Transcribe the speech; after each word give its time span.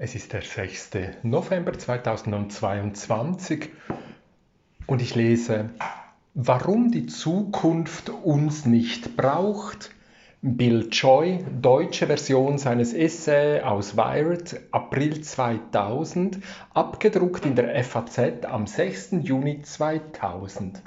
Es 0.00 0.14
ist 0.14 0.32
der 0.32 0.42
6. 0.42 0.90
November 1.24 1.76
2022 1.76 3.70
und 4.86 5.02
ich 5.02 5.16
lese, 5.16 5.70
warum 6.34 6.92
die 6.92 7.06
Zukunft 7.06 8.08
uns 8.08 8.64
nicht 8.64 9.16
braucht. 9.16 9.90
Bill 10.40 10.88
Joy, 10.92 11.44
deutsche 11.60 12.06
Version 12.06 12.58
seines 12.58 12.94
Essay 12.94 13.60
aus 13.60 13.96
Wired, 13.96 14.60
April 14.70 15.20
2000, 15.20 16.38
abgedruckt 16.74 17.44
in 17.44 17.56
der 17.56 17.82
FAZ 17.82 18.44
am 18.44 18.68
6. 18.68 19.16
Juni 19.22 19.62
2000. 19.62 20.80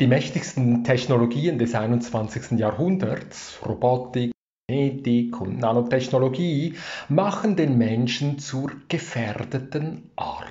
Die 0.00 0.06
mächtigsten 0.06 0.84
Technologien 0.84 1.58
des 1.58 1.74
21. 1.74 2.58
Jahrhunderts, 2.58 3.58
Robotik, 3.64 4.32
Genetik 4.70 5.40
und 5.40 5.58
Nanotechnologie 5.58 6.74
machen 7.08 7.56
den 7.56 7.76
Menschen 7.76 8.38
zur 8.38 8.70
gefährdeten 8.88 10.08
Art. 10.14 10.46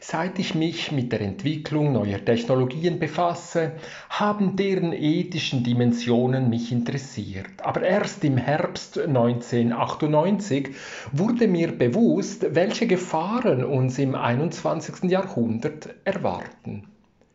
Seit 0.00 0.38
ich 0.38 0.54
mich 0.54 0.92
mit 0.92 1.12
der 1.12 1.20
Entwicklung 1.20 1.92
neuer 1.92 2.24
Technologien 2.24 2.98
befasse, 2.98 3.72
haben 4.08 4.56
deren 4.56 4.94
ethischen 4.94 5.62
Dimensionen 5.62 6.48
mich 6.48 6.72
interessiert. 6.72 7.62
Aber 7.62 7.82
erst 7.82 8.24
im 8.24 8.38
Herbst 8.38 8.98
1998 8.98 10.70
wurde 11.12 11.48
mir 11.48 11.76
bewusst, 11.76 12.46
welche 12.54 12.86
Gefahren 12.86 13.62
uns 13.62 13.98
im 13.98 14.14
21. 14.14 15.10
Jahrhundert 15.10 15.90
erwarten. 16.04 16.84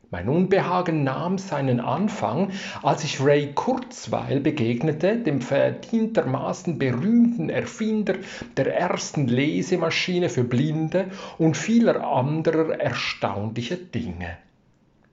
Mein 0.09 0.29
Unbehagen 0.29 1.03
nahm 1.03 1.38
seinen 1.38 1.81
Anfang, 1.81 2.52
als 2.81 3.03
ich 3.03 3.20
Ray 3.20 3.52
Kurzweil 3.53 4.39
begegnete, 4.39 5.17
dem 5.17 5.41
verdientermaßen 5.41 6.80
berühmten 6.80 7.49
Erfinder 7.49 8.16
der 8.55 8.73
ersten 8.73 9.27
Lesemaschine 9.27 10.30
für 10.30 10.45
Blinde 10.45 11.08
und 11.38 11.58
vieler 11.58 12.08
anderer 12.08 12.80
erstaunlicher 12.80 13.75
Dinge. 13.75 14.38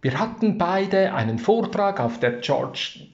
Wir 0.01 0.21
hatten 0.21 0.59
beide 0.59 1.13
einen 1.13 1.41
Vortrag 1.41 1.99
auf 1.99 2.21
der 2.21 2.39
George 2.39 3.09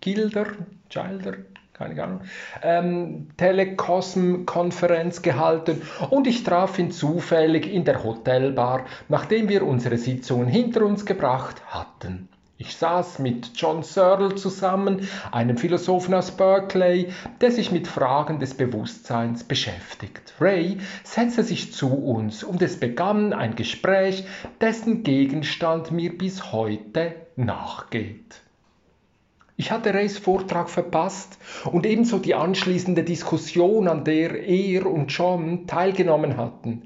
Gilder, 0.00 0.46
Gilder 0.88 1.34
keine 1.78 2.02
Ahnung, 2.02 2.20
ähm, 2.62 3.28
Telecosm-Konferenz 3.36 5.22
gehalten 5.22 5.82
und 6.10 6.26
ich 6.26 6.42
traf 6.42 6.78
ihn 6.78 6.90
zufällig 6.90 7.72
in 7.72 7.84
der 7.84 8.02
Hotelbar, 8.02 8.84
nachdem 9.08 9.48
wir 9.48 9.64
unsere 9.64 9.96
Sitzungen 9.96 10.48
hinter 10.48 10.84
uns 10.84 11.06
gebracht 11.06 11.62
hatten. 11.68 12.28
Ich 12.60 12.76
saß 12.76 13.20
mit 13.20 13.52
John 13.54 13.84
Searle 13.84 14.34
zusammen, 14.34 15.08
einem 15.30 15.56
Philosophen 15.56 16.12
aus 16.14 16.32
Berkeley, 16.32 17.12
der 17.40 17.52
sich 17.52 17.70
mit 17.70 17.86
Fragen 17.86 18.40
des 18.40 18.54
Bewusstseins 18.54 19.44
beschäftigt. 19.44 20.34
Ray 20.40 20.78
setzte 21.04 21.44
sich 21.44 21.72
zu 21.72 21.94
uns 21.94 22.42
und 22.42 22.60
es 22.60 22.80
begann 22.80 23.32
ein 23.32 23.54
Gespräch, 23.54 24.24
dessen 24.60 25.04
Gegenstand 25.04 25.92
mir 25.92 26.18
bis 26.18 26.50
heute 26.50 27.14
nachgeht. 27.36 28.42
Ich 29.60 29.72
hatte 29.72 29.92
Rays 29.92 30.18
Vortrag 30.18 30.70
verpasst 30.70 31.36
und 31.72 31.84
ebenso 31.84 32.20
die 32.20 32.36
anschließende 32.36 33.02
Diskussion, 33.02 33.88
an 33.88 34.04
der 34.04 34.46
er 34.46 34.86
und 34.86 35.08
John 35.08 35.66
teilgenommen 35.66 36.36
hatten. 36.36 36.82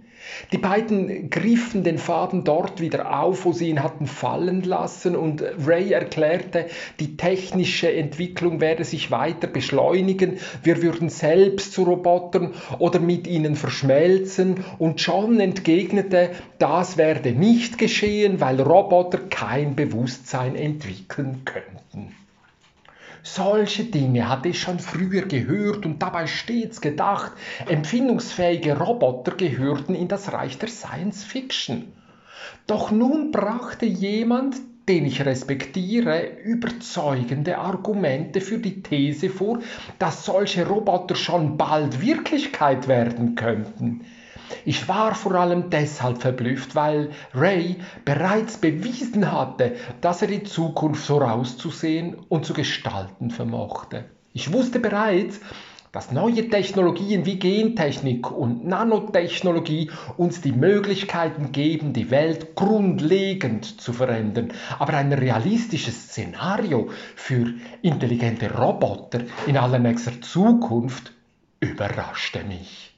Die 0.53 0.57
beiden 0.57 1.29
griffen 1.29 1.85
den 1.85 1.99
Faden 1.99 2.45
dort 2.45 2.81
wieder 2.81 3.21
auf, 3.21 3.45
wo 3.45 3.53
sie 3.53 3.69
ihn 3.69 3.83
hatten 3.83 4.07
fallen 4.07 4.63
lassen, 4.63 5.17
und 5.17 5.45
Ray 5.67 5.93
erklärte, 5.93 6.65
die 6.99 7.19
technische 7.19 7.93
Entwicklung 7.93 8.63
werde 8.63 8.85
sich 8.85 9.11
weiter 9.11 9.49
beschleunigen, 9.49 10.39
wir 10.63 10.81
würden 10.81 11.11
selbst 11.11 11.75
zu 11.75 11.83
Robotern 11.83 12.55
oder 12.79 13.01
mit 13.01 13.27
ihnen 13.27 13.55
verschmelzen, 13.55 14.65
und 14.79 14.99
John 14.99 15.41
entgegnete, 15.41 16.31
das 16.59 16.97
werde 16.97 17.33
nicht 17.33 17.77
geschehen, 17.77 18.41
weil 18.41 18.63
Roboter 18.63 19.19
kein 19.19 19.77
Bewusstsein 19.77 20.57
entwickeln 20.57 21.43
könnten. 21.45 22.15
Solche 23.25 23.85
Dinge 23.85 24.29
hatte 24.29 24.49
ich 24.49 24.61
schon 24.61 24.81
früher 24.81 25.23
gehört 25.23 25.87
und 25.87 26.03
dabei 26.03 26.27
stets 26.27 26.81
gedacht, 26.81 27.33
empfindungsfähige 27.69 28.77
Roboter 28.77 29.37
gehörten 29.37 29.95
in 29.95 30.09
das 30.09 30.33
Reich 30.33 30.59
der 30.59 30.69
Science 30.69 31.23
Fiction. 31.23 31.93
Doch 32.67 32.91
nun 32.91 33.31
brachte 33.31 33.87
jemand, 33.87 34.57
den 34.89 35.07
ich 35.07 35.25
respektiere, 35.25 36.41
überzeugende 36.43 37.59
Argumente 37.59 38.41
für 38.41 38.59
die 38.59 38.83
These 38.83 39.31
vor, 39.31 39.61
dass 40.01 40.25
solche 40.25 40.67
Roboter 40.67 41.15
schon 41.15 41.57
bald 41.57 42.01
Wirklichkeit 42.01 42.89
werden 42.89 43.37
könnten. 43.37 44.05
Ich 44.65 44.89
war 44.89 45.15
vor 45.15 45.35
allem 45.35 45.71
deshalb 45.71 46.23
verblüfft, 46.23 46.75
weil 46.75 47.11
Ray 47.35 47.77
bereits 48.05 48.57
bewiesen 48.57 49.33
hatte, 49.33 49.77
dass 50.01 50.23
er 50.23 50.29
die 50.29 50.45
Zukunft 50.45 51.07
vorauszusehen 51.07 52.17
und 52.29 52.45
zu 52.45 52.55
gestalten 52.55 53.31
vermochte. 53.31 54.05
Ich 54.33 54.53
wusste 54.53 54.81
bereits, 54.81 55.41
dass 55.93 56.11
neue 56.11 56.49
Technologien 56.49 57.27
wie 57.27 57.39
Gentechnik 57.39 58.31
und 58.31 58.67
Nanotechnologie 58.67 59.91
uns 60.17 60.41
die 60.41 60.53
Möglichkeiten 60.53 61.53
geben, 61.53 61.93
die 61.93 62.11
Welt 62.11 62.55
grundlegend 62.55 63.81
zu 63.81 63.93
verändern. 63.93 64.53
Aber 64.79 64.95
ein 64.95 65.13
realistisches 65.13 66.09
Szenario 66.09 66.89
für 67.15 67.53
intelligente 67.83 68.51
Roboter 68.55 69.21
in 69.47 69.59
allernächster 69.59 70.19
Zukunft 70.23 71.13
überraschte 71.61 72.43
mich. 72.45 72.92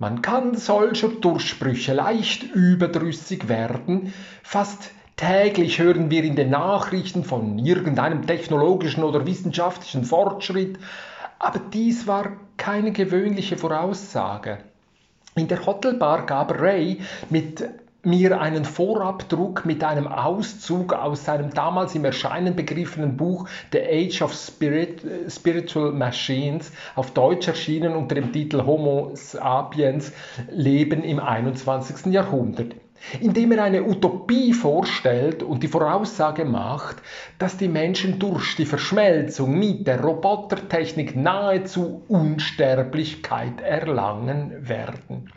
Man 0.00 0.22
kann 0.22 0.56
solcher 0.56 1.08
Durchsprüche 1.08 1.92
leicht 1.92 2.44
überdrüssig 2.44 3.48
werden. 3.48 4.12
Fast 4.44 4.92
täglich 5.16 5.80
hören 5.80 6.08
wir 6.08 6.22
in 6.22 6.36
den 6.36 6.50
Nachrichten 6.50 7.24
von 7.24 7.58
irgendeinem 7.58 8.24
technologischen 8.24 9.02
oder 9.02 9.26
wissenschaftlichen 9.26 10.04
Fortschritt, 10.04 10.78
aber 11.40 11.58
dies 11.58 12.06
war 12.06 12.36
keine 12.56 12.92
gewöhnliche 12.92 13.56
Voraussage. 13.56 14.58
In 15.34 15.48
der 15.48 15.66
Hotelbar 15.66 16.26
gab 16.26 16.60
Ray 16.60 17.00
mit 17.28 17.68
mir 18.08 18.40
einen 18.40 18.64
Vorabdruck 18.64 19.64
mit 19.64 19.84
einem 19.84 20.06
Auszug 20.06 20.92
aus 20.92 21.24
seinem 21.24 21.50
damals 21.50 21.94
im 21.94 22.04
Erscheinen 22.04 22.56
begriffenen 22.56 23.16
Buch 23.16 23.48
The 23.72 23.80
Age 23.80 24.22
of 24.22 24.34
Spirit, 24.34 25.02
Spiritual 25.28 25.92
Machines, 25.92 26.72
auf 26.96 27.12
Deutsch 27.12 27.46
erschienen 27.46 27.94
unter 27.94 28.14
dem 28.14 28.32
Titel 28.32 28.64
Homo 28.64 29.10
sapiens, 29.14 30.12
Leben 30.50 31.04
im 31.04 31.20
21. 31.20 32.12
Jahrhundert 32.12 32.74
indem 33.20 33.52
er 33.52 33.64
eine 33.64 33.84
Utopie 33.84 34.52
vorstellt 34.52 35.42
und 35.42 35.62
die 35.62 35.68
Voraussage 35.68 36.44
macht, 36.44 36.96
dass 37.38 37.56
die 37.56 37.68
Menschen 37.68 38.18
durch 38.18 38.56
die 38.56 38.66
Verschmelzung 38.66 39.58
mit 39.58 39.86
der 39.86 40.00
Robotertechnik 40.00 41.16
nahezu 41.16 42.02
Unsterblichkeit 42.08 43.60
erlangen 43.60 44.68
werden. 44.68 45.30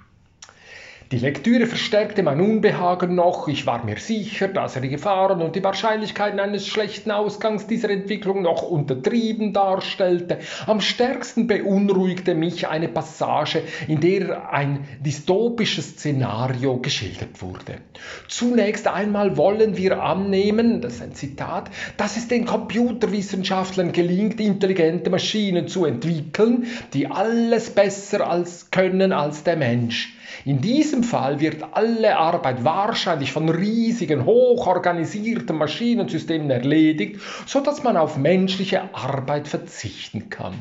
Die 1.12 1.18
Lektüre 1.18 1.66
verstärkte 1.66 2.24
mein 2.24 2.40
Unbehagen 2.40 3.16
noch. 3.16 3.50
Ich 3.50 3.66
war 3.66 3.84
mir 3.84 3.98
sicher, 3.98 4.48
dass 4.48 4.78
er 4.78 4.82
die 4.82 4.88
Gefahren 4.88 5.42
und 5.42 5.58
die 5.58 5.64
Wahrscheinlichkeiten 5.64 6.40
eines 6.40 6.66
schlechten 6.66 7.12
Ausgangs 7.12 7.68
dieser 7.68 7.90
Entwicklung 7.90 8.44
noch 8.44 8.62
untertrieben 8.62 9.52
darstellte. 9.52 10.40
Am 10.68 10.80
stärksten 10.80 11.48
beunruhigte 11.48 12.34
mich 12.34 12.70
eine 12.70 12.88
Passage, 12.88 13.62
in 13.90 14.00
der 14.00 14.54
ein 14.54 14.88
dystopisches 15.02 15.98
Szenario 15.98 16.78
geschildert 16.78 17.42
wurde. 17.42 17.80
Zunächst 18.30 18.88
einmal 18.88 19.36
wollen 19.36 19.76
wir 19.76 20.02
annehmen, 20.02 20.80
das 20.80 20.94
ist 20.94 21.02
ein 21.02 21.14
Zitat, 21.14 21.70
dass 21.98 22.16
es 22.16 22.30
den 22.30 22.46
Computerwissenschaftlern 22.46 23.92
gelingt, 23.92 24.40
intelligente 24.40 25.10
Maschinen 25.10 25.68
zu 25.68 25.84
entwickeln, 25.84 26.68
die 26.94 27.08
alles 27.08 27.70
besser 27.72 28.30
als 28.30 28.72
können 28.72 29.12
als 29.12 29.44
der 29.44 29.58
Mensch. 29.58 30.16
In 30.46 30.62
diesem 30.62 31.04
Fall 31.04 31.40
wird 31.40 31.64
alle 31.74 32.18
Arbeit 32.18 32.64
wahrscheinlich 32.64 33.32
von 33.32 33.50
riesigen, 33.50 34.26
hochorganisierten 34.26 35.58
Maschinensystemen 35.58 36.50
erledigt, 36.50 37.20
sodass 37.46 37.84
man 37.84 37.98
auf 37.98 38.18
menschliche 38.18 38.94
Arbeit 38.94 39.48
verzichten 39.48 40.30
kann. 40.30 40.54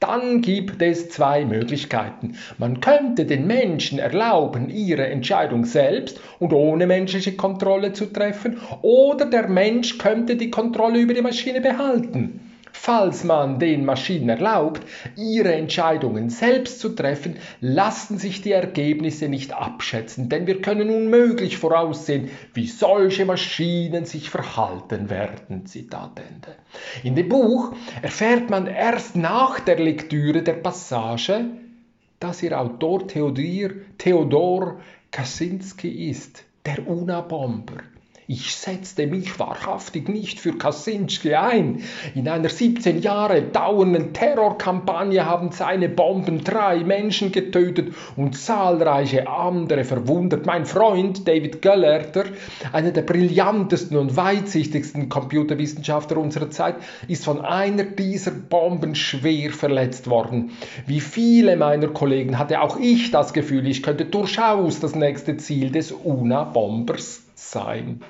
Dann 0.00 0.42
gibt 0.42 0.82
es 0.82 1.08
zwei 1.08 1.46
Möglichkeiten. 1.46 2.36
Man 2.58 2.80
könnte 2.80 3.24
den 3.24 3.46
Menschen 3.46 3.98
erlauben, 3.98 4.68
ihre 4.68 5.06
Entscheidung 5.06 5.64
selbst 5.64 6.20
und 6.40 6.52
ohne 6.52 6.86
menschliche 6.86 7.36
Kontrolle 7.36 7.94
zu 7.94 8.06
treffen, 8.06 8.58
oder 8.82 9.24
der 9.24 9.48
Mensch 9.48 9.96
könnte 9.96 10.36
die 10.36 10.50
Kontrolle 10.50 10.98
über 10.98 11.14
die 11.14 11.22
Maschine 11.22 11.62
behalten. 11.62 12.43
Falls 12.76 13.24
man 13.24 13.60
den 13.60 13.84
Maschinen 13.86 14.28
erlaubt, 14.28 14.82
ihre 15.16 15.54
Entscheidungen 15.54 16.28
selbst 16.28 16.80
zu 16.80 16.90
treffen, 16.90 17.36
lassen 17.60 18.18
sich 18.18 18.42
die 18.42 18.50
Ergebnisse 18.50 19.28
nicht 19.28 19.54
abschätzen, 19.54 20.28
denn 20.28 20.46
wir 20.46 20.60
können 20.60 20.90
unmöglich 20.90 21.56
voraussehen, 21.56 22.28
wie 22.52 22.66
solche 22.66 23.24
Maschinen 23.24 24.04
sich 24.04 24.28
verhalten 24.28 25.08
werden. 25.08 25.64
Zitat 25.64 26.18
Ende. 26.18 26.56
In 27.04 27.14
dem 27.14 27.28
Buch 27.28 27.72
erfährt 28.02 28.50
man 28.50 28.66
erst 28.66 29.16
nach 29.16 29.60
der 29.60 29.78
Lektüre 29.78 30.42
der 30.42 30.54
Passage, 30.54 31.46
dass 32.18 32.42
ihr 32.42 32.60
Autor 32.60 33.06
Theodor, 33.06 34.80
Kaczynski 35.10 36.10
ist, 36.10 36.44
der 36.66 36.86
Unabomber. 36.86 37.76
Ich 38.26 38.56
setzte 38.56 39.06
mich 39.06 39.38
wahrhaftig 39.38 40.08
nicht 40.08 40.40
für 40.40 40.56
Kaczynski 40.56 41.34
ein. 41.34 41.82
In 42.14 42.26
einer 42.26 42.48
17 42.48 43.02
Jahre 43.02 43.42
dauernden 43.42 44.14
Terrorkampagne 44.14 45.26
haben 45.26 45.52
seine 45.52 45.90
Bomben 45.90 46.42
drei 46.42 46.78
Menschen 46.84 47.32
getötet 47.32 47.94
und 48.16 48.34
zahlreiche 48.34 49.28
andere 49.28 49.84
verwundet. 49.84 50.46
Mein 50.46 50.64
Freund 50.64 51.28
David 51.28 51.60
Gellerter, 51.60 52.24
einer 52.72 52.92
der 52.92 53.02
brillantesten 53.02 53.98
und 53.98 54.16
weitsichtigsten 54.16 55.10
Computerwissenschaftler 55.10 56.16
unserer 56.16 56.48
Zeit, 56.48 56.76
ist 57.08 57.26
von 57.26 57.44
einer 57.44 57.84
dieser 57.84 58.30
Bomben 58.30 58.94
schwer 58.94 59.50
verletzt 59.50 60.08
worden. 60.08 60.52
Wie 60.86 61.00
viele 61.00 61.56
meiner 61.56 61.88
Kollegen 61.88 62.38
hatte 62.38 62.62
auch 62.62 62.78
ich 62.80 63.10
das 63.10 63.34
Gefühl, 63.34 63.66
ich 63.66 63.82
könnte 63.82 64.06
durchaus 64.06 64.80
das 64.80 64.94
nächste 64.94 65.36
Ziel 65.36 65.70
des 65.70 65.92
UNA-Bombers 65.92 67.24
sein. 67.34 68.00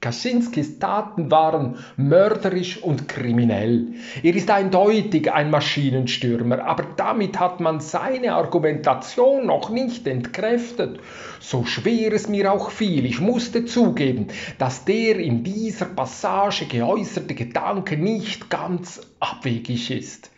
Kaczynskis 0.00 0.78
Taten 0.78 1.28
waren 1.32 1.76
mörderisch 1.96 2.80
und 2.80 3.08
kriminell. 3.08 3.94
Er 4.22 4.34
ist 4.36 4.48
eindeutig 4.48 5.32
ein 5.32 5.50
Maschinenstürmer, 5.50 6.64
aber 6.64 6.84
damit 6.96 7.40
hat 7.40 7.58
man 7.58 7.80
seine 7.80 8.34
Argumentation 8.34 9.46
noch 9.46 9.70
nicht 9.70 10.06
entkräftet. 10.06 11.00
So 11.40 11.64
schwer 11.64 12.12
es 12.12 12.28
mir 12.28 12.52
auch 12.52 12.70
fiel, 12.70 13.06
ich 13.06 13.20
musste 13.20 13.64
zugeben, 13.64 14.28
dass 14.58 14.84
der 14.84 15.18
in 15.18 15.42
dieser 15.42 15.86
Passage 15.86 16.66
geäußerte 16.66 17.34
Gedanke 17.34 17.96
nicht 17.96 18.50
ganz 18.50 19.00
abwegig 19.18 19.90
ist 19.90 20.30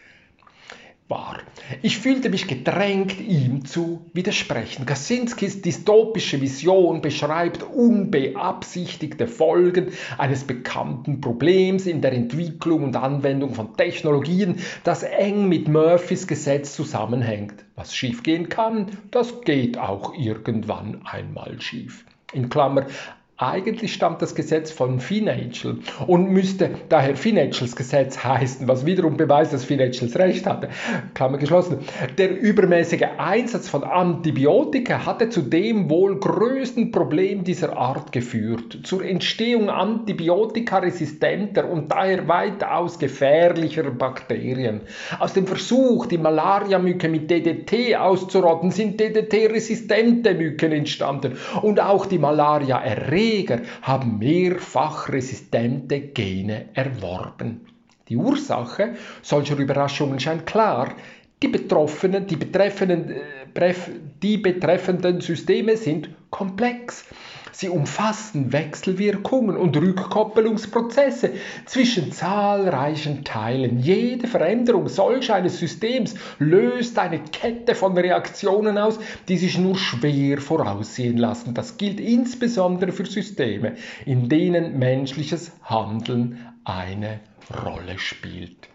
war. 1.11 1.39
Ich 1.83 1.99
fühlte 1.99 2.31
mich 2.31 2.47
gedrängt, 2.47 3.21
ihm 3.21 3.65
zu 3.65 4.07
widersprechen. 4.13 4.87
Kaczynskis 4.87 5.61
dystopische 5.61 6.41
Vision 6.41 7.03
beschreibt 7.03 7.63
unbeabsichtigte 7.63 9.27
Folgen 9.27 9.89
eines 10.17 10.45
bekannten 10.45 11.21
Problems 11.21 11.87
in 11.87 12.01
der 12.01 12.13
Entwicklung 12.13 12.85
und 12.85 12.97
Anwendung 12.97 13.55
von 13.55 13.77
Technologien, 13.77 14.61
das 14.85 15.03
eng 15.03 15.49
mit 15.49 15.69
Murphys 15.69 16.27
Gesetz 16.27 16.75
zusammenhängt. 16.75 17.65
Was 17.75 17.95
schiefgehen 17.95 18.49
kann, 18.49 18.87
das 19.11 19.43
geht 19.43 19.79
auch 19.79 20.15
irgendwann 20.17 21.03
einmal 21.05 21.61
schief. 21.61 22.05
In 22.33 22.49
Klammer, 22.49 22.87
eigentlich 23.41 23.95
stammt 23.95 24.21
das 24.21 24.35
Gesetz 24.35 24.71
von 24.71 25.01
Financial 25.01 25.79
und 26.07 26.31
müsste 26.31 26.73
daher 26.91 27.17
Financials 27.17 27.75
Gesetz 27.75 28.23
heißen, 28.23 28.69
was 28.69 28.85
wiederum 28.85 29.17
beweist, 29.17 29.55
dass 29.55 29.65
Financials 29.65 30.15
recht 30.19 30.45
hatte. 30.47 30.69
Klammer 31.15 31.39
geschlossen. 31.39 31.79
Der 32.19 32.39
übermäßige 32.39 33.07
Einsatz 33.17 33.67
von 33.69 33.83
Antibiotika 33.83 35.07
hatte 35.07 35.31
zu 35.31 35.41
dem 35.41 35.89
wohl 35.89 36.21
größten 36.21 36.93
Problem 36.93 37.43
dieser 37.43 37.79
Art 37.79 38.13
geführt, 38.13 38.81
zur 38.83 39.03
Entstehung 39.05 39.71
antibiotikaresistenter 39.71 41.67
und 41.71 41.91
daher 41.91 42.29
weitaus 42.29 42.99
gefährlicher 42.99 43.85
Bakterien. 43.85 44.83
Aus 45.19 45.33
dem 45.33 45.47
Versuch, 45.47 46.05
die 46.07 46.19
Malariamücke 46.19 47.09
mit 47.09 47.31
DDT 47.31 47.97
auszurotten, 47.97 48.71
sind 48.71 49.01
DDT-resistente 49.01 50.35
Mücken 50.35 50.73
entstanden 50.73 51.39
und 51.63 51.81
auch 51.81 52.05
die 52.05 52.19
Malaria-Erreger 52.19 53.30
Erreger 53.31 53.61
haben 53.83 54.19
mehrfach 54.19 55.09
resistente 55.09 56.01
Gene 56.01 56.69
erworben. 56.75 57.67
Die 58.09 58.17
Ursache 58.17 58.95
solcher 59.23 59.57
Überraschungen 59.57 60.19
scheint 60.19 60.47
klar. 60.47 60.95
Die 61.43 61.49
betroffenen, 61.49 62.27
die 62.27 62.37
betreffenden, 62.37 63.11
äh, 63.11 63.75
die 64.23 64.37
betreffenden 64.37 65.21
Systeme 65.21 65.77
sind 65.77 66.11
komplex. 66.31 67.07
Sie 67.61 67.69
umfassen 67.69 68.55
Wechselwirkungen 68.55 69.59
und 69.59 69.77
Rückkoppelungsprozesse 69.77 71.33
zwischen 71.67 72.11
zahlreichen 72.11 73.23
Teilen. 73.23 73.81
Jede 73.81 74.29
Veränderung 74.29 74.89
solch 74.89 75.31
eines 75.31 75.59
Systems 75.59 76.15
löst 76.39 76.99
eine 76.99 77.19
Kette 77.19 77.75
von 77.75 77.99
Reaktionen 77.99 78.79
aus, 78.79 78.99
die 79.29 79.37
sich 79.37 79.59
nur 79.59 79.77
schwer 79.77 80.41
voraussehen 80.41 81.19
lassen. 81.19 81.53
Das 81.53 81.77
gilt 81.77 82.01
insbesondere 82.01 82.93
für 82.93 83.05
Systeme, 83.05 83.75
in 84.07 84.31
denen 84.31 84.79
menschliches 84.79 85.53
Handeln 85.63 86.39
eine 86.65 87.21
Rolle 87.63 87.99
spielt. 87.99 88.71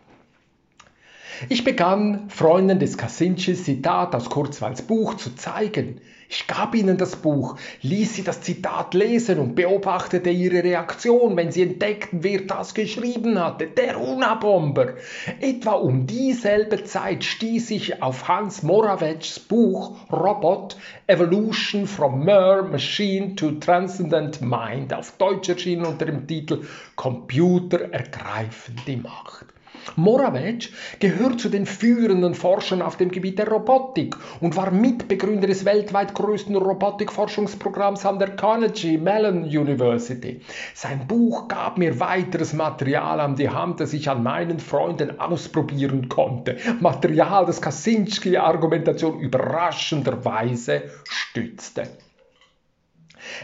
Ich 1.50 1.64
begann, 1.64 2.30
Freunden 2.30 2.80
des 2.80 2.98
Kaczynskis 2.98 3.66
Zitat 3.66 4.16
aus 4.16 4.30
Kurzweils 4.30 4.82
Buch 4.82 5.16
zu 5.16 5.36
zeigen. 5.36 6.00
Ich 6.30 6.48
gab 6.48 6.74
ihnen 6.74 6.98
das 6.98 7.18
Buch, 7.18 7.58
ließ 7.82 8.16
sie 8.16 8.24
das 8.24 8.42
Zitat 8.42 8.94
lesen 8.94 9.40
und 9.40 9.56
beobachtete 9.56 10.30
ihre 10.30 10.64
Reaktion, 10.64 11.36
wenn 11.36 11.52
sie 11.52 11.64
entdeckten, 11.64 12.24
wer 12.24 12.42
das 12.42 12.74
geschrieben 12.74 13.40
hatte, 13.40 13.68
der 13.68 14.00
Unabomber. 14.00 14.94
Etwa 15.40 15.74
um 15.74 16.08
dieselbe 16.08 16.84
Zeit 16.84 17.24
stieß 17.24 17.70
ich 17.72 18.02
auf 18.02 18.28
Hans 18.28 18.64
Moravec's 18.64 19.40
Buch 19.40 19.98
Robot 20.12 20.78
Evolution 21.08 21.86
from 21.86 22.24
Mere 22.24 22.64
Machine 22.64 23.36
to 23.36 23.52
Transcendent 23.52 24.42
Mind, 24.42 24.94
auf 24.94 25.12
Deutsch 25.18 25.50
erschienen 25.50 25.86
unter 25.86 26.06
dem 26.06 26.28
Titel 26.28 26.64
Computer 26.96 27.92
ergreifen 27.92 28.82
die 28.88 28.98
Macht. 28.98 29.55
Moravec 29.96 30.70
gehört 31.00 31.40
zu 31.40 31.50
den 31.50 31.66
führenden 31.66 32.34
Forschern 32.34 32.82
auf 32.82 32.98
dem 32.98 33.12
Gebiet 33.12 33.40
der 33.40 33.48
Robotik 33.48 34.16
und 34.42 34.56
war 34.56 34.72
Mitbegründer 34.72 35.48
des 35.48 35.66
weltweit 35.66 36.14
größten 36.14 36.56
Robotikforschungsprogramms 36.56 38.06
an 38.06 38.20
der 38.20 38.36
Carnegie 38.36 38.98
Mellon 38.98 39.44
University. 39.44 40.42
Sein 40.74 41.08
Buch 41.08 41.48
gab 41.48 41.78
mir 41.78 42.00
weiteres 42.00 42.54
Material 42.54 43.20
an 43.20 43.36
die 43.36 43.50
Hand, 43.50 43.80
das 43.80 43.94
ich 43.94 44.10
an 44.10 44.24
meinen 44.24 44.60
Freunden 44.60 45.20
ausprobieren 45.20 46.10
konnte. 46.10 46.58
Material, 46.80 47.46
das 47.46 47.62
Kaczynski-Argumentation 47.62 49.20
überraschenderweise 49.20 50.84
stützte. 51.10 51.88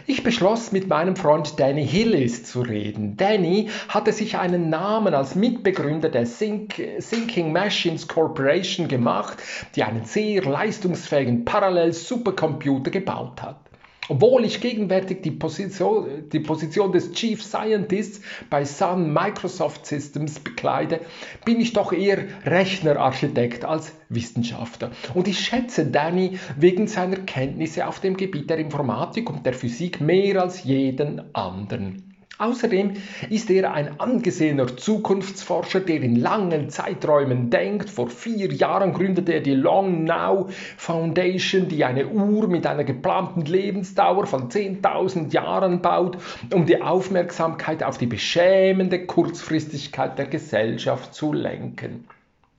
Ich 0.06 0.24
beschloss, 0.24 0.72
mit 0.72 0.88
meinem 0.88 1.16
Freund 1.16 1.60
Danny 1.60 1.88
Hillis 1.88 2.44
zu 2.44 2.62
reden. 2.62 3.18
Danny 3.18 3.70
hatte 3.88 4.14
sich 4.14 4.38
einen 4.38 4.70
Namen 4.70 5.14
als 5.14 5.36
Mitbegründer 5.36 6.10
der 6.10 6.26
Think, 6.26 6.76
Thinking 7.00 7.52
Machines 7.52 8.08
Corporation 8.08 8.88
gemacht, 8.88 9.38
die 9.76 9.84
einen 9.84 10.06
sehr 10.06 10.44
leistungsfähigen 10.44 11.46
Parallel-Supercomputer 11.46 12.92
gebaut 12.92 13.42
hat. 13.42 13.71
Obwohl 14.10 14.46
ich 14.46 14.62
gegenwärtig 14.62 15.22
die 15.22 15.32
Position, 15.32 16.30
die 16.32 16.40
Position 16.40 16.92
des 16.92 17.12
Chief 17.12 17.42
Scientists 17.42 18.22
bei 18.50 18.66
Sun 18.66 19.14
Microsoft 19.14 19.86
Systems 19.86 20.40
bekleide, 20.40 21.02
bin 21.46 21.62
ich 21.62 21.74
doch 21.74 21.94
eher 21.94 22.26
Rechnerarchitekt 22.46 23.64
als 23.64 23.94
Wissenschaftler. 24.10 24.92
Und 25.14 25.28
ich 25.28 25.40
schätze 25.40 25.86
Danny 25.86 26.40
wegen 26.58 26.88
seiner 26.88 27.18
Kenntnisse 27.18 27.88
auf 27.88 28.00
dem 28.00 28.18
Gebiet 28.18 28.50
der 28.50 28.58
Informatik 28.58 29.30
und 29.30 29.46
der 29.46 29.54
Physik 29.54 30.02
mehr 30.02 30.42
als 30.42 30.64
jeden 30.64 31.34
anderen. 31.34 32.11
Außerdem 32.42 32.94
ist 33.30 33.52
er 33.52 33.72
ein 33.72 34.00
angesehener 34.00 34.76
Zukunftsforscher, 34.76 35.80
der 35.80 36.02
in 36.02 36.16
langen 36.16 36.72
Zeiträumen 36.72 37.52
denkt. 37.52 37.88
Vor 37.88 38.10
vier 38.10 38.52
Jahren 38.52 38.94
gründete 38.94 39.34
er 39.34 39.42
die 39.42 39.54
Long 39.54 40.06
Now 40.06 40.50
Foundation, 40.76 41.68
die 41.68 41.86
eine 41.86 42.08
Uhr 42.08 42.48
mit 42.48 42.66
einer 42.66 42.84
geplanten 42.84 43.46
Lebensdauer 43.46 44.26
von 44.26 44.50
10.000 44.50 45.32
Jahren 45.32 45.84
baut, 45.84 46.18
um 46.52 46.66
die 46.66 46.82
Aufmerksamkeit 46.82 47.84
auf 47.84 48.00
die 48.00 48.08
beschämende 48.08 49.06
Kurzfristigkeit 49.06 50.18
der 50.18 50.26
Gesellschaft 50.26 51.14
zu 51.14 51.34
lenken. 51.34 52.06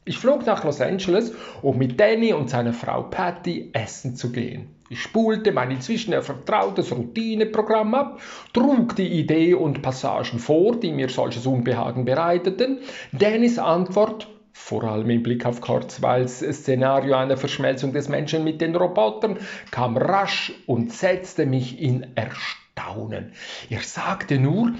Ich 0.04 0.18
flog 0.18 0.46
nach 0.46 0.62
Los 0.62 0.80
Angeles, 0.80 1.32
um 1.60 1.76
mit 1.76 1.98
Danny 1.98 2.32
und 2.32 2.50
seiner 2.50 2.72
Frau 2.72 3.02
Patty 3.02 3.70
essen 3.72 4.14
zu 4.14 4.30
gehen. 4.30 4.68
Ich 4.92 5.00
spulte 5.00 5.52
mein 5.52 5.70
inzwischen 5.70 6.12
vertrautes 6.20 6.92
Routineprogramm 6.92 7.94
ab, 7.94 8.20
trug 8.52 8.94
die 8.94 9.08
Idee 9.08 9.54
und 9.54 9.80
Passagen 9.80 10.38
vor, 10.38 10.76
die 10.76 10.92
mir 10.92 11.08
solches 11.08 11.46
Unbehagen 11.46 12.04
bereiteten. 12.04 12.80
Dannys 13.10 13.58
Antwort 13.58 14.28
vor 14.52 14.84
allem 14.84 15.08
im 15.08 15.22
Blick 15.22 15.46
auf 15.46 15.62
Kurzweils 15.62 16.40
Szenario 16.40 17.14
einer 17.14 17.38
Verschmelzung 17.38 17.94
des 17.94 18.10
Menschen 18.10 18.44
mit 18.44 18.60
den 18.60 18.76
Robotern, 18.76 19.38
kam 19.70 19.96
rasch 19.96 20.52
und 20.66 20.92
setzte 20.92 21.46
mich 21.46 21.80
in 21.80 22.14
Erstaunen. 22.14 23.32
Er 23.70 23.80
sagte 23.80 24.38
nur, 24.38 24.72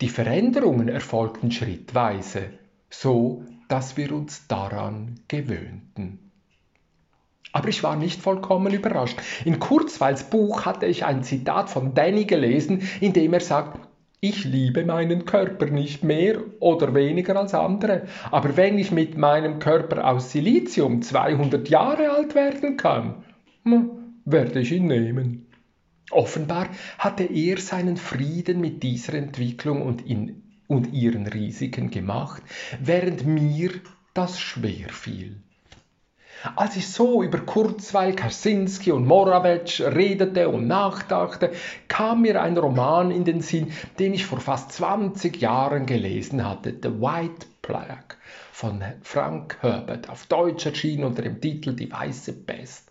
die 0.00 0.08
Veränderungen 0.08 0.88
erfolgten 0.88 1.52
schrittweise. 1.52 2.50
so 2.90 3.44
dass 3.68 3.96
wir 3.96 4.12
uns 4.12 4.48
daran 4.48 5.20
gewöhnten. 5.28 6.23
Aber 7.54 7.68
ich 7.68 7.84
war 7.84 7.94
nicht 7.94 8.20
vollkommen 8.20 8.74
überrascht. 8.74 9.16
In 9.44 9.60
Kurzweils 9.60 10.24
Buch 10.24 10.64
hatte 10.64 10.86
ich 10.86 11.04
ein 11.04 11.22
Zitat 11.22 11.70
von 11.70 11.94
Danny 11.94 12.24
gelesen, 12.24 12.82
in 13.00 13.12
dem 13.12 13.32
er 13.32 13.38
sagt, 13.38 13.78
ich 14.18 14.44
liebe 14.44 14.84
meinen 14.84 15.24
Körper 15.24 15.66
nicht 15.66 16.02
mehr 16.02 16.40
oder 16.58 16.94
weniger 16.96 17.36
als 17.36 17.54
andere, 17.54 18.06
aber 18.32 18.56
wenn 18.56 18.76
ich 18.76 18.90
mit 18.90 19.16
meinem 19.16 19.60
Körper 19.60 20.04
aus 20.04 20.32
Silizium 20.32 21.00
200 21.00 21.68
Jahre 21.68 22.10
alt 22.10 22.34
werden 22.34 22.76
kann, 22.76 23.22
werde 24.24 24.58
ich 24.58 24.72
ihn 24.72 24.86
nehmen. 24.86 25.46
Offenbar 26.10 26.70
hatte 26.98 27.22
er 27.22 27.58
seinen 27.58 27.96
Frieden 27.96 28.60
mit 28.60 28.82
dieser 28.82 29.14
Entwicklung 29.14 29.82
und, 29.82 30.04
in, 30.04 30.42
und 30.66 30.92
ihren 30.92 31.28
Risiken 31.28 31.90
gemacht, 31.90 32.42
während 32.80 33.24
mir 33.24 33.70
das 34.12 34.40
schwer 34.40 34.88
fiel. 34.88 35.40
Als 36.56 36.76
ich 36.76 36.88
so 36.88 37.22
über 37.22 37.38
Kurzweil, 37.38 38.14
Kaczynski 38.14 38.92
und 38.92 39.06
Morawetsch 39.06 39.80
redete 39.80 40.50
und 40.50 40.66
nachdachte, 40.66 41.52
kam 41.88 42.20
mir 42.20 42.42
ein 42.42 42.58
Roman 42.58 43.10
in 43.10 43.24
den 43.24 43.40
Sinn, 43.40 43.72
den 43.98 44.12
ich 44.12 44.26
vor 44.26 44.40
fast 44.40 44.72
20 44.72 45.40
Jahren 45.40 45.86
gelesen 45.86 46.46
hatte, 46.46 46.74
The 46.82 47.00
White 47.00 47.46
Plague 47.62 48.16
von 48.52 48.84
Frank 49.00 49.56
Herbert, 49.62 50.10
auf 50.10 50.26
Deutsch 50.26 50.66
erschienen 50.66 51.04
unter 51.04 51.22
dem 51.22 51.40
Titel 51.40 51.74
Die 51.74 51.90
weiße 51.90 52.34
Pest. 52.34 52.90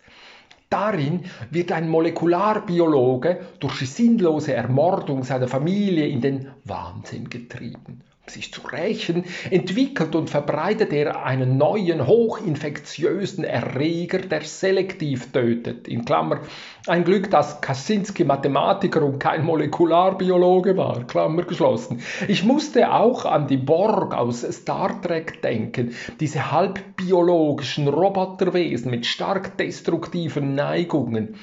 Darin 0.68 1.26
wird 1.50 1.70
ein 1.70 1.88
Molekularbiologe 1.88 3.40
durch 3.60 3.78
die 3.78 3.86
sinnlose 3.86 4.52
Ermordung 4.52 5.22
seiner 5.22 5.46
Familie 5.46 6.08
in 6.08 6.20
den 6.20 6.48
Wahnsinn 6.64 7.30
getrieben 7.30 8.02
sich 8.26 8.52
zu 8.52 8.62
rächen, 8.62 9.24
entwickelt 9.50 10.14
und 10.14 10.30
verbreitet 10.30 10.92
er 10.92 11.24
einen 11.24 11.58
neuen 11.58 12.06
hochinfektiösen 12.06 13.44
Erreger, 13.44 14.18
der 14.18 14.42
selektiv 14.42 15.30
tötet. 15.32 15.88
In 15.88 16.04
Klammer, 16.04 16.40
ein 16.86 17.04
Glück, 17.04 17.30
dass 17.30 17.60
Kaczynski 17.60 18.24
Mathematiker 18.24 19.02
und 19.02 19.18
kein 19.18 19.44
Molekularbiologe 19.44 20.76
war, 20.76 21.06
Klammer 21.06 21.42
geschlossen. 21.42 22.00
Ich 22.26 22.44
musste 22.44 22.92
auch 22.92 23.26
an 23.26 23.46
die 23.46 23.58
Borg 23.58 24.14
aus 24.14 24.40
Star 24.40 25.00
Trek 25.02 25.42
denken, 25.42 25.94
diese 26.18 26.50
halbbiologischen 26.50 27.88
Roboterwesen 27.88 28.90
mit 28.90 29.06
stark 29.06 29.58
destruktiven 29.58 30.54
Neigungen. 30.54 31.36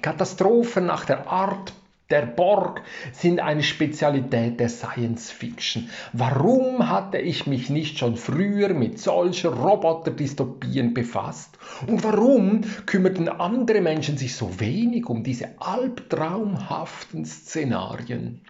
Katastrophen 0.00 0.86
nach 0.86 1.04
der 1.04 1.28
Art 1.28 1.72
der 2.10 2.24
Borg 2.24 2.82
sind 3.12 3.38
eine 3.40 3.62
Spezialität 3.62 4.58
der 4.60 4.70
Science 4.70 5.30
Fiction. 5.30 5.90
Warum 6.14 6.88
hatte 6.88 7.18
ich 7.18 7.46
mich 7.46 7.68
nicht 7.68 7.98
schon 7.98 8.16
früher 8.16 8.72
mit 8.72 8.98
solchen 8.98 9.52
Roboterdystopien 9.52 10.94
befasst? 10.94 11.58
Und 11.86 12.02
warum 12.04 12.62
kümmerten 12.86 13.28
andere 13.28 13.82
Menschen 13.82 14.16
sich 14.16 14.34
so 14.34 14.58
wenig 14.58 15.06
um 15.06 15.22
diese 15.22 15.60
albtraumhaften 15.60 17.26
Szenarien? 17.26 18.40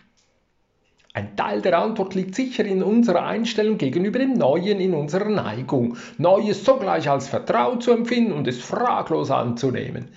Ein 1.19 1.35
Teil 1.35 1.63
der 1.63 1.77
Antwort 1.77 2.15
liegt 2.15 2.37
sicher 2.37 2.65
in 2.65 2.81
unserer 2.81 3.27
Einstellung 3.27 3.77
gegenüber 3.77 4.21
dem 4.21 4.35
Neuen, 4.35 4.79
in 4.79 4.95
unserer 4.95 5.29
Neigung, 5.29 5.97
Neues 6.17 6.65
sogleich 6.65 7.11
als 7.11 7.27
vertraut 7.27 7.83
zu 7.83 7.91
empfinden 7.91 8.31
und 8.31 8.47
es 8.47 8.61
fraglos 8.61 9.33
anzunehmen. 9.33 10.11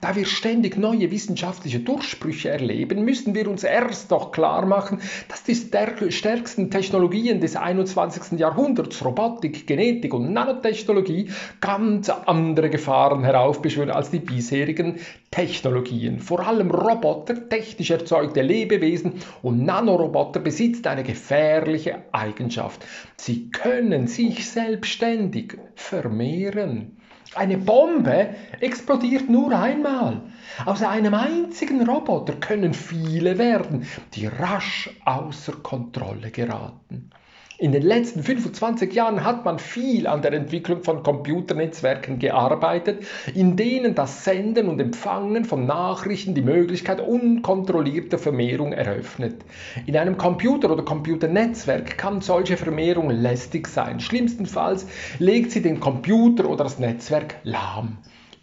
Da 0.00 0.16
wir 0.16 0.26
ständig 0.26 0.76
neue 0.76 1.12
wissenschaftliche 1.12 1.78
Durchsprüche 1.78 2.48
erleben, 2.48 3.04
müssen 3.04 3.36
wir 3.36 3.48
uns 3.48 3.62
erst 3.62 4.10
noch 4.10 4.32
klar 4.32 4.66
machen, 4.66 5.00
dass 5.28 5.44
die 5.44 5.54
stärksten 5.54 6.72
Technologien 6.72 7.40
des 7.40 7.54
21. 7.54 8.40
Jahrhunderts, 8.40 9.04
Robotik, 9.04 9.64
Genetik 9.68 10.12
und 10.12 10.32
Nanotechnologie, 10.32 11.30
ganz 11.60 12.08
andere 12.08 12.68
Gefahren 12.68 13.22
heraufbeschwören 13.22 13.92
als 13.92 14.10
die 14.10 14.18
bisherigen 14.18 14.98
Technologien. 15.30 16.20
Vor 16.20 16.46
allem 16.46 16.70
Roboter, 16.70 17.48
technisch 17.48 17.90
erzeugte 17.90 18.42
Lebewesen 18.42 19.14
und 19.42 19.64
Nanoroboter 19.64 20.40
besitzt 20.40 20.86
eine 20.86 21.02
gefährliche 21.02 22.04
Eigenschaft. 22.12 22.84
Sie 23.16 23.50
können 23.50 24.06
sich 24.06 24.48
selbstständig 24.48 25.58
vermehren. 25.74 26.96
Eine 27.34 27.58
Bombe 27.58 28.34
explodiert 28.60 29.28
nur 29.28 29.56
einmal. 29.56 30.22
Aus 30.64 30.82
einem 30.82 31.12
einzigen 31.12 31.86
Roboter 31.86 32.32
können 32.34 32.72
viele 32.72 33.36
werden, 33.38 33.86
die 34.14 34.26
rasch 34.26 34.90
außer 35.04 35.52
Kontrolle 35.62 36.30
geraten. 36.30 37.10
In 37.60 37.72
den 37.72 37.82
letzten 37.82 38.22
25 38.22 38.94
Jahren 38.94 39.24
hat 39.24 39.44
man 39.44 39.58
viel 39.58 40.06
an 40.06 40.22
der 40.22 40.32
Entwicklung 40.32 40.84
von 40.84 41.02
Computernetzwerken 41.02 42.20
gearbeitet, 42.20 43.04
in 43.34 43.56
denen 43.56 43.96
das 43.96 44.22
Senden 44.22 44.68
und 44.68 44.80
Empfangen 44.80 45.44
von 45.44 45.66
Nachrichten 45.66 46.36
die 46.36 46.42
Möglichkeit 46.42 47.00
unkontrollierter 47.00 48.16
Vermehrung 48.16 48.72
eröffnet. 48.72 49.44
In 49.86 49.96
einem 49.96 50.16
Computer 50.16 50.70
oder 50.70 50.84
Computernetzwerk 50.84 51.98
kann 51.98 52.20
solche 52.20 52.56
Vermehrung 52.56 53.10
lästig 53.10 53.66
sein. 53.66 53.98
Schlimmstenfalls 53.98 54.86
legt 55.18 55.50
sie 55.50 55.60
den 55.60 55.80
Computer 55.80 56.48
oder 56.48 56.62
das 56.62 56.78
Netzwerk 56.78 57.38
lahm. 57.42 57.98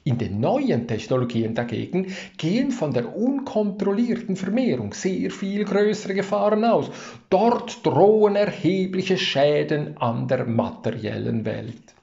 In 0.07 0.19
den 0.19 0.39
neuen 0.39 0.87
Technologien 0.87 1.55
dagegen 1.55 2.13
gehen 2.37 2.69
von 2.69 2.93
der 2.93 3.17
unkontrollierten 3.17 4.35
Vermehrung 4.35 4.93
sehr 4.93 5.31
viel 5.31 5.65
größere 5.65 6.13
Gefahren 6.13 6.63
aus. 6.63 6.91
Dort 7.31 7.83
drohen 7.83 8.35
erhebliche 8.35 9.17
Schäden 9.17 9.97
an 9.97 10.27
der 10.27 10.45
materiellen 10.45 11.43
Welt. 11.43 11.94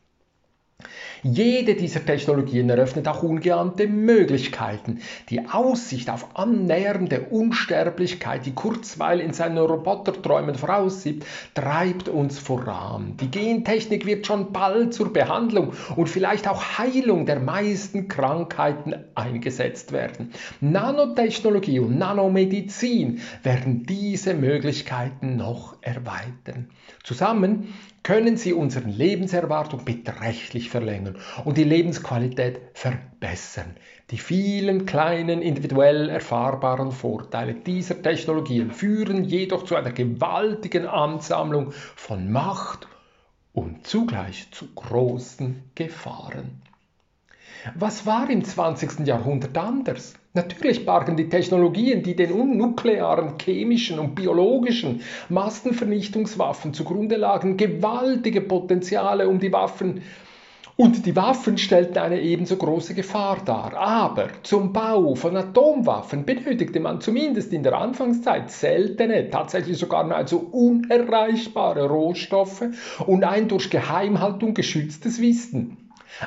Jede 1.25 1.77
dieser 1.77 2.05
Technologien 2.05 2.69
eröffnet 2.69 3.07
auch 3.07 3.23
ungeahnte 3.23 3.87
Möglichkeiten. 3.87 4.99
Die 5.31 5.49
Aussicht 5.49 6.11
auf 6.11 6.37
annähernde 6.37 7.21
Unsterblichkeit, 7.31 8.45
die 8.45 8.55
Kurzweil 8.55 9.21
in 9.21 9.33
seinen 9.33 9.59
Roboterträumen 9.59 10.57
voraussieht, 10.57 11.25
treibt 11.55 12.09
uns 12.09 12.41
voran. 12.41 13.17
Die 13.21 13.31
Gentechnik 13.31 14.05
wird 14.05 14.27
schon 14.27 14.53
bald 14.53 14.95
zur 14.95 15.13
Behandlung 15.13 15.75
und 15.95 16.09
vielleicht 16.09 16.49
auch 16.49 16.79
Heilung 16.79 17.25
der 17.25 17.39
meisten 17.39 18.09
Krankheiten 18.09 18.95
eingesetzt 19.15 19.93
werden. 19.93 20.33
Nanotechnologie 20.61 21.79
und 21.79 21.99
Nanomedizin 21.99 23.21
werden 23.45 23.87
diese 23.87 24.35
Möglichkeiten 24.35 25.37
noch 25.37 25.77
erweitern. 25.83 26.69
Zusammen 27.05 27.73
können 28.03 28.37
sie 28.37 28.53
unsere 28.53 28.89
Lebenserwartung 28.89 29.85
beträchtlich 29.85 30.71
verlängern 30.71 31.17
und 31.45 31.57
die 31.57 31.65
Lebensqualität 31.65 32.61
verbessern. 32.75 33.77
Die 34.11 34.19
vielen 34.19 34.87
kleinen 34.87 35.41
individuell 35.41 36.09
erfahrbaren 36.09 36.93
Vorteile 36.93 37.55
dieser 37.55 38.03
Technologien 38.03 38.73
führen 38.73 39.25
jedoch 39.25 39.65
zu 39.65 39.77
einer 39.77 39.93
gewaltigen 39.93 40.87
Ansammlung 40.87 41.73
von 41.97 42.31
Macht 42.31 42.89
und 43.53 43.87
zugleich 43.87 44.49
zu 44.51 44.67
großen 44.75 45.63
Gefahren. 45.75 46.63
Was 47.75 48.07
war 48.07 48.29
im 48.29 48.45
20. 48.45 49.07
Jahrhundert 49.07 49.57
anders? 49.57 50.15
Natürlich 50.35 50.87
bargen 50.87 51.17
die 51.17 51.29
Technologien, 51.29 52.03
die 52.03 52.17
den 52.17 52.57
nuklearen, 52.57 53.35
chemischen 53.39 53.99
und 53.99 54.15
biologischen 54.15 55.03
Massenvernichtungswaffen 55.29 56.73
zugrunde 56.73 57.17
lagen, 57.17 57.59
gewaltige 57.59 58.41
Potenziale, 58.41 59.29
um 59.29 59.39
die 59.41 59.53
Waffen 59.53 60.03
und 60.77 61.05
die 61.05 61.15
Waffen 61.15 61.59
stellten 61.59 61.99
eine 61.99 62.21
ebenso 62.21 62.57
große 62.57 62.95
Gefahr 62.95 63.45
dar. 63.45 63.75
Aber 63.77 64.29
zum 64.43 64.73
Bau 64.73 65.15
von 65.15 65.37
Atomwaffen 65.37 66.25
benötigte 66.25 66.81
man 66.81 67.03
zumindest 67.03 67.53
in 67.53 67.63
der 67.63 67.79
Anfangszeit 67.79 68.51
seltene, 68.51 69.29
tatsächlich 69.29 69.77
sogar 69.77 70.05
nahezu 70.05 70.49
unerreichbare 70.51 71.89
Rohstoffe 71.89 72.65
und 73.07 73.23
ein 73.23 73.49
durch 73.49 73.69
Geheimhaltung 73.69 74.55
geschütztes 74.55 75.21
Wissen. 75.21 75.77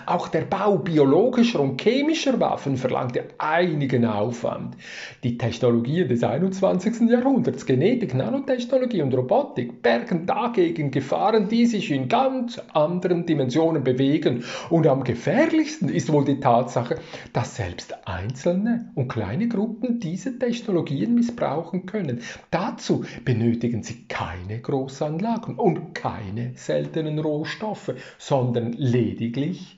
Auch 0.06 0.28
der 0.28 0.42
Bau 0.42 0.78
biologischer 0.78 1.60
und 1.60 1.82
chemischer 1.82 2.40
Waffen 2.40 2.78
verlangte 2.78 3.26
einigen 3.38 4.06
Aufwand. 4.06 4.76
Die 5.24 5.38
Technologien 5.38 6.08
des 6.08 6.24
21. 6.24 7.10
Jahrhunderts, 7.10 7.66
Genetik, 7.66 8.14
Nanotechnologie 8.14 9.02
und 9.02 9.14
Robotik, 9.14 9.82
bergen 9.82 10.26
dagegen 10.26 10.92
Gefahren, 10.92 11.48
die 11.50 11.66
sich 11.66 11.92
in 11.92 12.10
ganz 12.10 12.60
anderen 12.74 13.26
Dimensionen 13.26 13.84
bewegen. 13.84 14.44
Und 14.70 14.88
am 14.88 15.04
gefährlichsten 15.04 15.90
ist 15.90 16.12
wohl 16.12 16.26
die 16.26 16.40
Tatsache, 16.40 17.00
dass 17.34 17.56
selbst 17.56 17.96
einzelne 18.08 18.92
und 18.96 19.08
kleine 19.08 19.48
Gruppen 19.48 20.00
diese 20.00 20.38
Technologien 20.38 21.16
missbrauchen 21.16 21.86
können. 21.86 22.22
Dazu 22.52 23.06
benötigen 23.24 23.84
sie 23.84 24.06
keine 24.08 24.60
Großanlagen 24.60 25.56
und 25.56 25.94
keine 25.96 26.54
seltenen 26.56 27.20
Rohstoffe, 27.20 27.94
sondern 28.18 28.74
lediglich 28.74 29.75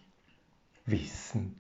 Wissen. 0.88 1.57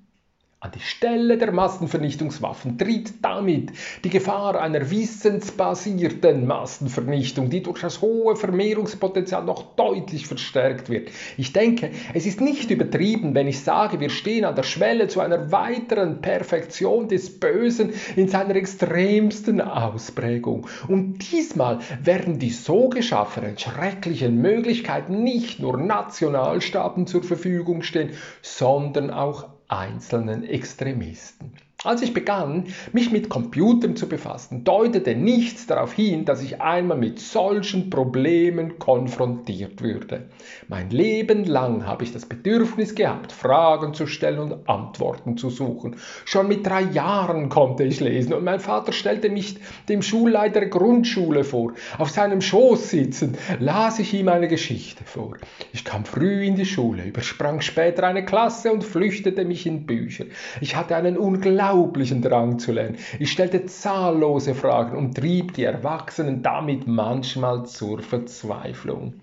An 0.67 0.73
die 0.73 0.81
Stelle 0.81 1.37
der 1.37 1.53
Massenvernichtungswaffen 1.53 2.77
tritt 2.77 3.23
damit 3.23 3.71
die 4.03 4.09
Gefahr 4.09 4.59
einer 4.59 4.91
wissensbasierten 4.91 6.45
Massenvernichtung, 6.45 7.49
die 7.49 7.63
durch 7.63 7.79
das 7.79 8.01
hohe 8.01 8.35
Vermehrungspotenzial 8.35 9.45
noch 9.45 9.77
deutlich 9.77 10.27
verstärkt 10.27 10.89
wird. 10.89 11.09
Ich 11.37 11.53
denke, 11.53 11.91
es 12.13 12.25
ist 12.25 12.41
nicht 12.41 12.69
übertrieben, 12.69 13.33
wenn 13.33 13.47
ich 13.47 13.61
sage, 13.61 14.01
wir 14.01 14.09
stehen 14.09 14.43
an 14.43 14.57
der 14.57 14.63
Schwelle 14.63 15.07
zu 15.07 15.21
einer 15.21 15.53
weiteren 15.53 16.19
Perfektion 16.19 17.07
des 17.07 17.39
Bösen 17.39 17.93
in 18.17 18.27
seiner 18.27 18.57
extremsten 18.57 19.61
Ausprägung. 19.61 20.67
Und 20.89 21.31
diesmal 21.31 21.79
werden 22.03 22.39
die 22.39 22.49
so 22.49 22.89
geschaffenen 22.89 23.57
schrecklichen 23.57 24.41
Möglichkeiten 24.41 25.23
nicht 25.23 25.61
nur 25.61 25.77
Nationalstaaten 25.77 27.07
zur 27.07 27.23
Verfügung 27.23 27.83
stehen, 27.83 28.09
sondern 28.41 29.11
auch 29.11 29.56
einzelnen 29.67 30.43
Extremisten. 30.43 31.53
Als 31.87 32.01
ich 32.01 32.13
begann, 32.13 32.65
mich 32.91 33.13
mit 33.13 33.29
Computern 33.29 33.95
zu 33.95 34.09
befassen, 34.09 34.65
deutete 34.65 35.15
nichts 35.15 35.67
darauf 35.67 35.93
hin, 35.93 36.25
dass 36.25 36.43
ich 36.43 36.59
einmal 36.61 36.97
mit 36.97 37.17
solchen 37.17 37.89
Problemen 37.89 38.77
konfrontiert 38.77 39.81
würde. 39.81 40.25
Mein 40.67 40.89
Leben 40.89 41.45
lang 41.45 41.87
habe 41.87 42.03
ich 42.03 42.11
das 42.11 42.25
Bedürfnis 42.25 42.93
gehabt, 42.93 43.31
Fragen 43.31 43.93
zu 43.93 44.05
stellen 44.05 44.39
und 44.39 44.67
Antworten 44.67 45.37
zu 45.37 45.49
suchen. 45.49 45.95
Schon 46.25 46.49
mit 46.49 46.67
drei 46.67 46.81
Jahren 46.81 47.47
konnte 47.47 47.85
ich 47.85 48.01
lesen 48.01 48.33
und 48.33 48.43
mein 48.43 48.59
Vater 48.59 48.91
stellte 48.91 49.29
mich 49.29 49.55
dem 49.87 50.01
Schulleiter 50.01 50.59
der 50.59 50.69
Grundschule 50.69 51.45
vor. 51.45 51.71
Auf 51.97 52.09
seinem 52.09 52.41
Schoß 52.41 52.89
sitzend 52.89 53.37
las 53.61 53.99
ich 53.99 54.13
ihm 54.13 54.27
eine 54.27 54.49
Geschichte 54.49 55.05
vor. 55.05 55.37
Ich 55.71 55.85
kam 55.85 56.03
früh 56.03 56.43
in 56.43 56.57
die 56.57 56.65
Schule, 56.65 57.05
übersprang 57.05 57.61
später 57.61 58.03
eine 58.05 58.25
Klasse 58.25 58.73
und 58.73 58.83
flüchtete 58.83 59.45
mich 59.45 59.65
in 59.65 59.85
Bücher. 59.85 60.25
Ich 60.59 60.75
hatte 60.75 60.97
einen 60.97 61.15
unglaublichen 61.15 61.76
unglaublichen 61.77 62.21
Drang 62.21 62.57
zu 62.57 62.71
lernen. 62.71 62.97
Ich 63.19 63.31
stellte 63.31 63.65
zahllose 63.65 64.55
Fragen 64.55 64.97
und 64.97 65.15
trieb 65.15 65.53
die 65.53 65.63
Erwachsenen 65.63 66.41
damit 66.41 66.87
manchmal 66.87 67.65
zur 67.65 67.99
Verzweiflung. 67.99 69.13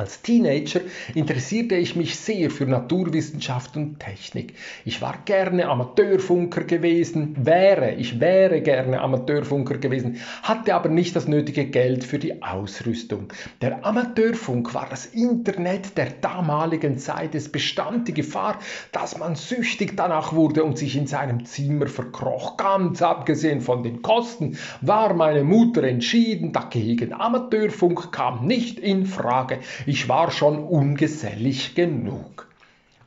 Als 0.00 0.22
Teenager 0.22 0.80
interessierte 1.14 1.74
ich 1.74 1.94
mich 1.94 2.16
sehr 2.16 2.50
für 2.50 2.64
Naturwissenschaft 2.64 3.76
und 3.76 4.00
Technik. 4.00 4.54
Ich 4.86 5.02
war 5.02 5.18
gerne 5.26 5.68
Amateurfunker 5.68 6.64
gewesen, 6.64 7.36
wäre, 7.38 7.92
ich 7.96 8.18
wäre 8.18 8.62
gerne 8.62 9.02
Amateurfunker 9.02 9.76
gewesen, 9.76 10.16
hatte 10.42 10.74
aber 10.74 10.88
nicht 10.88 11.14
das 11.16 11.28
nötige 11.28 11.66
Geld 11.66 12.02
für 12.02 12.18
die 12.18 12.42
Ausrüstung. 12.42 13.30
Der 13.60 13.84
Amateurfunk 13.84 14.72
war 14.72 14.86
das 14.88 15.04
Internet 15.04 15.98
der 15.98 16.08
damaligen 16.22 16.96
Zeit. 16.96 17.34
Es 17.34 17.52
bestand 17.52 18.08
die 18.08 18.14
Gefahr, 18.14 18.58
dass 18.92 19.18
man 19.18 19.34
süchtig 19.34 19.98
danach 19.98 20.32
wurde 20.32 20.64
und 20.64 20.78
sich 20.78 20.96
in 20.96 21.08
seinem 21.08 21.44
Zimmer 21.44 21.88
verkroch. 21.88 22.56
Ganz 22.56 23.02
abgesehen 23.02 23.60
von 23.60 23.82
den 23.82 24.00
Kosten 24.00 24.56
war 24.80 25.12
meine 25.12 25.44
Mutter 25.44 25.82
entschieden 25.82 26.52
dagegen. 26.52 27.12
Amateurfunk 27.12 28.12
kam 28.12 28.46
nicht 28.46 28.80
in 28.80 29.04
Frage. 29.04 29.58
Ich 29.90 30.08
war 30.08 30.30
schon 30.30 30.60
ungesellig 30.60 31.74
genug. 31.74 32.46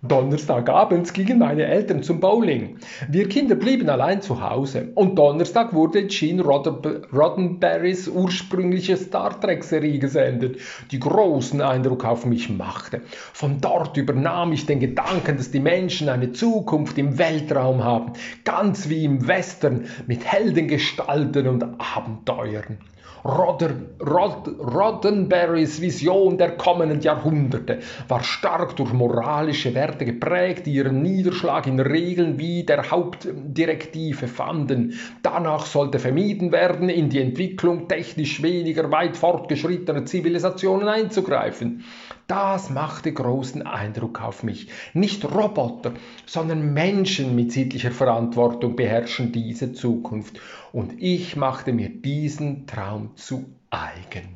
Donnerstagabends 0.02 1.14
gingen 1.14 1.40
meine 1.40 1.64
Eltern 1.64 2.04
zum 2.04 2.20
Bowling. 2.20 2.76
Wir 3.08 3.30
Kinder 3.30 3.56
blieben 3.56 3.88
allein 3.88 4.22
zu 4.22 4.42
Hause 4.42 4.90
und 4.96 5.16
Donnerstag 5.16 5.74
wurde 5.74 6.08
Gene 6.08 6.44
Roddenberrys 6.44 8.10
ursprüngliche 8.10 8.98
Star 8.98 9.40
Trek-Serie 9.40 9.98
gesendet, 9.98 10.58
die 10.92 11.00
großen 11.00 11.62
Eindruck 11.62 12.04
auf 12.04 12.26
mich 12.26 12.50
machte. 12.50 13.00
Von 13.32 13.62
dort 13.62 13.96
übernahm 13.96 14.52
ich 14.52 14.66
den 14.66 14.82
Gedanken, 14.82 15.38
dass 15.38 15.52
die 15.52 15.62
Menschen 15.62 16.10
eine 16.10 16.34
Zukunft 16.34 16.98
im 16.98 17.18
Weltraum 17.18 17.82
haben, 17.82 18.12
ganz 18.44 18.90
wie 18.90 19.06
im 19.06 19.26
Western 19.26 19.86
mit 20.06 20.26
Heldengestalten 20.26 21.48
und 21.48 21.64
Abenteuern. 21.80 22.78
Roddenberrys 23.24 25.80
Vision 25.80 26.38
der 26.38 26.58
kommenden 26.58 27.00
Jahrhunderte 27.02 27.80
war 28.10 28.22
stark 28.24 28.76
durch 28.76 28.92
moralische 28.92 29.74
Werte 29.74 30.04
geprägt, 30.04 30.66
die 30.66 30.74
ihren 30.74 31.02
Niederschlag 31.02 31.66
in 31.66 31.80
Regeln 31.80 32.38
wie 32.38 32.64
der 32.64 32.92
Hauptdirektive 32.92 34.28
fanden. 34.28 35.00
Danach 35.22 35.66
sollte 35.66 36.00
vermieden 36.00 36.52
werden, 36.52 36.90
in 36.90 37.08
die 37.10 37.22
Entwicklung 37.22 37.88
technisch 37.88 38.44
weniger 38.44 38.92
weit 38.92 39.16
fortgeschrittener 39.16 40.04
Zivilisationen 40.06 40.90
einzugreifen. 40.90 41.86
Das 42.34 42.72
machte 42.72 43.14
großen 43.14 43.62
Eindruck 43.62 44.20
auf 44.20 44.42
mich. 44.42 44.68
Nicht 44.96 45.24
Roboter, 45.24 45.94
sondern 46.26 46.74
Menschen 46.74 47.36
mit 47.36 47.52
sittlicher 47.52 47.92
Verantwortung 47.92 48.76
beherrschen 48.76 49.32
diese 49.32 49.74
Zukunft. 49.74 50.40
Und 50.72 51.00
ich 51.00 51.36
machte 51.36 51.74
mir 51.74 51.90
diesen 51.90 52.66
Traum 52.66 53.16
zu 53.18 53.46
eigen. 53.70 54.30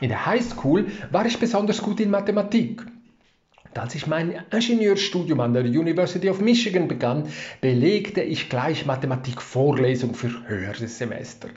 In 0.00 0.08
der 0.08 0.26
Highschool 0.26 0.88
war 1.12 1.26
ich 1.26 1.38
besonders 1.38 1.80
gut 1.80 2.00
in 2.00 2.10
Mathematik. 2.10 2.84
Und 3.70 3.78
als 3.78 3.94
ich 3.94 4.06
mein 4.06 4.34
Ingenieurstudium 4.50 5.40
an 5.40 5.52
der 5.52 5.64
University 5.64 6.28
of 6.30 6.40
Michigan 6.40 6.88
begann, 6.88 7.24
belegte 7.60 8.22
ich 8.22 8.48
gleich 8.48 8.86
Mathematikvorlesung 8.86 10.14
für 10.14 10.30
höhere 10.48 10.88
Semester. 10.88 11.48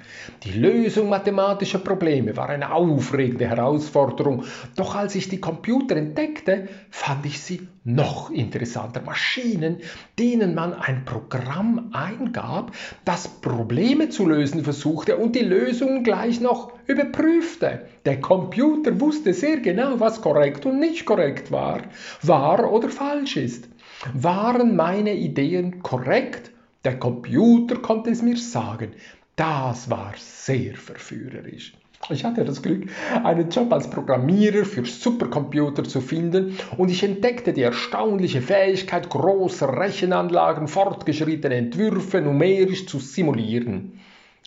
Die 0.44 0.52
Lösung 0.52 1.10
mathematischer 1.10 1.80
Probleme 1.80 2.36
war 2.36 2.50
eine 2.50 2.74
aufregende 2.74 3.48
Herausforderung, 3.48 4.44
doch 4.76 4.96
als 4.96 5.16
ich 5.16 5.30
die 5.30 5.40
Computer 5.40 5.96
entdeckte, 5.96 6.68
fand 6.90 7.26
ich 7.26 7.40
sie 7.40 7.68
noch 7.84 8.30
interessanter. 8.30 9.02
Maschinen, 9.02 9.78
denen 10.20 10.54
man 10.54 10.74
ein 10.74 11.06
Programm 11.06 11.90
eingab, 11.94 12.72
das 13.06 13.28
Probleme 13.28 14.10
zu 14.10 14.28
lösen 14.28 14.64
versuchte 14.64 15.18
und 15.18 15.36
die 15.36 15.40
Lösung 15.40 16.04
gleich 16.04 16.42
noch 16.42 16.74
überprüfte. 16.88 17.82
Der 18.06 18.20
Computer 18.20 19.00
wusste 19.00 19.34
sehr 19.34 19.58
genau, 19.58 20.00
was 20.00 20.22
korrekt 20.22 20.66
und 20.66 20.80
nicht 20.80 21.06
korrekt 21.06 21.52
war, 21.52 21.82
wahr 22.22 22.72
oder 22.72 22.90
falsch 22.90 23.38
ist. 23.38 23.68
Waren 24.14 24.76
meine 24.76 25.14
Ideen 25.14 25.84
korrekt? 25.84 26.52
Der 26.84 26.98
Computer 26.98 27.76
konnte 27.76 28.10
es 28.10 28.22
mir 28.22 28.38
sagen. 28.38 28.94
Das 29.36 29.90
war 29.90 30.14
sehr 30.18 30.76
verführerisch. 30.76 31.74
Ich 32.10 32.26
hatte 32.26 32.44
das 32.44 32.62
Glück, 32.62 32.90
einen 33.24 33.50
Job 33.50 33.72
als 33.72 33.90
Programmierer 33.90 34.66
für 34.66 34.84
Supercomputer 34.84 35.84
zu 35.84 36.02
finden 36.02 36.58
und 36.78 36.90
ich 36.90 37.04
entdeckte 37.04 37.54
die 37.54 37.62
erstaunliche 37.62 38.42
Fähigkeit, 38.42 39.08
große 39.10 39.68
Rechenanlagen, 39.68 40.68
fortgeschrittene 40.68 41.56
Entwürfe 41.56 42.20
numerisch 42.22 42.88
zu 42.88 42.98
simulieren. 42.98 44.00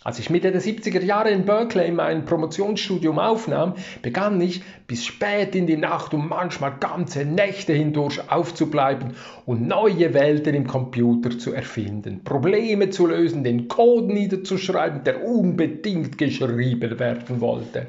Als 0.05 0.19
ich 0.19 0.29
Mitte 0.29 0.51
der 0.51 0.61
70er 0.61 1.01
Jahre 1.01 1.31
in 1.31 1.45
Berkeley 1.45 1.89
mein 1.89 2.25
Promotionsstudium 2.25 3.17
aufnahm, 3.17 3.73
begann 4.03 4.39
ich 4.39 4.61
bis 4.85 5.03
spät 5.03 5.55
in 5.55 5.65
die 5.65 5.77
Nacht 5.77 6.13
und 6.13 6.29
manchmal 6.29 6.75
ganze 6.79 7.25
Nächte 7.25 7.73
hindurch 7.73 8.21
aufzubleiben 8.29 9.15
und 9.47 9.67
neue 9.67 10.13
Welten 10.13 10.53
im 10.53 10.67
Computer 10.67 11.35
zu 11.39 11.53
erfinden, 11.53 12.23
Probleme 12.23 12.91
zu 12.91 13.07
lösen, 13.07 13.43
den 13.43 13.67
Code 13.67 14.13
niederzuschreiben, 14.13 15.03
der 15.03 15.25
unbedingt 15.25 16.19
geschrieben 16.19 16.99
werden 16.99 17.41
wollte. 17.41 17.87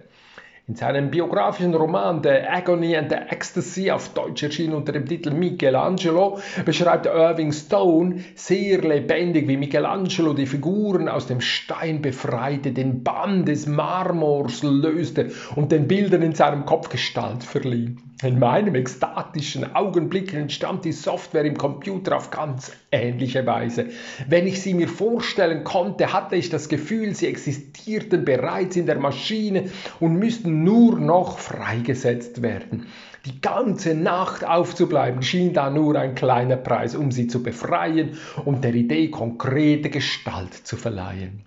In 0.68 0.74
seinem 0.74 1.12
biografischen 1.12 1.76
Roman 1.76 2.24
The 2.24 2.28
Agony 2.28 2.96
and 2.96 3.08
the 3.08 3.14
Ecstasy 3.14 3.88
auf 3.92 4.08
Deutsch 4.14 4.42
erschienen 4.42 4.74
unter 4.74 4.90
dem 4.90 5.06
Titel 5.06 5.30
Michelangelo 5.30 6.40
beschreibt 6.64 7.06
Irving 7.06 7.52
Stone 7.52 8.24
sehr 8.34 8.82
lebendig, 8.82 9.46
wie 9.46 9.56
Michelangelo 9.56 10.32
die 10.32 10.46
Figuren 10.46 11.08
aus 11.08 11.28
dem 11.28 11.40
Stein 11.40 12.02
befreite, 12.02 12.72
den 12.72 13.04
Bann 13.04 13.44
des 13.44 13.68
Marmors 13.68 14.64
löste 14.64 15.30
und 15.54 15.70
den 15.70 15.86
Bildern 15.86 16.22
in 16.22 16.34
seinem 16.34 16.64
Kopf 16.64 16.88
Gestalt 16.88 17.44
verlieh. 17.44 17.94
In 18.22 18.38
meinem 18.38 18.74
ekstatischen 18.74 19.76
Augenblick 19.76 20.32
entstand 20.32 20.86
die 20.86 20.92
Software 20.92 21.44
im 21.44 21.58
Computer 21.58 22.16
auf 22.16 22.30
ganz 22.30 22.72
ähnliche 22.90 23.44
Weise. 23.44 23.90
Wenn 24.26 24.46
ich 24.46 24.62
sie 24.62 24.72
mir 24.72 24.88
vorstellen 24.88 25.64
konnte, 25.64 26.14
hatte 26.14 26.34
ich 26.34 26.48
das 26.48 26.70
Gefühl, 26.70 27.14
sie 27.14 27.26
existierten 27.26 28.24
bereits 28.24 28.76
in 28.76 28.86
der 28.86 28.98
Maschine 28.98 29.64
und 30.00 30.14
müssten 30.14 30.64
nur 30.64 30.98
noch 30.98 31.38
freigesetzt 31.38 32.40
werden. 32.40 32.86
Die 33.26 33.38
ganze 33.42 33.94
Nacht 33.94 34.46
aufzubleiben 34.46 35.20
schien 35.22 35.52
da 35.52 35.68
nur 35.68 35.96
ein 35.96 36.14
kleiner 36.14 36.56
Preis, 36.56 36.94
um 36.94 37.12
sie 37.12 37.26
zu 37.26 37.42
befreien 37.42 38.16
und 38.46 38.64
der 38.64 38.74
Idee 38.74 39.10
konkrete 39.10 39.90
Gestalt 39.90 40.54
zu 40.54 40.76
verleihen. 40.76 41.44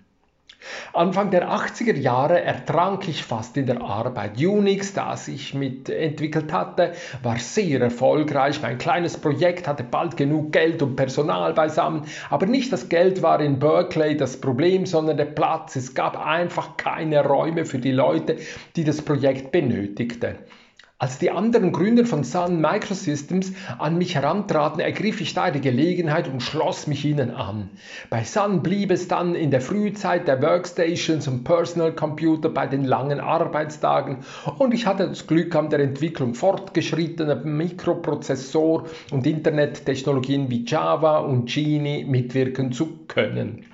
Anfang 0.92 1.30
der 1.30 1.48
80er 1.48 1.96
Jahre 1.96 2.42
ertrank 2.42 3.08
ich 3.08 3.24
fast 3.24 3.56
in 3.56 3.66
der 3.66 3.80
Arbeit. 3.80 4.38
Unix, 4.38 4.92
das 4.92 5.28
ich 5.28 5.54
mit 5.54 5.88
entwickelt 5.88 6.52
hatte, 6.52 6.92
war 7.22 7.38
sehr 7.38 7.80
erfolgreich. 7.80 8.60
Mein 8.60 8.78
kleines 8.78 9.16
Projekt 9.16 9.66
hatte 9.66 9.84
bald 9.84 10.16
genug 10.16 10.52
Geld 10.52 10.82
und 10.82 10.96
Personal 10.96 11.54
beisammen, 11.54 12.04
aber 12.28 12.46
nicht 12.46 12.72
das 12.72 12.88
Geld 12.88 13.22
war 13.22 13.40
in 13.40 13.58
Berkeley 13.58 14.16
das 14.16 14.40
Problem, 14.40 14.84
sondern 14.86 15.16
der 15.16 15.24
Platz. 15.26 15.76
Es 15.76 15.94
gab 15.94 16.24
einfach 16.24 16.76
keine 16.76 17.24
Räume 17.24 17.64
für 17.64 17.78
die 17.78 17.92
Leute, 17.92 18.36
die 18.76 18.84
das 18.84 19.00
Projekt 19.02 19.52
benötigten. 19.52 20.36
Als 21.00 21.18
die 21.18 21.30
anderen 21.30 21.72
Gründer 21.72 22.04
von 22.04 22.24
Sun 22.24 22.60
Microsystems 22.60 23.54
an 23.78 23.96
mich 23.96 24.16
herantraten, 24.16 24.80
ergriff 24.80 25.22
ich 25.22 25.32
da 25.32 25.50
die 25.50 25.62
Gelegenheit 25.62 26.28
und 26.28 26.42
schloss 26.42 26.86
mich 26.86 27.06
ihnen 27.06 27.30
an. 27.30 27.70
Bei 28.10 28.22
Sun 28.22 28.62
blieb 28.62 28.90
es 28.90 29.08
dann 29.08 29.34
in 29.34 29.50
der 29.50 29.62
Frühzeit 29.62 30.28
der 30.28 30.42
Workstations 30.42 31.26
und 31.26 31.42
Personal 31.42 31.94
Computer 31.94 32.50
bei 32.50 32.66
den 32.66 32.84
langen 32.84 33.18
Arbeitstagen 33.18 34.18
und 34.58 34.74
ich 34.74 34.84
hatte 34.84 35.08
das 35.08 35.26
Glück 35.26 35.56
an 35.56 35.70
der 35.70 35.80
Entwicklung 35.80 36.34
fortgeschrittener 36.34 37.46
Mikroprozessor- 37.46 38.84
und 39.10 39.26
Internettechnologien 39.26 40.50
wie 40.50 40.66
Java 40.66 41.20
und 41.20 41.50
Genie 41.50 42.04
mitwirken 42.04 42.72
zu 42.72 42.98
können. 43.08 43.64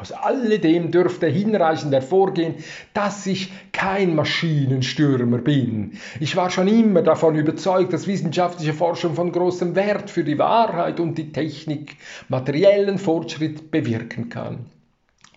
Aus 0.00 0.12
alledem 0.12 0.90
dürfte 0.90 1.26
hinreichend 1.26 1.92
hervorgehen, 1.92 2.54
dass 2.94 3.26
ich 3.26 3.52
kein 3.70 4.14
Maschinenstürmer 4.14 5.36
bin. 5.38 5.98
Ich 6.20 6.36
war 6.36 6.48
schon 6.48 6.68
immer 6.68 7.02
davon 7.02 7.34
überzeugt, 7.34 7.92
dass 7.92 8.06
wissenschaftliche 8.06 8.72
Forschung 8.72 9.14
von 9.14 9.30
großem 9.30 9.74
Wert 9.74 10.08
für 10.08 10.24
die 10.24 10.38
Wahrheit 10.38 11.00
und 11.00 11.18
die 11.18 11.32
Technik 11.32 11.96
materiellen 12.30 12.98
Fortschritt 12.98 13.70
bewirken 13.70 14.30
kann. 14.30 14.64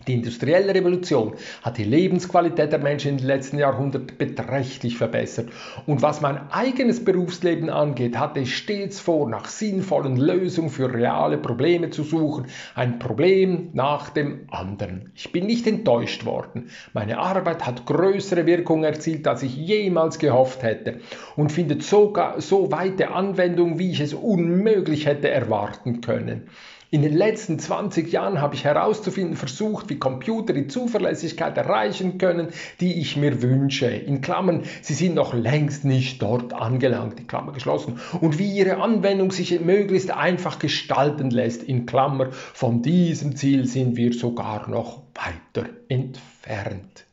Die 0.08 0.14
industrielle 0.14 0.74
Revolution 0.76 1.34
hat 1.62 1.78
die 1.78 1.86
Lebensqualität 1.86 2.72
der 2.72 2.80
Menschen 2.80 3.12
in 3.12 3.18
den 3.18 3.28
letzten 3.28 3.58
Jahrhunderten 3.58 4.18
beträchtlich 4.18 4.98
verbessert. 4.98 5.50
Und 5.86 6.02
was 6.02 6.20
mein 6.20 6.52
eigenes 6.52 7.04
Berufsleben 7.04 7.70
angeht, 7.70 8.18
hatte 8.18 8.42
ich 8.42 8.58
stets 8.58 9.00
vor, 9.00 9.30
nach 9.30 9.46
sinnvollen 9.46 10.18
Lösungen 10.18 10.70
für 10.70 10.94
reale 10.94 11.38
Probleme 11.38 11.90
zu 11.90 12.04
suchen, 12.04 12.48
ein 12.76 13.00
Problem 13.00 13.70
nach 13.74 14.10
dem 14.10 14.48
anderen. 14.52 15.12
Ich 15.16 15.32
bin 15.32 15.46
nicht 15.46 15.68
enttäuscht 15.68 16.26
worden. 16.26 16.70
Meine 16.94 17.20
Arbeit 17.20 17.66
hat 17.66 17.86
größere 17.86 18.46
Wirkung 18.46 18.84
erzielt, 18.84 19.28
als 19.28 19.44
ich 19.44 19.56
jemals 19.56 20.20
gehofft 20.20 20.64
hätte 20.64 21.00
und 21.36 21.52
findet 21.52 21.84
sogar 21.84 22.42
so 22.42 22.72
weite 22.72 23.12
Anwendung, 23.12 23.80
wie 23.80 23.92
ich 23.92 24.02
es 24.02 24.14
unmöglich 24.14 25.06
hätte 25.06 25.30
erwarten 25.30 26.02
können. 26.02 26.50
In 26.94 27.02
den 27.02 27.14
letzten 27.14 27.58
20 27.58 28.12
Jahren 28.12 28.40
habe 28.40 28.54
ich 28.54 28.66
herauszufinden 28.66 29.36
versucht, 29.36 29.90
wie 29.90 29.98
Computer 29.98 30.54
die 30.54 30.68
Zuverlässigkeit 30.68 31.58
erreichen 31.58 32.20
können, 32.20 32.50
die 32.82 33.02
ich 33.02 33.18
mir 33.18 33.42
wünsche. 33.42 33.88
In 33.88 34.22
Klammern, 34.22 34.62
sie 34.84 34.94
sind 34.94 35.16
noch 35.16 35.34
längst 35.34 35.86
nicht 35.86 36.22
dort 36.22 36.54
angelangt, 36.54 37.18
die 37.18 37.26
Klammer 37.26 37.52
geschlossen. 37.52 38.00
Und 38.22 38.38
wie 38.38 38.56
ihre 38.56 38.78
Anwendung 38.78 39.32
sich 39.32 39.60
möglichst 39.60 40.12
einfach 40.12 40.60
gestalten 40.60 41.32
lässt, 41.32 41.64
in 41.64 41.88
Klammer. 41.88 42.32
Von 42.32 42.84
diesem 42.84 43.36
Ziel 43.36 43.66
sind 43.66 43.98
wir 43.98 44.14
sogar 44.14 44.70
noch 44.70 45.02
weiter 45.16 45.68
entfernt. 45.90 47.06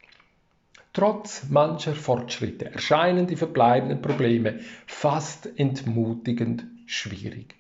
Trotz 0.93 1.45
mancher 1.49 1.95
Fortschritte 1.95 2.67
erscheinen 2.67 3.27
die 3.27 3.37
verbleibenden 3.37 4.03
Probleme 4.03 4.61
fast 4.87 5.49
entmutigend 5.59 6.67
schwierig. 6.85 7.60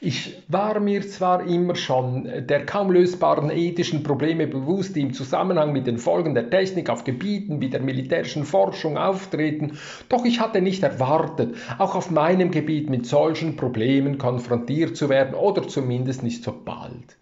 Ich 0.00 0.42
war 0.46 0.78
mir 0.78 1.02
zwar 1.08 1.44
immer 1.44 1.74
schon 1.74 2.28
der 2.46 2.64
kaum 2.64 2.92
lösbaren 2.92 3.50
ethischen 3.50 4.04
Probleme 4.04 4.46
bewusst, 4.46 4.94
die 4.94 5.00
im 5.00 5.12
Zusammenhang 5.12 5.72
mit 5.72 5.88
den 5.88 5.98
Folgen 5.98 6.34
der 6.34 6.50
Technik 6.50 6.88
auf 6.88 7.02
Gebieten 7.02 7.60
wie 7.60 7.68
der 7.68 7.80
militärischen 7.80 8.44
Forschung 8.44 8.96
auftreten, 8.96 9.78
doch 10.08 10.24
ich 10.24 10.38
hatte 10.40 10.62
nicht 10.62 10.84
erwartet, 10.84 11.56
auch 11.78 11.96
auf 11.96 12.10
meinem 12.10 12.52
Gebiet 12.52 12.88
mit 12.90 13.06
solchen 13.06 13.56
Problemen 13.56 14.18
konfrontiert 14.18 14.96
zu 14.96 15.08
werden 15.08 15.34
oder 15.34 15.66
zumindest 15.66 16.22
nicht 16.22 16.44
so 16.44 16.54
bald. 16.64 17.16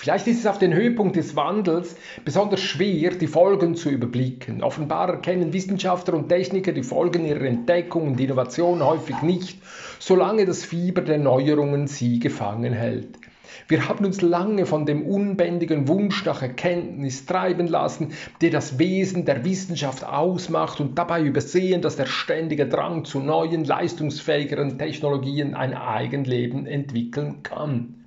Vielleicht 0.00 0.28
ist 0.28 0.38
es 0.38 0.46
auf 0.46 0.60
den 0.60 0.72
Höhepunkt 0.72 1.16
des 1.16 1.34
Wandels 1.34 1.96
besonders 2.24 2.60
schwer, 2.60 3.10
die 3.10 3.26
Folgen 3.26 3.74
zu 3.74 3.90
überblicken. 3.90 4.62
Offenbar 4.62 5.08
erkennen 5.08 5.52
Wissenschaftler 5.52 6.14
und 6.14 6.28
Techniker 6.28 6.70
die 6.70 6.84
Folgen 6.84 7.24
ihrer 7.24 7.42
Entdeckung 7.42 8.06
und 8.06 8.20
Innovation 8.20 8.80
häufig 8.80 9.22
nicht, 9.22 9.60
solange 9.98 10.46
das 10.46 10.64
Fieber 10.64 11.02
der 11.02 11.18
Neuerungen 11.18 11.88
sie 11.88 12.20
gefangen 12.20 12.74
hält. 12.74 13.18
Wir 13.66 13.88
haben 13.88 14.04
uns 14.04 14.22
lange 14.22 14.66
von 14.66 14.86
dem 14.86 15.04
unbändigen 15.04 15.88
Wunsch 15.88 16.24
nach 16.24 16.42
Erkenntnis 16.42 17.26
treiben 17.26 17.66
lassen, 17.66 18.12
der 18.40 18.50
das 18.50 18.78
Wesen 18.78 19.24
der 19.24 19.44
Wissenschaft 19.44 20.06
ausmacht 20.06 20.78
und 20.78 20.96
dabei 20.96 21.24
übersehen, 21.24 21.82
dass 21.82 21.96
der 21.96 22.06
ständige 22.06 22.68
Drang 22.68 23.04
zu 23.04 23.18
neuen, 23.18 23.64
leistungsfähigeren 23.64 24.78
Technologien 24.78 25.56
ein 25.56 25.74
Eigenleben 25.74 26.66
entwickeln 26.66 27.42
kann. 27.42 27.97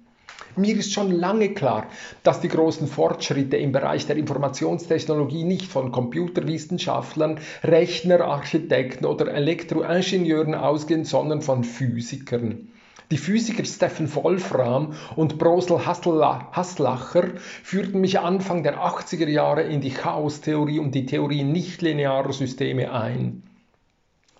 Mir 0.55 0.75
ist 0.75 0.91
schon 0.91 1.11
lange 1.11 1.53
klar, 1.53 1.87
dass 2.23 2.41
die 2.41 2.49
großen 2.49 2.87
Fortschritte 2.87 3.57
im 3.57 3.71
Bereich 3.71 4.05
der 4.05 4.17
Informationstechnologie 4.17 5.43
nicht 5.43 5.65
von 5.65 5.91
Computerwissenschaftlern, 5.91 7.39
Rechnerarchitekten 7.63 9.05
oder 9.05 9.33
Elektroingenieuren 9.33 10.55
ausgehen, 10.55 11.05
sondern 11.05 11.41
von 11.41 11.63
Physikern. 11.63 12.67
Die 13.11 13.17
Physiker 13.17 13.65
Stephen 13.65 14.13
Wolfram 14.15 14.93
und 15.17 15.37
Brosel 15.37 15.85
Haslacher 15.85 17.27
führten 17.61 17.99
mich 17.99 18.19
Anfang 18.19 18.63
der 18.63 18.77
80er 18.79 19.27
Jahre 19.27 19.63
in 19.63 19.81
die 19.81 19.91
Chaostheorie 19.91 20.79
und 20.79 20.95
die 20.95 21.05
Theorie 21.05 21.43
nichtlinearer 21.43 22.31
Systeme 22.31 22.93
ein. 22.93 23.43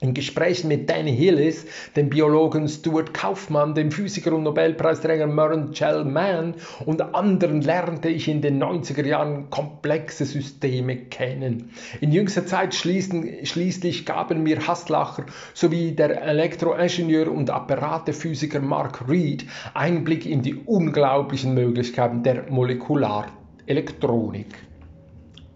In 0.03 0.15
Gesprächen 0.15 0.67
mit 0.67 0.89
Danny 0.89 1.15
Hillis, 1.15 1.63
dem 1.95 2.09
Biologen 2.09 2.67
Stuart 2.67 3.13
Kaufmann, 3.13 3.75
dem 3.75 3.91
Physiker 3.91 4.33
und 4.33 4.41
Nobelpreisträger 4.41 5.27
Murren 5.27 5.73
Gell-Mann 5.73 6.55
und 6.87 7.13
anderen 7.13 7.61
lernte 7.61 8.09
ich 8.09 8.27
in 8.27 8.41
den 8.41 8.59
90er 8.63 9.05
Jahren 9.05 9.51
komplexe 9.51 10.25
Systeme 10.25 10.97
kennen. 10.97 11.69
In 11.99 12.11
jüngster 12.11 12.47
Zeit 12.47 12.73
schließlich 12.73 14.07
gaben 14.07 14.41
mir 14.41 14.67
Haslacher 14.67 15.27
sowie 15.53 15.91
der 15.91 16.19
Elektroingenieur 16.19 17.31
und 17.31 17.51
Apparatephysiker 17.51 18.59
Mark 18.59 19.07
Reed 19.07 19.45
Einblick 19.75 20.25
in 20.25 20.41
die 20.41 20.55
unglaublichen 20.55 21.53
Möglichkeiten 21.53 22.23
der 22.23 22.49
Molekularelektronik. 22.49 24.47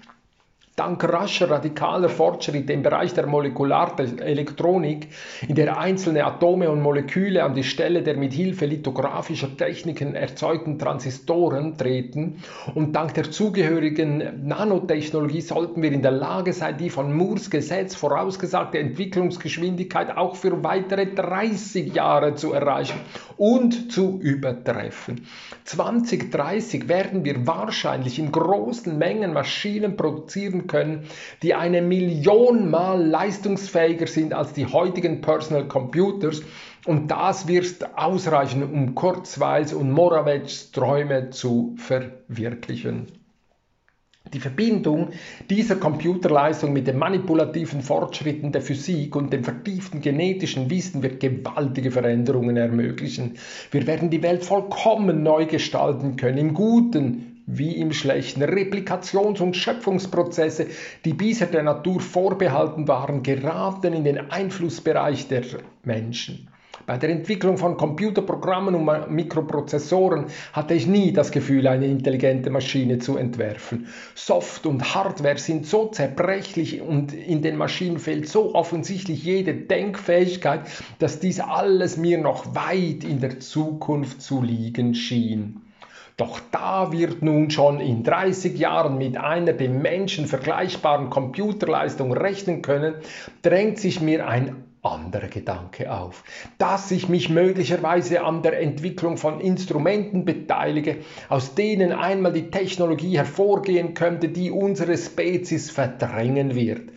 Dank 0.80 1.04
rascher 1.04 1.50
radikaler 1.50 2.08
Fortschritte 2.08 2.72
im 2.72 2.84
Bereich 2.84 3.14
der 3.14 3.28
Molekularelektronik, 3.28 5.10
in 5.46 5.56
der 5.56 5.78
einzelne 5.78 6.24
Atome 6.24 6.72
und 6.72 6.82
Moleküle 6.82 7.44
an 7.44 7.54
die 7.54 7.66
Stelle 7.66 8.02
der 8.02 8.16
mit 8.16 8.32
Hilfe 8.32 8.66
lithographischer 8.66 9.58
Techniken 9.58 10.16
erzeugten 10.16 10.80
Transistoren 10.80 11.78
treten 11.78 12.42
und 12.76 12.96
dank 12.96 13.14
der 13.16 13.30
zugehörigen 13.30 14.48
Nanotechnologie 14.48 15.42
sollten 15.42 15.82
wir 15.82 15.92
in 15.92 16.02
der 16.02 16.12
Lage 16.12 16.54
sein, 16.54 16.78
die 16.78 16.90
von 16.90 17.12
Moores 17.14 17.50
Gesetz 17.50 17.94
vorausgesagte 17.96 18.80
Entwicklungsgeschwindigkeit 18.80 20.16
auch 20.16 20.38
für 20.38 20.64
weitere 20.64 21.08
30 21.08 21.94
Jahre 21.94 22.36
zu 22.36 22.54
erreichen 22.54 23.02
und 23.36 23.92
zu 23.92 24.18
übertreffen. 24.22 25.28
2030 25.66 26.88
werden 26.88 27.26
wir 27.26 27.46
wahrscheinlich 27.46 28.18
in 28.18 28.32
großen 28.32 28.98
Mengen 28.98 29.34
Maschinen 29.34 29.98
produzieren 29.98 30.69
können, 30.70 31.04
die 31.44 31.54
eine 31.54 31.82
Million 31.82 32.70
Mal 32.70 33.06
leistungsfähiger 33.06 34.08
sind 34.08 34.34
als 34.34 34.54
die 34.54 34.68
heutigen 34.68 35.20
Personal 35.20 35.68
Computers. 35.68 36.42
Und 36.86 37.12
das 37.12 37.50
wird 37.50 37.98
ausreichen, 37.98 38.64
um 38.64 38.96
Kurzweils 38.96 39.74
und 39.74 39.92
Moravet's 39.92 40.72
Träume 40.72 41.32
zu 41.32 41.76
verwirklichen. 41.78 43.08
Die 44.34 44.40
Verbindung 44.40 45.10
dieser 45.50 45.78
Computerleistung 45.78 46.72
mit 46.72 46.88
den 46.88 47.00
manipulativen 47.00 47.82
Fortschritten 47.82 48.52
der 48.52 48.62
Physik 48.62 49.16
und 49.16 49.34
dem 49.34 49.44
vertieften 49.44 50.02
genetischen 50.02 50.70
Wissen 50.70 51.02
wird 51.02 51.20
gewaltige 51.20 51.90
Veränderungen 51.90 52.56
ermöglichen. 52.56 53.38
Wir 53.72 53.88
werden 53.88 54.12
die 54.12 54.22
Welt 54.22 54.46
vollkommen 54.46 55.24
neu 55.24 55.48
gestalten 55.48 56.16
können, 56.16 56.38
im 56.38 56.54
Guten 56.54 57.29
wie 57.52 57.78
im 57.78 57.92
Schlechten. 57.92 58.44
Replikations- 58.44 59.42
und 59.42 59.56
Schöpfungsprozesse, 59.56 60.68
die 61.04 61.14
bisher 61.14 61.48
der 61.48 61.64
Natur 61.64 62.00
vorbehalten 62.00 62.88
waren, 62.88 63.24
geraten 63.24 63.94
in 63.94 64.04
den 64.04 64.30
Einflussbereich 64.30 65.28
der 65.28 65.44
Menschen. 65.84 66.48
Bei 66.86 66.98
der 66.98 67.10
Entwicklung 67.10 67.58
von 67.58 67.78
Computerprogrammen 67.78 68.74
und 68.74 69.12
Mikroprozessoren 69.12 70.26
hatte 70.54 70.74
ich 70.74 70.88
nie 70.88 71.12
das 71.12 71.32
Gefühl, 71.32 71.68
eine 71.68 71.86
intelligente 71.86 72.50
Maschine 72.50 73.00
zu 73.00 73.18
entwerfen. 73.18 73.88
Soft 74.16 74.66
und 74.66 74.96
Hardware 74.96 75.38
sind 75.38 75.68
so 75.68 75.90
zerbrechlich 75.90 76.82
und 76.82 77.14
in 77.14 77.42
den 77.42 77.58
Maschinen 77.58 78.00
fehlt 78.00 78.28
so 78.28 78.56
offensichtlich 78.56 79.24
jede 79.24 79.54
Denkfähigkeit, 79.54 80.62
dass 81.00 81.20
dies 81.20 81.40
alles 81.40 81.98
mir 81.98 82.18
noch 82.18 82.56
weit 82.56 83.04
in 83.04 83.20
der 83.20 83.40
Zukunft 83.40 84.22
zu 84.22 84.42
liegen 84.42 84.96
schien. 84.96 85.69
Doch 86.20 86.42
da 86.52 86.92
wird 86.92 87.22
nun 87.22 87.50
schon 87.50 87.80
in 87.80 88.04
30 88.04 88.60
Jahren 88.60 88.98
mit 88.98 89.16
einer 89.16 89.54
dem 89.54 89.82
Menschen 89.82 90.28
vergleichbaren 90.28 91.10
Computerleistung 91.10 92.12
rechnen 92.12 92.62
können, 92.62 92.96
drängt 93.42 93.80
sich 93.80 94.02
mir 94.02 94.28
ein 94.28 94.66
anderer 94.82 95.30
Gedanke 95.30 95.94
auf, 95.94 96.26
dass 96.58 96.92
ich 96.92 97.08
mich 97.08 97.30
möglicherweise 97.30 98.26
an 98.26 98.42
der 98.42 98.60
Entwicklung 98.60 99.16
von 99.16 99.40
Instrumenten 99.40 100.26
beteilige, 100.26 100.98
aus 101.30 101.56
denen 101.56 101.94
einmal 101.94 102.34
die 102.34 102.52
Technologie 102.52 103.16
hervorgehen 103.16 103.94
könnte, 103.94 104.28
die 104.28 104.52
unsere 104.52 104.98
Spezies 104.98 105.72
verdrängen 105.72 106.54
wird. 106.54 106.92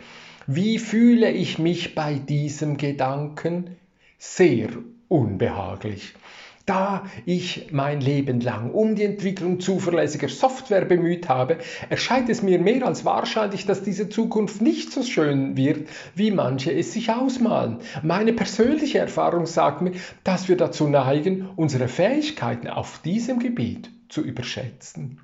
Wie 0.48 0.80
fühle 0.80 1.30
ich 1.30 1.60
mich 1.60 1.94
bei 1.94 2.14
diesem 2.14 2.76
Gedanken? 2.76 3.76
Sehr 4.18 4.70
unbehaglich. 5.06 6.14
Da 6.66 7.04
ich 7.26 7.68
mein 7.72 8.00
Leben 8.00 8.40
lang 8.40 8.70
um 8.70 8.94
die 8.94 9.04
Entwicklung 9.04 9.58
zuverlässiger 9.58 10.28
Software 10.28 10.84
bemüht 10.84 11.28
habe, 11.28 11.58
erscheint 11.90 12.28
es 12.28 12.42
mir 12.42 12.60
mehr 12.60 12.86
als 12.86 13.04
wahrscheinlich, 13.04 13.66
dass 13.66 13.82
diese 13.82 14.08
Zukunft 14.08 14.60
nicht 14.60 14.92
so 14.92 15.02
schön 15.02 15.56
wird, 15.56 15.88
wie 16.14 16.30
manche 16.30 16.72
es 16.72 16.92
sich 16.92 17.10
ausmalen. 17.10 17.78
Meine 18.02 18.32
persönliche 18.32 18.98
Erfahrung 18.98 19.46
sagt 19.46 19.82
mir, 19.82 19.92
dass 20.22 20.48
wir 20.48 20.56
dazu 20.56 20.86
neigen, 20.86 21.48
unsere 21.56 21.88
Fähigkeiten 21.88 22.68
auf 22.68 23.00
diesem 23.02 23.38
Gebiet 23.38 23.90
zu 24.08 24.22
überschätzen. 24.22 25.18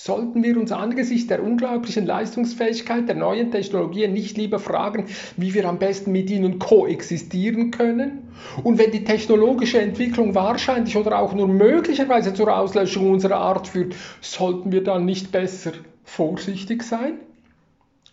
Sollten 0.00 0.44
wir 0.44 0.56
uns 0.56 0.70
angesichts 0.70 1.26
der 1.26 1.42
unglaublichen 1.42 2.06
Leistungsfähigkeit 2.06 3.08
der 3.08 3.16
neuen 3.16 3.50
Technologien 3.50 4.12
nicht 4.12 4.36
lieber 4.36 4.60
fragen, 4.60 5.06
wie 5.36 5.54
wir 5.54 5.68
am 5.68 5.80
besten 5.80 6.12
mit 6.12 6.30
ihnen 6.30 6.60
koexistieren 6.60 7.72
können? 7.72 8.28
Und 8.62 8.78
wenn 8.78 8.92
die 8.92 9.02
technologische 9.02 9.80
Entwicklung 9.80 10.36
wahrscheinlich 10.36 10.96
oder 10.96 11.18
auch 11.18 11.34
nur 11.34 11.48
möglicherweise 11.48 12.32
zur 12.32 12.56
Auslöschung 12.56 13.10
unserer 13.10 13.38
Art 13.38 13.66
führt, 13.66 13.96
sollten 14.20 14.70
wir 14.70 14.84
dann 14.84 15.04
nicht 15.04 15.32
besser 15.32 15.72
vorsichtig 16.04 16.84
sein? 16.84 17.14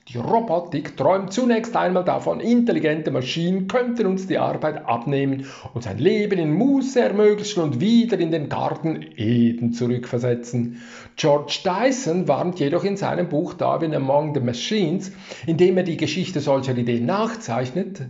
Die 0.07 0.19
Robotik 0.19 0.95
träumt 0.97 1.33
zunächst 1.33 1.75
einmal 1.75 2.03
davon, 2.03 2.39
intelligente 2.39 3.09
Maschinen 3.09 3.67
könnten 3.67 4.05
uns 4.05 4.27
die 4.27 4.37
Arbeit 4.37 4.85
abnehmen, 4.85 5.47
uns 5.73 5.87
ein 5.87 5.97
Leben 5.97 6.37
in 6.37 6.53
Muße 6.53 7.01
ermöglichen 7.01 7.63
und 7.63 7.79
wieder 7.79 8.19
in 8.19 8.29
den 8.29 8.47
Garten 8.47 9.03
Eden 9.17 9.73
zurückversetzen. 9.73 10.79
George 11.15 11.61
Dyson 11.63 12.27
warnt 12.27 12.59
jedoch 12.59 12.83
in 12.83 12.97
seinem 12.97 13.29
Buch 13.29 13.55
Darwin 13.55 13.95
Among 13.95 14.35
the 14.35 14.41
Machines, 14.41 15.11
in 15.47 15.57
dem 15.57 15.75
er 15.75 15.83
die 15.83 15.97
Geschichte 15.97 16.39
solcher 16.39 16.77
Ideen 16.77 17.07
nachzeichnet, 17.07 18.03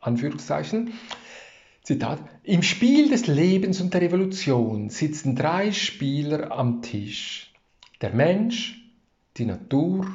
Anführungszeichen, 0.00 0.94
Zitat, 1.82 2.20
im 2.44 2.62
Spiel 2.62 3.10
des 3.10 3.26
Lebens 3.26 3.78
und 3.82 3.92
der 3.92 4.00
Revolution 4.00 4.88
sitzen 4.88 5.36
drei 5.36 5.70
Spieler 5.72 6.50
am 6.50 6.80
Tisch. 6.80 7.52
Der 8.00 8.14
Mensch, 8.14 8.90
die 9.36 9.44
Natur 9.44 10.06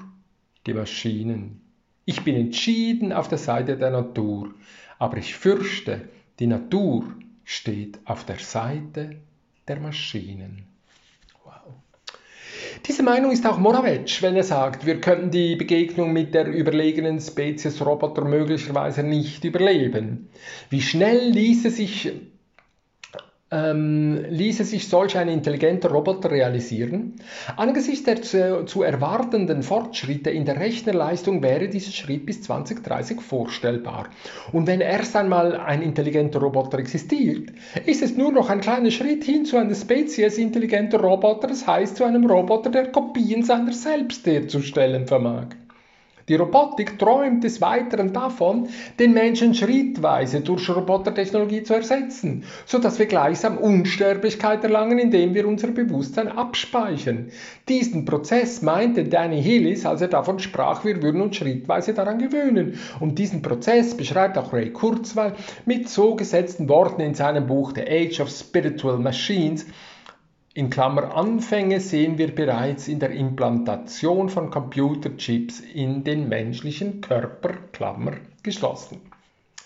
die 0.67 0.73
Maschinen. 0.73 1.61
Ich 2.05 2.23
bin 2.23 2.35
entschieden 2.35 3.11
auf 3.11 3.27
der 3.27 3.37
Seite 3.37 3.77
der 3.77 3.89
Natur, 3.89 4.53
aber 4.99 5.17
ich 5.17 5.35
fürchte, 5.35 6.07
die 6.39 6.47
Natur 6.47 7.03
steht 7.43 7.99
auf 8.05 8.25
der 8.25 8.39
Seite 8.39 9.17
der 9.67 9.79
Maschinen. 9.79 10.67
Diese 12.85 13.03
Meinung 13.03 13.31
ist 13.31 13.45
auch 13.45 13.57
Moravec, 13.57 14.21
wenn 14.21 14.35
er 14.35 14.43
sagt, 14.43 14.85
wir 14.85 15.01
könnten 15.01 15.31
die 15.31 15.55
Begegnung 15.55 16.13
mit 16.13 16.33
der 16.33 16.47
überlegenen 16.47 17.19
Spezies 17.19 17.83
Roboter 17.83 18.23
möglicherweise 18.23 19.03
nicht 19.03 19.43
überleben. 19.43 20.29
Wie 20.69 20.81
schnell 20.81 21.31
ließe 21.31 21.71
sich 21.71 22.11
ähm, 23.49 24.25
ließe 24.29 24.63
sich 24.65 24.87
solch 24.87 25.17
ein 25.17 25.29
intelligenter 25.29 25.89
Roboter 25.89 26.31
realisieren? 26.31 27.13
Angesichts 27.55 28.03
der 28.03 28.21
zu, 28.21 28.65
zu, 28.65 28.83
erwartenden 28.83 29.63
Fortschritte 29.63 30.29
in 30.29 30.45
der 30.45 30.59
Rechnerleistung 30.59 31.41
wäre 31.41 31.69
dieser 31.69 31.91
Schritt 31.91 32.25
bis 32.25 32.41
2030 32.43 33.21
vorstellbar. 33.21 34.09
Und 34.51 34.67
wenn 34.67 34.81
erst 34.81 35.15
einmal 35.15 35.55
ein 35.55 35.81
intelligenter 35.81 36.39
Roboter 36.39 36.79
existiert, 36.79 37.51
ist 37.85 38.01
es 38.01 38.17
nur 38.17 38.31
noch 38.31 38.49
ein 38.49 38.61
kleiner 38.61 38.91
Schritt 38.91 39.23
hin 39.23 39.45
zu 39.45 39.57
einer 39.57 39.75
Spezies 39.75 40.37
intelligenter 40.37 40.99
Roboter, 40.99 41.47
das 41.47 41.65
heißt 41.65 41.97
zu 41.97 42.03
einem 42.03 42.25
Roboter, 42.25 42.69
der 42.69 42.91
Kopien 42.91 43.43
seiner 43.43 43.71
selbst 43.71 44.25
herzustellen 44.25 45.07
vermag. 45.07 45.47
Die 46.29 46.35
Robotik 46.35 46.99
träumt 46.99 47.45
des 47.45 47.61
Weiteren 47.61 48.11
davon, 48.11 48.67
den 48.99 49.13
Menschen 49.13 49.53
schrittweise 49.53 50.41
durch 50.41 50.69
Robotertechnologie 50.69 51.63
zu 51.63 51.73
ersetzen, 51.73 52.43
sodass 52.65 52.99
wir 52.99 53.05
gleichsam 53.05 53.57
Unsterblichkeit 53.57 54.61
erlangen, 54.61 54.99
indem 54.99 55.33
wir 55.33 55.47
unser 55.47 55.67
Bewusstsein 55.69 56.27
abspeichern. 56.27 57.29
Diesen 57.69 58.03
Prozess 58.03 58.61
meinte 58.61 59.05
Danny 59.05 59.41
Hillis, 59.41 59.85
als 59.85 60.01
er 60.01 60.09
davon 60.09 60.39
sprach, 60.39 60.83
wir 60.83 61.01
würden 61.01 61.21
uns 61.21 61.37
schrittweise 61.37 61.93
daran 61.93 62.19
gewöhnen. 62.19 62.77
Und 62.99 63.19
diesen 63.19 63.41
Prozess 63.41 63.95
beschreibt 63.95 64.37
auch 64.37 64.51
Ray 64.51 64.71
Kurzweil 64.71 65.33
mit 65.65 65.87
so 65.87 66.15
gesetzten 66.15 66.67
Worten 66.67 66.99
in 66.99 67.13
seinem 67.13 67.47
Buch 67.47 67.71
The 67.73 67.87
Age 67.89 68.19
of 68.19 68.29
Spiritual 68.29 68.97
Machines, 68.97 69.65
in 70.57 70.71
Klammer 70.71 71.15
Anfänge 71.15 71.79
sehen 71.79 72.17
wir 72.17 72.33
bereits 72.33 72.87
in 72.87 72.99
der 72.99 73.11
Implantation 73.11 74.27
von 74.27 74.49
Computerchips 74.49 75.59
in 75.59 76.03
den 76.03 76.29
menschlichen 76.29 76.99
Körper, 77.01 77.53
Klammer 77.73 78.13
geschlossen. 78.41 78.99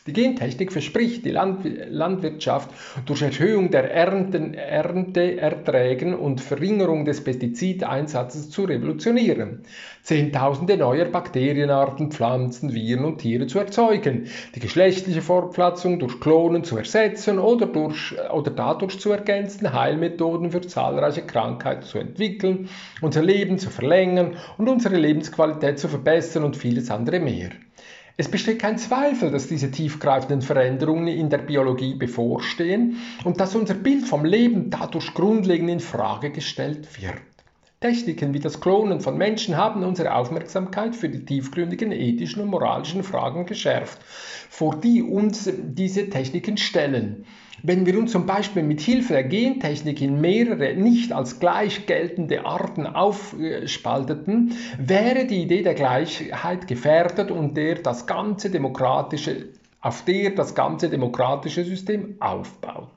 Die 0.07 0.13
Gentechnik 0.13 0.71
verspricht, 0.71 1.25
die 1.25 1.29
Landwirtschaft 1.29 2.71
durch 3.05 3.21
Erhöhung 3.21 3.69
der 3.69 3.93
Ernten, 3.93 4.55
Ernteerträgen 4.55 6.15
und 6.15 6.41
Verringerung 6.41 7.05
des 7.05 7.23
Pestizideinsatzes 7.23 8.49
zu 8.49 8.63
revolutionieren, 8.63 9.61
Zehntausende 10.01 10.75
neuer 10.75 11.05
Bakterienarten, 11.05 12.11
Pflanzen, 12.11 12.73
Viren 12.73 13.05
und 13.05 13.19
Tiere 13.19 13.45
zu 13.45 13.59
erzeugen, 13.59 14.25
die 14.55 14.59
geschlechtliche 14.59 15.21
Fortpflanzung 15.21 15.99
durch 15.99 16.19
Klonen 16.19 16.63
zu 16.63 16.77
ersetzen 16.77 17.37
oder, 17.37 17.67
durch, 17.67 18.15
oder 18.33 18.49
dadurch 18.49 18.99
zu 18.99 19.11
ergänzen, 19.11 19.71
Heilmethoden 19.71 20.49
für 20.49 20.61
zahlreiche 20.61 21.21
Krankheiten 21.21 21.83
zu 21.83 21.99
entwickeln, 21.99 22.69
unser 23.01 23.21
Leben 23.21 23.59
zu 23.59 23.69
verlängern 23.69 24.35
und 24.57 24.67
unsere 24.67 24.95
Lebensqualität 24.95 25.77
zu 25.77 25.87
verbessern 25.87 26.43
und 26.43 26.57
vieles 26.57 26.89
andere 26.89 27.19
mehr. 27.19 27.51
Es 28.17 28.29
besteht 28.29 28.59
kein 28.59 28.77
Zweifel, 28.77 29.31
dass 29.31 29.47
diese 29.47 29.71
tiefgreifenden 29.71 30.41
Veränderungen 30.41 31.07
in 31.07 31.29
der 31.29 31.39
Biologie 31.39 31.95
bevorstehen 31.95 32.97
und 33.23 33.39
dass 33.39 33.55
unser 33.55 33.73
Bild 33.73 34.05
vom 34.05 34.25
Leben 34.25 34.69
dadurch 34.69 35.13
grundlegend 35.13 35.69
in 35.69 35.79
Frage 35.79 36.31
gestellt 36.31 36.87
wird. 37.01 37.15
Techniken 37.81 38.35
wie 38.35 38.39
das 38.39 38.61
Klonen 38.61 38.99
von 39.01 39.17
Menschen 39.17 39.57
haben 39.57 39.83
unsere 39.83 40.13
Aufmerksamkeit 40.13 40.95
für 40.95 41.09
die 41.09 41.25
tiefgründigen 41.25 41.91
ethischen 41.91 42.43
und 42.43 42.49
moralischen 42.49 43.01
Fragen 43.01 43.47
geschärft, 43.47 43.99
vor 44.51 44.79
die 44.79 45.01
uns 45.01 45.51
diese 45.63 46.07
Techniken 46.07 46.57
stellen. 46.57 47.25
Wenn 47.63 47.87
wir 47.87 47.97
uns 47.97 48.11
zum 48.11 48.27
Beispiel 48.27 48.61
mit 48.61 48.81
Hilfe 48.81 49.13
der 49.13 49.23
Gentechnik 49.23 49.99
in 49.99 50.21
mehrere 50.21 50.75
nicht 50.75 51.11
als 51.11 51.39
gleich 51.39 51.87
geltende 51.87 52.45
Arten 52.45 52.85
aufspalteten, 52.85 54.55
wäre 54.77 55.25
die 55.25 55.41
Idee 55.41 55.63
der 55.63 55.73
Gleichheit 55.73 56.67
gefährdet 56.67 57.31
und 57.31 57.57
der 57.57 57.75
das 57.75 58.05
ganze 58.05 58.51
demokratische, 58.51 59.47
auf 59.81 60.05
der 60.05 60.29
das 60.29 60.53
ganze 60.53 60.87
demokratische 60.87 61.63
System 61.63 62.15
aufbaut. 62.19 62.89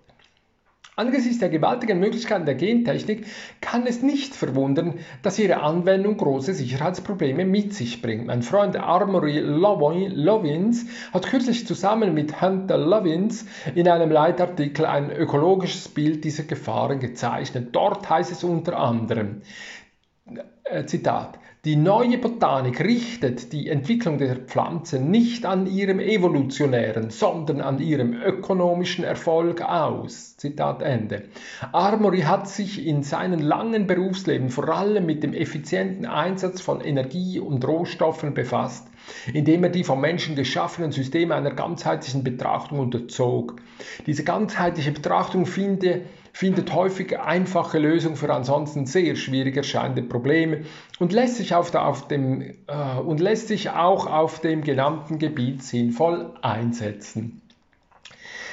Angesichts 0.96 1.40
der 1.40 1.48
gewaltigen 1.48 1.98
Möglichkeiten 1.98 2.46
der 2.46 2.54
Gentechnik 2.54 3.26
kann 3.60 3.84
es 3.84 4.02
nicht 4.02 4.32
verwundern, 4.32 5.00
dass 5.22 5.40
ihre 5.40 5.60
Anwendung 5.60 6.16
große 6.16 6.54
Sicherheitsprobleme 6.54 7.44
mit 7.44 7.74
sich 7.74 8.00
bringt. 8.00 8.26
Mein 8.26 8.42
Freund 8.42 8.76
Armory 8.76 9.40
Lovins 9.40 10.86
hat 11.12 11.26
kürzlich 11.26 11.66
zusammen 11.66 12.14
mit 12.14 12.40
Hunter 12.40 12.78
Lovins 12.78 13.44
in 13.74 13.88
einem 13.88 14.12
Leitartikel 14.12 14.86
ein 14.86 15.10
ökologisches 15.10 15.88
Bild 15.88 16.22
dieser 16.22 16.44
Gefahren 16.44 17.00
gezeichnet. 17.00 17.70
Dort 17.72 18.08
heißt 18.08 18.30
es 18.30 18.44
unter 18.44 18.78
anderem, 18.78 19.42
äh, 20.62 20.84
Zitat, 20.84 21.40
Die 21.64 21.76
neue 21.76 22.18
Botanik 22.18 22.78
richtet 22.80 23.54
die 23.54 23.70
Entwicklung 23.70 24.18
der 24.18 24.36
Pflanzen 24.36 25.10
nicht 25.10 25.46
an 25.46 25.66
ihrem 25.66 25.98
evolutionären, 25.98 27.08
sondern 27.08 27.62
an 27.62 27.78
ihrem 27.78 28.12
ökonomischen 28.12 29.02
Erfolg 29.02 29.62
aus. 29.62 30.36
Zitat 30.36 30.82
Ende. 30.82 31.22
Armory 31.72 32.20
hat 32.20 32.50
sich 32.50 32.86
in 32.86 33.02
seinem 33.02 33.40
langen 33.40 33.86
Berufsleben 33.86 34.50
vor 34.50 34.68
allem 34.68 35.06
mit 35.06 35.22
dem 35.22 35.32
effizienten 35.32 36.04
Einsatz 36.04 36.60
von 36.60 36.82
Energie 36.82 37.40
und 37.40 37.66
Rohstoffen 37.66 38.34
befasst 38.34 38.86
indem 39.32 39.64
er 39.64 39.70
die 39.70 39.84
vom 39.84 40.00
Menschen 40.00 40.34
geschaffenen 40.34 40.92
Systeme 40.92 41.34
einer 41.34 41.50
ganzheitlichen 41.50 42.24
Betrachtung 42.24 42.78
unterzog. 42.78 43.56
Diese 44.06 44.24
ganzheitliche 44.24 44.92
Betrachtung 44.92 45.44
finde, 45.46 46.02
findet 46.34 46.74
häufig 46.74 47.16
einfache 47.20 47.78
Lösungen 47.78 48.16
für 48.16 48.34
ansonsten 48.34 48.86
sehr 48.86 49.14
schwierig 49.14 49.56
erscheinende 49.56 50.02
Probleme 50.02 50.64
und 50.98 51.12
lässt 51.12 51.36
sich, 51.36 51.54
auf 51.54 51.70
der, 51.70 51.86
auf 51.86 52.08
dem, 52.08 52.42
äh, 52.66 52.98
und 52.98 53.20
lässt 53.20 53.46
sich 53.48 53.70
auch 53.70 54.08
auf 54.08 54.40
dem 54.40 54.62
genannten 54.62 55.20
Gebiet 55.20 55.62
sinnvoll 55.62 56.34
einsetzen. 56.42 57.40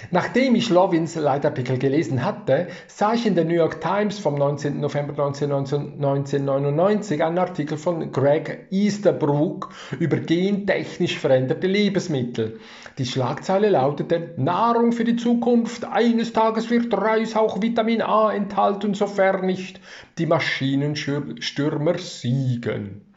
Nachdem 0.10 0.56
ich 0.56 0.70
Lovins 0.70 1.16
Leitartikel 1.16 1.78
gelesen 1.78 2.26
hatte, 2.26 2.68
sah 2.88 3.14
ich 3.14 3.26
in 3.26 3.36
der 3.36 3.46
New 3.46 3.54
York 3.54 3.82
Times 3.82 4.18
vom 4.18 4.36
19. 4.36 4.80
November 4.80 5.24
1999 5.24 7.24
einen 7.24 7.38
Artikel 7.38 7.78
von 7.78 8.12
Greg 8.12 8.68
Easterbrook 8.72 9.70
über 10.00 10.18
gentechnisch 10.18 11.20
veränderte 11.20 11.68
Lebensmittel. 11.68 12.60
Die 12.98 13.06
Schlagzeile 13.06 13.70
lautete 13.70 14.34
Nahrung 14.38 14.92
für 14.92 15.04
die 15.04 15.16
Zukunft. 15.16 15.86
Eines 15.86 16.34
Tages 16.34 16.70
wird 16.70 16.94
Reis 16.94 17.36
auch 17.36 17.62
Vitamin 17.62 18.02
A 18.02 18.34
enthalten, 18.34 18.96
sofern 18.96 19.46
nicht 19.46 19.80
die 20.18 20.26
Maschinenstürmer 20.26 21.98
siegen. 22.00 23.11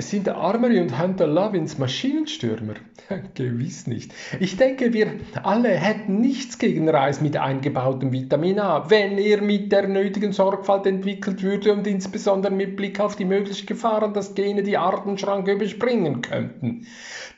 Sind 0.00 0.28
Armory 0.28 0.80
und 0.80 1.00
Hunter 1.00 1.26
Lovins 1.26 1.78
Maschinenstürmer? 1.78 2.74
Gewiss 3.34 3.86
nicht. 3.86 4.12
Ich 4.38 4.56
denke, 4.56 4.92
wir 4.92 5.12
alle 5.42 5.70
hätten 5.70 6.20
nichts 6.20 6.58
gegen 6.58 6.88
Reis 6.88 7.20
mit 7.20 7.36
eingebautem 7.36 8.12
Vitamin 8.12 8.60
A, 8.60 8.88
wenn 8.90 9.18
er 9.18 9.42
mit 9.42 9.72
der 9.72 9.88
nötigen 9.88 10.32
Sorgfalt 10.32 10.86
entwickelt 10.86 11.42
würde 11.42 11.72
und 11.72 11.86
insbesondere 11.86 12.52
mit 12.52 12.76
Blick 12.76 13.00
auf 13.00 13.16
die 13.16 13.24
möglichen 13.24 13.66
Gefahren, 13.66 14.14
dass 14.14 14.34
Gene 14.34 14.62
die 14.62 14.78
Artenschranke 14.78 15.52
überspringen 15.52 16.22
könnten. 16.22 16.86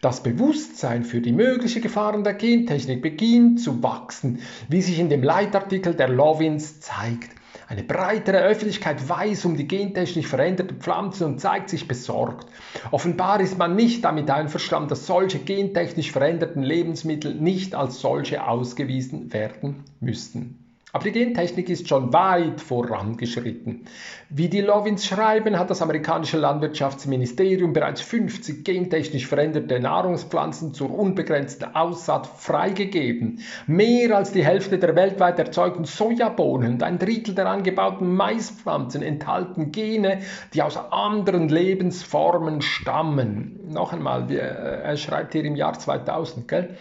Das 0.00 0.22
Bewusstsein 0.22 1.04
für 1.04 1.20
die 1.20 1.32
möglichen 1.32 1.82
Gefahren 1.82 2.24
der 2.24 2.34
Gentechnik 2.34 3.02
beginnt 3.02 3.60
zu 3.60 3.82
wachsen, 3.82 4.40
wie 4.68 4.82
sich 4.82 4.98
in 4.98 5.08
dem 5.08 5.22
Leitartikel 5.22 5.94
der 5.94 6.08
Lovins 6.08 6.80
zeigt. 6.80 7.41
Eine 7.72 7.84
breitere 7.84 8.36
Öffentlichkeit 8.42 9.08
weiß 9.08 9.46
um 9.46 9.56
die 9.56 9.66
gentechnisch 9.66 10.26
veränderten 10.26 10.76
Pflanzen 10.76 11.24
und 11.24 11.40
zeigt 11.40 11.70
sich 11.70 11.88
besorgt. 11.88 12.46
Offenbar 12.90 13.40
ist 13.40 13.56
man 13.56 13.76
nicht 13.76 14.04
damit 14.04 14.28
einverstanden, 14.28 14.90
dass 14.90 15.06
solche 15.06 15.38
gentechnisch 15.38 16.12
veränderten 16.12 16.62
Lebensmittel 16.62 17.34
nicht 17.34 17.74
als 17.74 17.98
solche 17.98 18.46
ausgewiesen 18.46 19.32
werden 19.32 19.84
müssten. 20.00 20.61
Aber 20.94 21.04
die 21.04 21.12
Gentechnik 21.12 21.70
ist 21.70 21.88
schon 21.88 22.12
weit 22.12 22.60
vorangeschritten. 22.60 23.86
Wie 24.28 24.50
die 24.50 24.60
Lovins 24.60 25.06
schreiben, 25.06 25.58
hat 25.58 25.70
das 25.70 25.80
amerikanische 25.80 26.36
Landwirtschaftsministerium 26.36 27.72
bereits 27.72 28.02
50 28.02 28.62
gentechnisch 28.62 29.26
veränderte 29.26 29.80
Nahrungspflanzen 29.80 30.74
zur 30.74 30.90
unbegrenzten 30.90 31.74
Aussaat 31.74 32.26
freigegeben. 32.26 33.40
Mehr 33.66 34.14
als 34.14 34.32
die 34.32 34.44
Hälfte 34.44 34.78
der 34.78 34.94
weltweit 34.94 35.38
erzeugten 35.38 35.86
Sojabohnen 35.86 36.74
und 36.74 36.82
ein 36.82 36.98
Drittel 36.98 37.34
der 37.34 37.46
angebauten 37.46 38.14
Maispflanzen 38.14 39.00
enthalten 39.00 39.72
Gene, 39.72 40.20
die 40.52 40.60
aus 40.60 40.76
anderen 40.76 41.48
Lebensformen 41.48 42.60
stammen. 42.60 43.60
Noch 43.70 43.94
einmal, 43.94 44.30
äh, 44.30 44.36
er 44.36 44.96
schreibt 44.98 45.32
hier 45.32 45.44
im 45.46 45.56
Jahr 45.56 45.72
2000, 45.72 46.46
gell? 46.48 46.76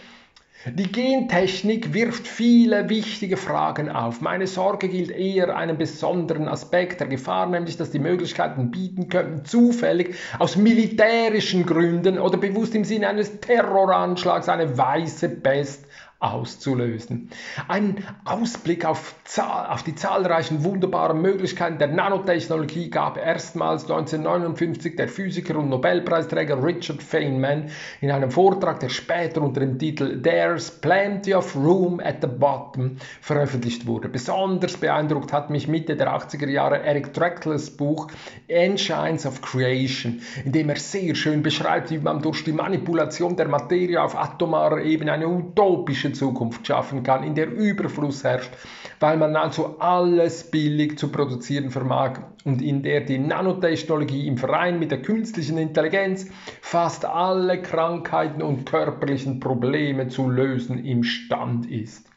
Die 0.64 0.92
Gentechnik 0.92 1.92
wirft 1.92 2.28
viele 2.28 2.88
wichtige 2.88 3.36
Fragen 3.36 3.88
auf. 3.90 4.20
Meine 4.20 4.46
Sorge 4.46 4.88
gilt 4.88 5.10
eher 5.10 5.56
einem 5.56 5.76
besonderen 5.76 6.46
Aspekt 6.46 7.00
der 7.00 7.08
Gefahr, 7.08 7.46
nämlich 7.46 7.76
dass 7.76 7.90
die 7.90 7.98
Möglichkeiten 7.98 8.70
bieten 8.70 9.08
könnten, 9.08 9.44
zufällig 9.44 10.14
aus 10.38 10.54
militärischen 10.54 11.66
Gründen 11.66 12.16
oder 12.20 12.38
bewusst 12.38 12.76
im 12.76 12.84
Sinne 12.84 13.08
eines 13.08 13.40
Terroranschlags 13.40 14.48
eine 14.48 14.78
weiße 14.78 15.30
Pest 15.30 15.84
auszulösen. 16.22 17.30
Ein 17.66 18.04
Ausblick 18.24 18.84
auf, 18.84 19.16
auf, 19.38 19.82
die 19.82 19.96
zahlreichen 19.96 20.62
wunderbaren 20.62 21.20
Möglichkeiten 21.20 21.78
der 21.78 21.88
Nanotechnologie 21.88 22.90
gab 22.90 23.16
erstmals 23.16 23.82
1959 23.82 24.94
der 24.94 25.08
Physiker 25.08 25.58
und 25.58 25.68
Nobelpreisträger 25.68 26.62
Richard 26.62 27.02
Feynman 27.02 27.70
in 28.00 28.12
einem 28.12 28.30
Vortrag, 28.30 28.78
der 28.78 28.88
später 28.88 29.42
unter 29.42 29.60
dem 29.60 29.80
Titel 29.80 30.22
There's 30.22 30.70
Plenty 30.70 31.34
of 31.34 31.56
Room 31.56 31.98
at 31.98 32.18
the 32.20 32.28
Bottom 32.28 32.98
veröffentlicht 33.20 33.86
wurde. 33.86 34.08
Besonders 34.08 34.76
beeindruckt 34.76 35.32
hat 35.32 35.50
mich 35.50 35.66
Mitte 35.66 35.96
der 35.96 36.14
80er 36.14 36.48
Jahre 36.48 36.82
Eric 36.82 37.12
Trecklers 37.14 37.70
Buch 37.70 38.06
Engines 38.46 39.26
of 39.26 39.42
Creation, 39.42 40.20
in 40.44 40.52
dem 40.52 40.68
er 40.68 40.76
sehr 40.76 41.16
schön 41.16 41.42
beschreibt, 41.42 41.90
wie 41.90 41.98
man 41.98 42.22
durch 42.22 42.44
die 42.44 42.52
Manipulation 42.52 43.36
der 43.36 43.48
Materie 43.48 44.00
auf 44.00 44.16
atomarer 44.16 44.82
Ebene 44.82 45.10
eine 45.12 45.26
utopische 45.26 46.11
Zukunft 46.12 46.66
schaffen 46.66 47.02
kann, 47.02 47.24
in 47.24 47.34
der 47.34 47.50
Überfluss 47.50 48.24
herrscht, 48.24 48.52
weil 49.00 49.16
man 49.16 49.34
also 49.36 49.78
alles 49.78 50.50
billig 50.50 50.98
zu 50.98 51.08
produzieren 51.08 51.70
vermag 51.70 52.20
und 52.44 52.62
in 52.62 52.82
der 52.82 53.00
die 53.00 53.18
Nanotechnologie 53.18 54.26
im 54.26 54.38
Verein 54.38 54.78
mit 54.78 54.90
der 54.90 55.02
künstlichen 55.02 55.58
Intelligenz 55.58 56.28
fast 56.60 57.04
alle 57.04 57.60
Krankheiten 57.62 58.42
und 58.42 58.66
körperlichen 58.66 59.40
Probleme 59.40 60.08
zu 60.08 60.28
lösen 60.28 60.84
imstand 60.84 61.70
ist. 61.70 62.11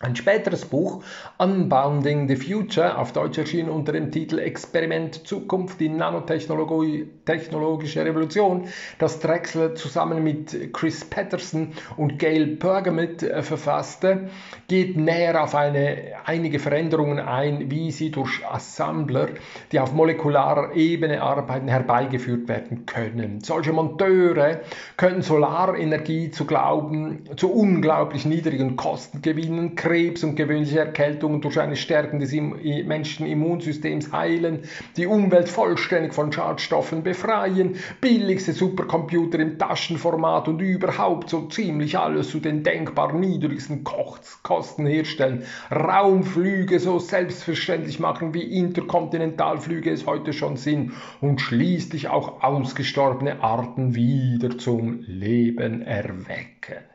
Ein 0.00 0.16
späteres 0.16 0.64
Buch, 0.64 1.04
Unbounding 1.38 2.26
the 2.26 2.34
Future, 2.34 2.98
auf 2.98 3.12
Deutsch 3.12 3.38
erschienen 3.38 3.70
unter 3.70 3.92
dem 3.92 4.10
Titel 4.10 4.40
Experiment 4.40 5.24
Zukunft, 5.24 5.78
die 5.78 5.88
nanotechnologische 5.88 8.04
Revolution, 8.04 8.66
das 8.98 9.20
Drexler 9.20 9.76
zusammen 9.76 10.24
mit 10.24 10.72
Chris 10.72 11.04
Patterson 11.04 11.74
und 11.96 12.18
Gail 12.18 12.56
Pergamit 12.56 13.22
äh, 13.22 13.40
verfasste, 13.42 14.30
geht 14.66 14.96
näher 14.96 15.40
auf 15.40 15.54
eine, 15.54 16.14
einige 16.24 16.58
Veränderungen 16.58 17.20
ein, 17.20 17.70
wie 17.70 17.92
sie 17.92 18.10
durch 18.10 18.44
Assembler, 18.44 19.28
die 19.70 19.78
auf 19.78 19.92
molekularer 19.92 20.74
Ebene 20.74 21.22
arbeiten, 21.22 21.68
herbeigeführt 21.68 22.48
werden 22.48 22.84
können. 22.84 23.42
Solche 23.42 23.72
Monteure 23.72 24.62
können 24.96 25.22
Solarenergie 25.22 26.32
zu, 26.32 26.46
glauben, 26.46 27.30
zu 27.36 27.52
unglaublich 27.52 28.26
niedrigen 28.26 28.74
Kosten 28.74 29.22
gewinnen, 29.22 29.76
Krebs 29.84 30.24
und 30.24 30.36
gewöhnliche 30.36 30.78
Erkältungen 30.78 31.42
durch 31.42 31.60
eine 31.60 31.76
Stärkung 31.76 32.18
des 32.18 32.32
menschlichen 32.32 33.26
Immunsystems 33.26 34.10
heilen, 34.12 34.60
die 34.96 35.06
Umwelt 35.06 35.46
vollständig 35.46 36.14
von 36.14 36.32
Schadstoffen 36.32 37.02
befreien, 37.02 37.76
billigste 38.00 38.54
Supercomputer 38.54 39.38
im 39.40 39.58
Taschenformat 39.58 40.48
und 40.48 40.60
überhaupt 40.60 41.28
so 41.28 41.48
ziemlich 41.48 41.98
alles 41.98 42.30
zu 42.30 42.40
den 42.40 42.62
denkbar 42.62 43.12
niedrigsten 43.12 43.84
Kosten 43.84 44.86
herstellen, 44.86 45.42
Raumflüge 45.70 46.80
so 46.80 46.98
selbstverständlich 46.98 48.00
machen, 48.00 48.32
wie 48.32 48.58
Interkontinentalflüge 48.58 49.90
es 49.90 50.06
heute 50.06 50.32
schon 50.32 50.56
sind 50.56 50.92
und 51.20 51.42
schließlich 51.42 52.08
auch 52.08 52.42
ausgestorbene 52.42 53.42
Arten 53.42 53.94
wieder 53.94 54.56
zum 54.56 55.00
Leben 55.02 55.82
erwecken. 55.82 56.93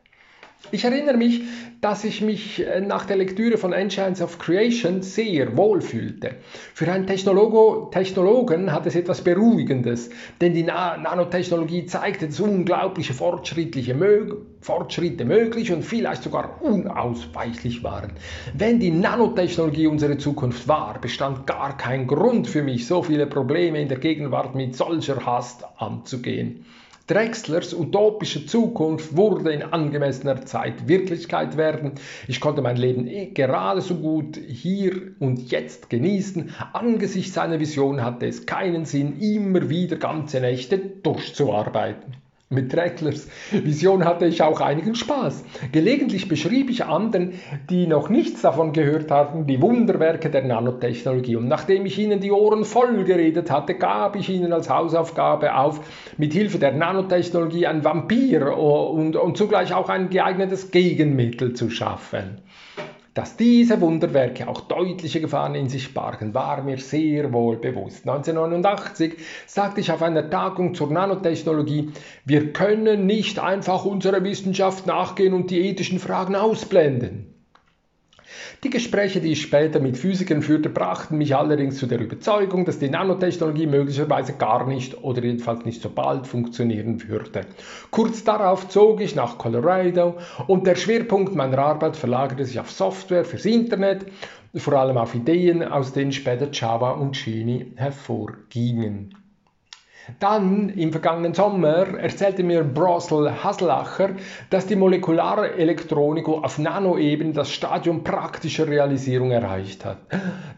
Ich 0.72 0.84
erinnere 0.84 1.18
mich, 1.18 1.42
dass 1.82 2.04
ich 2.04 2.22
mich 2.22 2.66
äh, 2.66 2.82
nach 2.82 3.06
der 3.06 3.16
Lektüre 3.16 3.58
von 3.58 3.74
Engines 3.74 4.22
of 4.22 4.38
Creation 4.38 5.02
sehr 5.02 5.56
wohl 5.56 5.82
fühlte. 5.82 6.36
Für 6.74 6.92
einen 6.92 7.08
Technologo, 7.08 7.90
Technologen 7.92 8.72
hat 8.72 8.86
es 8.86 8.96
etwas 8.96 9.24
Beruhigendes, 9.24 10.10
denn 10.42 10.54
die 10.54 10.64
Na 10.64 10.98
Nanotechnologie 10.98 11.86
zeigte, 11.86 12.28
dass 12.28 12.40
unglaubliche 12.40 13.14
fortschrittliche 13.14 13.96
Mö 13.96 14.36
Fortschritte 14.62 15.24
möglich 15.24 15.72
und 15.72 15.84
vielleicht 15.84 16.24
sogar 16.24 16.62
unausweichlich 16.62 17.82
waren. 17.82 18.12
Wenn 18.54 18.80
die 18.80 18.92
Nanotechnologie 18.92 19.88
unsere 19.88 20.18
Zukunft 20.18 20.68
war, 20.68 21.00
bestand 21.00 21.48
gar 21.48 21.78
kein 21.78 22.06
Grund 22.06 22.48
für 22.48 22.62
mich, 22.62 22.86
so 22.86 23.02
viele 23.02 23.26
Probleme 23.26 23.82
in 23.82 23.88
der 23.88 24.00
Gegenwart 24.00 24.56
mit 24.56 24.76
solcher 24.76 25.26
Hast 25.26 25.64
anzugehen. 25.78 26.66
Drexlers 27.10 27.74
utopische 27.74 28.46
Zukunft 28.46 29.18
wurde 29.18 29.52
in 29.52 29.64
angemessener 29.64 30.46
Zeit 30.46 30.88
Wirklichkeit 30.88 31.58
werden. 31.58 31.94
Ich 32.28 32.40
konnte 32.40 32.62
mein 32.62 32.78
Leben 32.78 33.08
eh 33.08 33.32
gerade 33.32 33.82
so 33.82 33.96
gut 33.96 34.38
hier 34.38 35.16
und 35.18 35.50
jetzt 35.50 35.90
genießen. 35.90 36.54
Angesichts 36.72 37.34
seiner 37.34 37.60
Vision 37.60 38.04
hatte 38.04 38.28
es 38.28 38.46
keinen 38.46 38.86
Sinn, 38.86 39.20
immer 39.20 39.72
wieder 39.72 39.96
ganze 39.96 40.40
Nächte 40.40 40.78
durchzuarbeiten. 40.78 42.29
Mit 42.52 42.74
Drecklers 42.74 43.28
Vision 43.52 44.06
hatte 44.06 44.26
ich 44.26 44.42
auch 44.42 44.60
einigen 44.60 44.96
Spaß. 44.96 45.44
Gelegentlich 45.72 46.28
beschrieb 46.28 46.72
ich 46.72 46.84
anderen, 46.84 47.34
die 47.70 47.86
noch 47.86 48.10
nichts 48.10 48.42
davon 48.42 48.74
gehört 48.74 49.12
hatten, 49.12 49.46
die 49.46 49.62
Wunderwerke 49.62 50.32
der 50.32 50.44
Nanotechnologie. 50.44 51.36
Und 51.36 51.48
nachdem 51.48 51.86
ich 51.86 52.00
ihnen 52.00 52.22
die 52.22 52.32
Ohren 52.32 52.66
voll 52.66 53.04
geredet 53.04 53.52
hatte, 53.52 53.76
gab 53.76 54.16
ich 54.16 54.30
ihnen 54.30 54.52
als 54.52 54.68
Hausaufgabe 54.68 55.54
auf, 55.54 55.82
mit 56.18 56.34
Hilfe 56.34 56.58
der 56.58 56.72
Nanotechnologie 56.72 57.68
ein 57.68 57.84
Vampir 57.84 58.58
und, 58.58 59.16
und 59.16 59.38
zugleich 59.38 59.76
auch 59.76 59.90
ein 59.90 60.10
geeignetes 60.10 60.72
Gegenmittel 60.72 61.54
zu 61.54 61.70
schaffen. 61.70 62.42
Dass 63.20 63.36
diese 63.36 63.82
Wunderwerke 63.82 64.48
auch 64.48 64.62
deutliche 64.62 65.20
Gefahren 65.20 65.54
in 65.54 65.68
sich 65.68 65.94
bargen, 65.94 66.34
war 66.34 66.64
mir 66.64 66.78
sehr 66.78 67.34
wohl 67.34 67.58
bewusst. 67.58 68.08
1989 68.08 69.16
sagte 69.46 69.82
ich 69.82 69.92
auf 69.92 70.02
einer 70.02 70.30
Tagung 70.30 70.74
zur 70.74 70.90
Nanotechnologie, 70.90 71.92
wir 72.24 72.54
können 72.54 73.06
nicht 73.06 73.38
einfach 73.38 73.84
unserer 73.84 74.24
Wissenschaft 74.24 74.88
nachgehen 74.88 75.34
und 75.34 75.52
die 75.52 75.60
ethischen 75.60 76.00
Fragen 76.00 76.38
ausblenden. 76.38 77.29
Die 78.64 78.70
Gespräche, 78.70 79.22
die 79.22 79.32
ich 79.32 79.42
später 79.42 79.80
mit 79.80 79.98
Physikern 79.98 80.42
führte, 80.42 80.70
brachten 80.70 81.18
mich 81.18 81.36
allerdings 81.36 81.78
zu 81.78 81.88
der 81.88 82.00
Überzeugung, 82.00 82.66
dass 82.66 82.80
die 82.80 82.90
Nanotechnologie 82.90 83.68
möglicherweise 83.68 84.34
gar 84.34 84.68
nicht 84.68 85.04
oder 85.04 85.24
jedenfalls 85.24 85.66
nicht 85.66 85.82
so 85.82 85.90
bald 85.90 86.28
funktionieren 86.28 87.08
würde. 87.08 87.42
Kurz 87.92 88.24
darauf 88.24 88.70
zog 88.70 89.02
ich 89.02 89.16
nach 89.16 89.38
Colorado 89.38 90.18
und 90.48 90.68
der 90.68 90.76
Schwerpunkt 90.76 91.36
meiner 91.36 91.60
Arbeit 91.60 91.96
verlagerte 91.96 92.46
sich 92.46 92.60
auf 92.60 92.72
Software 92.72 93.26
fürs 93.26 93.46
Internet, 93.46 94.06
vor 94.56 94.74
allem 94.74 94.98
auf 94.98 95.14
Ideen, 95.16 95.64
aus 95.64 95.94
denen 95.94 96.12
später 96.12 96.50
Java 96.52 96.92
und 96.92 97.16
Genie 97.24 97.74
hervorgingen. 97.76 99.19
Dann 100.20 100.70
im 100.70 100.92
vergangenen 100.92 101.34
Sommer 101.34 101.98
erzählte 102.00 102.44
mir 102.44 102.64
Brosel 102.64 103.44
Haslacher, 103.44 104.12
dass 104.50 104.66
die 104.66 104.76
molekulare 104.76 105.56
Elektronik 105.56 106.28
auf 106.28 106.58
Nanoebene 106.58 107.34
das 107.34 107.52
Stadium 107.52 108.04
praktischer 108.04 108.68
Realisierung 108.68 109.32
erreicht 109.32 109.86
hat. 109.86 109.98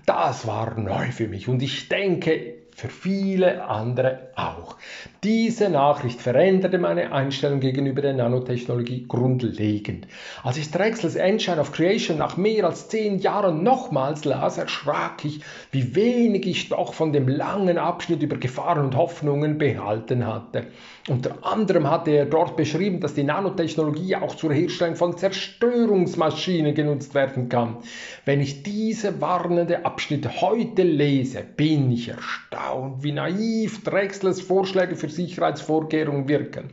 Das 0.06 0.48
war 0.48 0.80
neu 0.80 1.12
für 1.12 1.28
mich 1.28 1.48
und 1.48 1.62
ich 1.62 1.90
denke, 1.90 2.61
für 2.76 2.90
viele 2.90 3.66
andere 3.66 4.30
auch. 4.36 4.76
Diese 5.24 5.70
Nachricht 5.70 6.22
veränderte 6.22 6.78
meine 6.78 7.12
Einstellung 7.12 7.60
gegenüber 7.60 8.02
der 8.02 8.14
Nanotechnologie 8.14 9.06
grundlegend. 9.08 10.08
Als 10.44 10.58
ich 10.58 10.72
Drexels 10.72 11.16
Engine 11.16 11.60
of 11.60 11.72
Creation 11.72 12.18
nach 12.18 12.38
mehr 12.38 12.66
als 12.66 12.90
zehn 12.90 13.20
Jahren 13.20 13.64
nochmals 13.64 14.26
las, 14.26 14.58
erschrak 14.58 15.24
ich, 15.26 15.42
wie 15.72 15.96
wenig 15.96 16.48
ich 16.48 16.70
doch 16.70 16.94
von 16.94 17.14
dem 17.14 17.28
langen 17.28 17.78
Abschnitt 17.78 18.24
über 18.24 18.38
Gefahren 18.38 18.86
und 18.86 18.96
Hoffnungen 18.96 19.58
behalten 19.58 20.26
hatte. 20.26 20.68
Unter 21.08 21.44
anderem 21.44 21.90
hatte 21.90 22.12
er 22.12 22.26
dort 22.26 22.56
beschrieben, 22.56 23.00
dass 23.00 23.16
die 23.16 23.24
Nanotechnologie 23.24 24.16
auch 24.18 24.36
zur 24.36 24.54
Herstellung 24.54 24.96
von 24.96 25.18
Zerstörungsmaschinen 25.18 26.76
genutzt 26.76 27.16
werden 27.16 27.50
kann. 27.50 27.78
Wenn 28.24 28.40
ich 28.40 28.62
diese 28.62 29.20
warnende 29.20 29.84
Abschnitte 29.84 30.42
heute 30.42 30.84
lese, 30.84 31.44
bin 31.44 31.92
ich 31.92 32.10
erstaunt, 32.10 33.04
wie 33.04 33.14
naiv 33.14 33.84
Drexlers 33.84 34.42
Vorschläge 34.42 34.96
für 34.96 35.10
Sicherheitsvorkehrungen 35.10 36.28
wirken. 36.28 36.70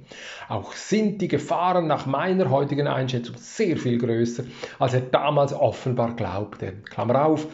Auch 0.49 0.73
sind 0.73 1.23
die 1.23 1.29
Gefahren 1.29 1.87
nach 1.87 2.05
meiner 2.05 2.51
heutigen 2.51 2.87
Einschätzung 2.87 3.37
sehr 3.39 3.79
viel 3.79 3.97
größer, 3.97 4.45
als 4.79 4.93
er 4.93 5.01
damals 5.01 5.55
offenbar 5.55 6.15
glaubte. 6.17 6.75
Klammer 6.91 7.25
auf, 7.25 7.47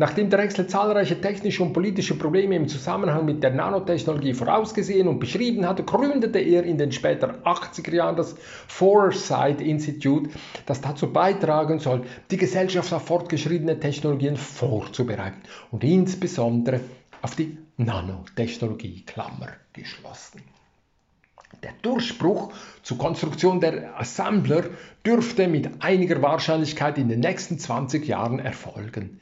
Nachdem 0.00 0.30
Drexler 0.30 0.66
zahlreiche 0.66 1.20
technische 1.20 1.62
und 1.62 1.74
politische 1.74 2.14
Probleme 2.14 2.56
im 2.56 2.68
Zusammenhang 2.68 3.26
mit 3.26 3.42
der 3.42 3.50
Nanotechnologie 3.50 4.32
vorausgesehen 4.32 5.06
und 5.06 5.18
beschrieben 5.18 5.68
hatte, 5.68 5.82
gründete 5.82 6.38
er 6.38 6.64
in 6.64 6.78
den 6.78 6.90
später 6.90 7.34
80er 7.44 7.94
Jahren 7.94 8.16
das 8.16 8.34
Foresight 8.66 9.60
Institute, 9.60 10.30
das 10.64 10.80
dazu 10.80 11.12
beitragen 11.12 11.80
soll, 11.80 12.04
die 12.30 12.38
Gesellschaft 12.38 12.94
auf 12.94 13.04
fortgeschrittene 13.04 13.78
Technologien 13.78 14.38
vorzubereiten 14.38 15.42
und 15.70 15.84
insbesondere 15.84 16.80
auf 17.20 17.36
die 17.36 17.58
Nanotechnologie, 17.76 19.02
Klammer 19.04 19.50
geschlossen. 19.74 20.40
Der 21.62 21.72
Durchbruch 21.82 22.54
zur 22.82 22.96
Konstruktion 22.96 23.60
der 23.60 24.00
Assembler 24.00 24.64
dürfte 25.04 25.46
mit 25.46 25.68
einiger 25.80 26.22
Wahrscheinlichkeit 26.22 26.96
in 26.96 27.10
den 27.10 27.20
nächsten 27.20 27.58
20 27.58 28.06
Jahren 28.06 28.38
erfolgen. 28.38 29.20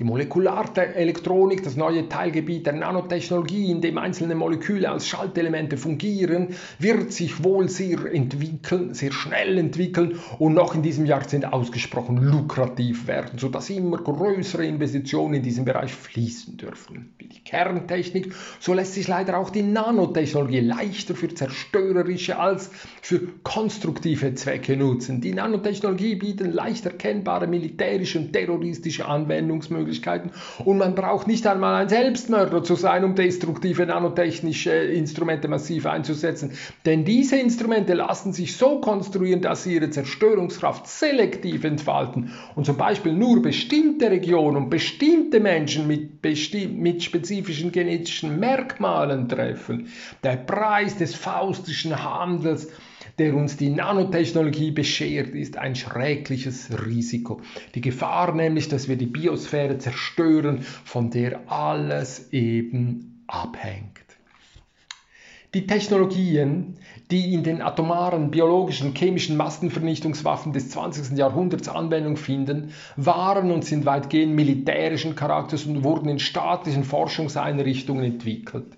Die 0.00 0.04
Molekularelektronik, 0.06 1.62
das 1.62 1.76
neue 1.76 2.08
Teilgebiet 2.08 2.64
der 2.64 2.72
Nanotechnologie, 2.72 3.70
in 3.70 3.82
dem 3.82 3.98
einzelne 3.98 4.34
Moleküle 4.34 4.90
als 4.90 5.06
Schaltelemente 5.06 5.76
fungieren, 5.76 6.54
wird 6.78 7.12
sich 7.12 7.44
wohl 7.44 7.68
sehr 7.68 8.06
entwickeln, 8.06 8.94
sehr 8.94 9.12
schnell 9.12 9.58
entwickeln 9.58 10.18
und 10.38 10.54
noch 10.54 10.74
in 10.74 10.80
diesem 10.80 11.04
Jahrzehnt 11.04 11.52
ausgesprochen 11.52 12.16
lukrativ 12.16 13.08
werden, 13.08 13.38
sodass 13.38 13.68
immer 13.68 13.98
größere 13.98 14.64
Investitionen 14.64 15.34
in 15.34 15.42
diesem 15.42 15.66
Bereich 15.66 15.92
fließen 15.92 16.56
dürfen. 16.56 17.12
Wie 17.18 17.26
die 17.26 17.44
Kerntechnik, 17.44 18.32
so 18.58 18.72
lässt 18.72 18.94
sich 18.94 19.06
leider 19.06 19.36
auch 19.36 19.50
die 19.50 19.62
Nanotechnologie 19.62 20.60
leichter 20.60 21.14
für 21.14 21.28
zerstörerische 21.28 22.38
als 22.38 22.70
für 23.02 23.20
konstruktive 23.42 24.34
Zwecke 24.34 24.78
nutzen. 24.78 25.20
Die 25.20 25.34
Nanotechnologie 25.34 26.14
bietet 26.14 26.54
leicht 26.54 26.86
erkennbare 26.86 27.46
militärische 27.46 28.18
und 28.18 28.32
terroristische 28.32 29.04
Anwendungsmöglichkeiten 29.06 29.89
Möglichkeiten. 29.90 30.30
Und 30.64 30.78
man 30.78 30.94
braucht 30.94 31.26
nicht 31.26 31.46
einmal 31.46 31.74
ein 31.82 31.88
Selbstmörder 31.88 32.62
zu 32.62 32.76
sein, 32.76 33.04
um 33.04 33.14
destruktive 33.14 33.84
nanotechnische 33.86 34.70
Instrumente 34.70 35.48
massiv 35.48 35.86
einzusetzen. 35.86 36.52
Denn 36.86 37.04
diese 37.04 37.36
Instrumente 37.36 37.94
lassen 37.94 38.32
sich 38.32 38.56
so 38.56 38.80
konstruieren, 38.80 39.42
dass 39.42 39.64
sie 39.64 39.74
ihre 39.74 39.90
Zerstörungskraft 39.90 40.86
selektiv 40.86 41.64
entfalten 41.64 42.32
und 42.54 42.66
zum 42.66 42.76
Beispiel 42.76 43.12
nur 43.12 43.42
bestimmte 43.42 44.10
Regionen 44.10 44.56
und 44.56 44.70
bestimmte 44.70 45.40
Menschen 45.40 45.86
mit, 45.88 46.22
besti 46.22 46.68
mit 46.68 47.02
spezifischen 47.02 47.72
genetischen 47.72 48.38
Merkmalen 48.38 49.28
treffen. 49.28 49.88
Der 50.22 50.36
Preis 50.36 50.96
des 50.96 51.14
faustischen 51.14 52.02
Handels 52.02 52.68
der 53.20 53.36
uns 53.36 53.58
die 53.58 53.68
Nanotechnologie 53.68 54.70
beschert, 54.70 55.34
ist 55.34 55.58
ein 55.58 55.76
schreckliches 55.76 56.70
Risiko. 56.86 57.42
Die 57.74 57.82
Gefahr 57.82 58.34
nämlich, 58.34 58.68
dass 58.68 58.88
wir 58.88 58.96
die 58.96 59.06
Biosphäre 59.06 59.76
zerstören, 59.76 60.62
von 60.62 61.10
der 61.10 61.52
alles 61.52 62.32
eben 62.32 63.22
abhängt. 63.26 64.00
Die 65.52 65.66
Technologien, 65.66 66.78
die 67.10 67.34
in 67.34 67.42
den 67.42 67.60
atomaren, 67.60 68.30
biologischen, 68.30 68.94
chemischen 68.94 69.36
Massenvernichtungswaffen 69.36 70.54
des 70.54 70.70
20. 70.70 71.18
Jahrhunderts 71.18 71.68
Anwendung 71.68 72.16
finden, 72.16 72.72
waren 72.96 73.50
und 73.50 73.66
sind 73.66 73.84
weitgehend 73.84 74.34
militärischen 74.34 75.14
Charakters 75.14 75.66
und 75.66 75.84
wurden 75.84 76.08
in 76.08 76.20
staatlichen 76.20 76.84
Forschungseinrichtungen 76.84 78.04
entwickelt. 78.04 78.76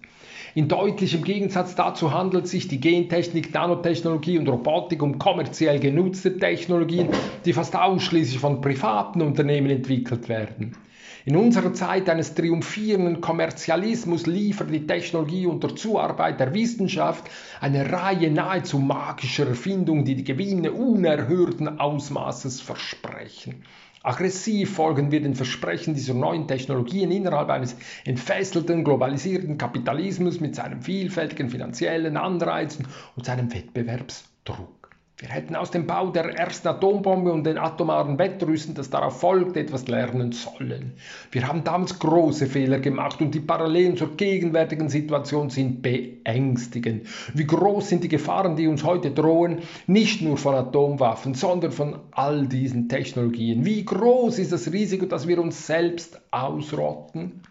In 0.55 0.69
deutlichem 0.69 1.25
Gegensatz 1.25 1.75
dazu 1.77 2.13
handelt 2.13 2.47
sich 2.47 2.69
die 2.69 2.79
Gentechnik, 2.79 3.55
Nanotechnologie 3.55 4.37
und 4.37 4.47
Robotik 4.51 5.03
um 5.03 5.19
kommerziell 5.19 5.81
genutzte 5.81 6.37
Technologien, 6.37 7.09
die 7.47 7.55
fast 7.55 7.75
ausschließlich 7.75 8.39
von 8.39 8.61
privaten 8.61 9.23
Unternehmen 9.23 9.71
entwickelt 9.71 10.29
werden. 10.29 10.77
In 11.25 11.37
unserer 11.37 11.73
Zeit 11.73 12.11
eines 12.11 12.35
triumphierenden 12.35 13.23
Kommerzialismus 13.23 14.27
liefert 14.27 14.71
die 14.71 14.87
Technologie 14.87 15.47
unter 15.47 15.75
Zuarbeit 15.75 16.39
der 16.39 16.53
Wissenschaft 16.53 17.31
eine 17.63 17.91
Reihe 17.91 18.31
nahezu 18.31 18.79
magischer 18.79 19.47
Erfindungen, 19.47 20.05
die 20.05 20.17
die 20.17 20.25
Gewinne 20.25 20.73
unerhörten 20.73 21.81
Ausmaßes 21.81 22.61
versprechen. 22.61 23.63
Aggressiv 24.03 24.75
folgen 24.75 25.13
wir 25.13 25.21
den 25.23 25.35
Versprechen 25.35 25.95
dieser 25.95 26.15
neuen 26.15 26.49
Technologien 26.49 27.11
innerhalb 27.11 27.51
eines 27.51 27.77
entfesselten, 28.05 28.83
globalisierten 28.85 29.59
Kapitalismus 29.59 30.41
mit 30.41 30.57
seinen 30.57 30.83
vielfältigen 30.83 31.51
finanziellen 31.51 32.17
Anreizen 32.17 32.89
und 33.17 33.27
seinem 33.27 33.53
Wettbewerbsdruck. 33.53 34.82
Wir 35.23 35.29
hätten 35.29 35.55
aus 35.55 35.71
dem 35.71 35.87
Bau 35.87 36.11
der 36.11 36.37
ersten 36.37 36.67
Atombombe 36.67 37.33
und 37.33 37.45
den 37.45 37.57
atomaren 37.57 38.19
Wettrüsten, 38.19 38.75
das 38.75 38.91
darauf 38.91 39.21
folgt, 39.21 39.57
etwas 39.57 39.87
lernen 39.87 40.33
sollen. 40.33 40.95
Wir 41.31 41.47
haben 41.47 41.63
damals 41.63 42.01
große 42.01 42.47
Fehler 42.47 42.81
gemacht 42.81 43.21
und 43.21 43.33
die 43.33 43.39
Parallelen 43.39 43.97
zur 43.97 44.17
gegenwärtigen 44.17 44.89
Situation 44.89 45.49
sind 45.49 45.81
beängstigend. 45.81 47.07
Wie 47.35 47.47
groß 47.47 47.89
sind 47.89 48.03
die 48.03 48.09
Gefahren, 48.09 48.57
die 48.57 48.67
uns 48.67 48.83
heute 48.83 49.13
drohen, 49.13 49.61
nicht 49.87 50.23
nur 50.23 50.39
von 50.39 50.57
Atomwaffen, 50.57 51.35
sondern 51.35 51.71
von 51.71 52.01
all 52.11 52.49
diesen 52.49 52.89
Technologien? 52.89 53.65
Wie 53.65 53.85
groß 53.85 54.41
ist 54.41 54.51
das 54.51 54.73
Risiko, 54.73 55.07
dass 55.07 55.29
wir 55.29 55.41
uns 55.41 55.69
selbst 55.69 56.21
ausrotten? 56.33 57.43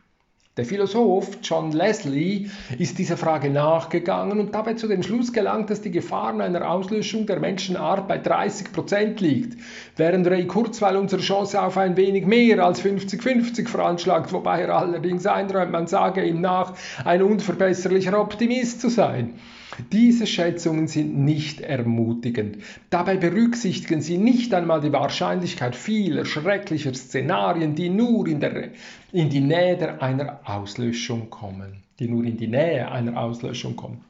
Der 0.61 0.67
Philosoph 0.67 1.39
John 1.41 1.71
Leslie 1.71 2.51
ist 2.77 2.99
dieser 2.99 3.17
Frage 3.17 3.49
nachgegangen 3.49 4.39
und 4.39 4.53
dabei 4.53 4.75
zu 4.75 4.87
dem 4.87 5.01
Schluss 5.01 5.33
gelangt, 5.33 5.71
dass 5.71 5.81
die 5.81 5.89
Gefahr 5.89 6.39
einer 6.39 6.69
Auslöschung 6.69 7.25
der 7.25 7.39
Menschenart 7.39 8.07
bei 8.07 8.19
30 8.19 8.71
Prozent 8.71 9.21
liegt, 9.21 9.57
während 9.97 10.27
Ray 10.27 10.45
Kurzweil 10.45 10.97
unsere 10.97 11.23
Chance 11.23 11.59
auf 11.59 11.77
ein 11.77 11.97
wenig 11.97 12.27
mehr 12.27 12.63
als 12.63 12.79
50-50 12.85 13.67
veranschlagt, 13.67 14.33
wobei 14.33 14.61
er 14.61 14.75
allerdings 14.75 15.25
einräumt, 15.25 15.71
man 15.71 15.87
sage 15.87 16.23
ihm 16.23 16.41
nach, 16.41 16.75
ein 17.05 17.23
unverbesserlicher 17.23 18.21
Optimist 18.21 18.81
zu 18.81 18.89
sein. 18.89 19.33
Diese 19.91 20.27
Schätzungen 20.27 20.87
sind 20.87 21.17
nicht 21.17 21.61
ermutigend. 21.61 22.57
Dabei 22.89 23.15
berücksichtigen 23.15 24.01
sie 24.01 24.17
nicht 24.17 24.53
einmal 24.53 24.81
die 24.81 24.91
Wahrscheinlichkeit 24.91 25.75
vieler 25.75 26.25
schrecklicher 26.25 26.93
Szenarien, 26.93 27.73
die 27.73 27.89
nur 27.89 28.27
in, 28.27 28.41
der, 28.41 28.69
in 29.11 29.29
die 29.29 29.41
Nähe 29.41 30.01
einer 30.01 30.39
Auslöschung 30.45 31.29
kommen. 31.29 31.83
Die 31.99 32.07
nur 32.07 32.23
in 32.23 32.37
die 32.37 32.47
Nähe 32.47 32.89
einer 32.91 33.21
Auslöschung 33.21 33.75
kommen. 33.75 34.03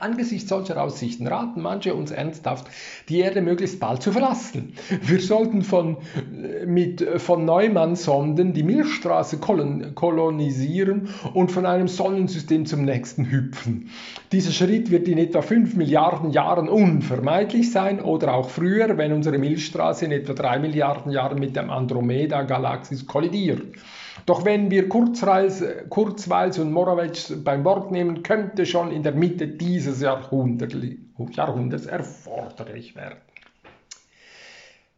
Angesichts 0.00 0.50
solcher 0.50 0.82
Aussichten 0.82 1.26
raten 1.26 1.62
manche 1.62 1.94
uns 1.94 2.10
ernsthaft, 2.10 2.66
die 3.08 3.20
Erde 3.20 3.40
möglichst 3.40 3.80
bald 3.80 4.02
zu 4.02 4.12
verlassen. 4.12 4.74
Wir 5.02 5.20
sollten 5.20 5.62
von, 5.62 5.96
äh, 6.42 6.66
mit, 6.66 7.00
äh, 7.00 7.18
von 7.18 7.44
Neumann-Sonden 7.44 8.52
die 8.52 8.62
Milchstraße 8.62 9.38
kolonisieren 9.38 11.08
und 11.32 11.50
von 11.50 11.66
einem 11.66 11.88
Sonnensystem 11.88 12.66
zum 12.66 12.84
nächsten 12.84 13.30
hüpfen. 13.30 13.88
Dieser 14.30 14.52
Schritt 14.52 14.90
wird 14.90 15.08
in 15.08 15.18
etwa 15.18 15.42
5 15.42 15.74
Milliarden 15.74 16.30
Jahren 16.30 16.68
unvermeidlich 16.68 17.72
sein 17.72 18.00
oder 18.00 18.34
auch 18.34 18.50
früher, 18.50 18.98
wenn 18.98 19.12
unsere 19.12 19.38
Milchstraße 19.38 20.04
in 20.04 20.12
etwa 20.12 20.34
3 20.34 20.58
Milliarden 20.58 21.12
Jahren 21.12 21.40
mit 21.40 21.56
der 21.56 21.70
Andromeda-Galaxis 21.70 23.06
kollidiert. 23.06 23.62
Doch 24.26 24.44
wenn 24.44 24.70
wir 24.70 24.88
Kurzweils, 24.88 26.58
und 26.58 26.72
Morawetsch 26.72 27.32
beim 27.44 27.64
Wort 27.64 27.90
nehmen, 27.90 28.22
könnte 28.22 28.66
schon 28.66 28.90
in 28.90 29.02
der 29.02 29.12
Mitte 29.12 29.48
dieses 29.48 30.00
Jahrhundert, 30.00 30.74
Jahrhunderts 31.32 31.86
erforderlich 31.86 32.94
werden. 32.94 33.18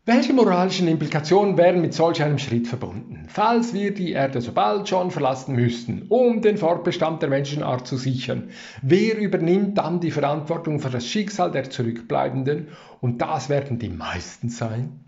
Welche 0.07 0.33
moralischen 0.33 0.89
Implikationen 0.89 1.57
wären 1.59 1.83
mit 1.83 1.93
solch 1.95 2.23
einem 2.23 2.39
Schritt 2.39 2.67
verbunden, 2.67 3.27
falls 3.29 3.75
wir 3.75 3.93
die 3.93 4.13
Erde 4.13 4.41
so 4.41 4.51
bald 4.51 4.89
schon 4.89 5.11
verlassen 5.11 5.55
müssten, 5.55 6.07
um 6.09 6.41
den 6.41 6.57
Fortbestand 6.57 7.21
der 7.21 7.29
Menschenart 7.29 7.87
zu 7.87 7.99
sichern? 7.99 8.49
Wer 8.81 9.19
übernimmt 9.19 9.77
dann 9.79 10.01
die 10.01 10.11
Verantwortung 10.11 10.81
für 10.81 10.89
das 10.89 11.07
Schicksal 11.07 11.53
der 11.53 11.71
Zurückbleibenden? 11.71 12.69
Und 13.01 13.21
das 13.21 13.51
werden 13.51 13.79
die 13.79 13.91
meisten 13.91 14.49
sein. 14.49 14.99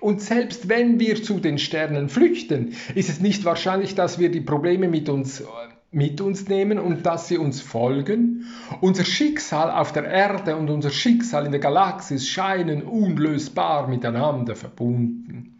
Und 0.00 0.20
selbst 0.20 0.68
wenn 0.68 1.00
wir 1.00 1.22
zu 1.22 1.40
den 1.40 1.58
Sternen 1.58 2.08
flüchten, 2.08 2.74
ist 2.94 3.08
es 3.08 3.20
nicht 3.20 3.44
wahrscheinlich, 3.44 3.94
dass 3.94 4.18
wir 4.18 4.30
die 4.30 4.40
Probleme 4.40 4.88
mit 4.88 5.08
uns, 5.08 5.42
mit 5.90 6.20
uns 6.20 6.48
nehmen 6.48 6.78
und 6.78 7.06
dass 7.06 7.28
sie 7.28 7.38
uns 7.38 7.60
folgen. 7.60 8.46
Unser 8.80 9.04
Schicksal 9.04 9.70
auf 9.70 9.92
der 9.92 10.04
Erde 10.04 10.56
und 10.56 10.70
unser 10.70 10.90
Schicksal 10.90 11.46
in 11.46 11.52
der 11.52 11.60
Galaxis 11.60 12.28
scheinen 12.28 12.82
unlösbar 12.82 13.88
miteinander 13.88 14.54
verbunden. 14.56 15.57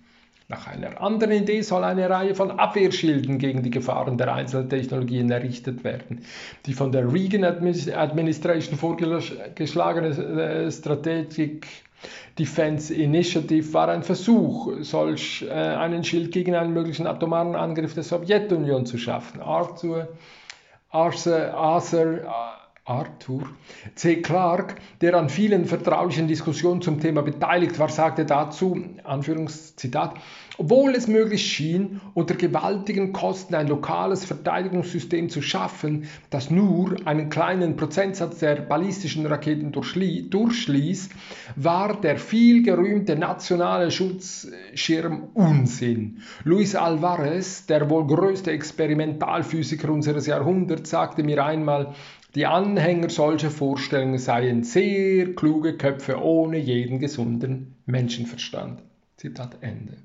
Nach 0.51 0.66
einer 0.66 0.99
anderen 1.03 1.42
Idee 1.42 1.61
soll 1.61 1.84
eine 1.84 2.09
Reihe 2.09 2.34
von 2.34 2.51
Abwehrschilden 2.51 3.36
gegen 3.36 3.62
die 3.62 3.68
Gefahren 3.68 4.16
der 4.16 4.32
Einzeltechnologien 4.32 5.30
errichtet 5.30 5.84
werden. 5.84 6.22
Die 6.64 6.72
von 6.72 6.90
der 6.90 7.12
Reagan 7.12 7.44
Administration 7.44 8.78
vorgeschlagene 8.78 10.09
äh, 10.09 10.70
Strategic 10.72 11.66
Defense 12.38 12.94
Initiative 12.94 13.74
war 13.74 13.88
ein 13.88 14.03
Versuch, 14.03 14.72
solch 14.80 15.44
äh, 15.46 15.51
einen 15.51 16.03
Schild 16.03 16.32
gegen 16.32 16.55
einen 16.55 16.72
möglichen 16.72 17.07
atomaren 17.07 17.55
Angriff 17.55 17.92
der 17.92 18.05
Sowjetunion 18.05 18.86
zu 18.86 18.96
schaffen. 18.96 19.42
Arthur, 19.42 20.09
Arthur, 20.88 21.53
Arthur, 21.53 22.20
Arthur 22.89 23.43
C. 23.95 24.22
Clarke, 24.22 24.76
der 25.03 25.14
an 25.14 25.28
vielen 25.28 25.66
vertraulichen 25.66 26.26
Diskussionen 26.26 26.80
zum 26.80 27.01
Thema 27.01 27.22
beteiligt 27.22 27.78
war, 27.78 27.91
sagte 27.91 28.24
dazu, 28.24 28.82
Anführungszitat, 29.05 30.14
obwohl 30.61 30.95
es 30.97 31.07
möglich 31.07 31.47
schien, 31.47 32.01
unter 32.14 32.34
gewaltigen 32.34 33.12
Kosten 33.12 33.55
ein 33.55 33.68
lokales 33.68 34.24
Verteidigungssystem 34.24 35.28
zu 35.28 35.41
schaffen, 35.41 36.09
das 36.30 36.51
nur 36.51 36.97
einen 37.05 37.30
kleinen 37.30 37.76
Prozentsatz 37.76 38.39
der 38.39 38.57
ballistischen 38.57 39.24
Raketen 39.26 39.70
durchschließ, 39.70 41.11
war 41.55 42.01
der 42.01 42.18
viel 42.18 42.64
gerühmte 42.64 43.14
nationale 43.16 43.93
Schutzschirm 43.93 45.28
Unsinn. 45.34 46.22
Luis 46.43 46.74
Alvarez, 46.74 47.66
der 47.66 47.89
wohl 47.89 48.07
größte 48.09 48.51
Experimentalphysiker 48.51 49.91
unseres 49.91 50.26
Jahrhunderts, 50.26 50.91
sagte 50.91 51.22
mir 51.22 51.45
einmal, 51.45 51.95
die 52.39 52.47
Anhänger 52.47 53.11
solcher 53.11 53.51
Vorstellungen 53.51 54.20
seien 54.20 54.62
sehr 54.62 55.34
kluge 55.34 55.76
Köpfe 55.76 56.22
ohne 56.22 56.57
jeden 56.57 57.01
gesunden 57.01 57.74
Menschenverstand. 57.84 58.80
Zitat 59.16 59.57
Ende. 59.61 59.97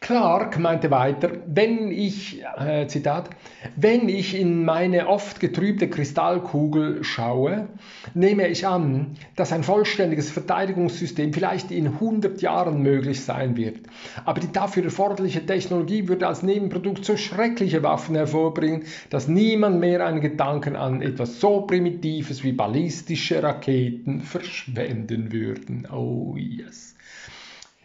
Clark 0.00 0.58
meinte 0.58 0.90
weiter, 0.90 1.30
wenn 1.46 1.90
ich, 1.90 2.42
äh, 2.56 2.86
Zitat, 2.86 3.30
wenn 3.76 4.08
ich 4.08 4.38
in 4.38 4.64
meine 4.64 5.08
oft 5.08 5.40
getrübte 5.40 5.88
Kristallkugel 5.88 7.02
schaue, 7.02 7.68
nehme 8.14 8.48
ich 8.48 8.66
an, 8.66 9.16
dass 9.34 9.52
ein 9.52 9.64
vollständiges 9.64 10.30
Verteidigungssystem 10.30 11.32
vielleicht 11.32 11.70
in 11.70 11.86
100 11.98 12.40
Jahren 12.40 12.82
möglich 12.82 13.24
sein 13.24 13.56
wird. 13.56 13.80
Aber 14.24 14.40
die 14.40 14.52
dafür 14.52 14.84
erforderliche 14.84 15.44
Technologie 15.44 16.06
würde 16.08 16.28
als 16.28 16.42
Nebenprodukt 16.42 17.04
so 17.04 17.16
schreckliche 17.16 17.82
Waffen 17.82 18.14
hervorbringen, 18.14 18.84
dass 19.10 19.26
niemand 19.26 19.80
mehr 19.80 20.06
einen 20.06 20.20
Gedanken 20.20 20.76
an 20.76 21.02
etwas 21.02 21.40
so 21.40 21.62
Primitives 21.62 22.44
wie 22.44 22.52
ballistische 22.52 23.42
Raketen 23.42 24.20
verschwenden 24.20 25.32
würden. 25.32 25.88
Oh 25.90 26.36
yes. 26.36 26.94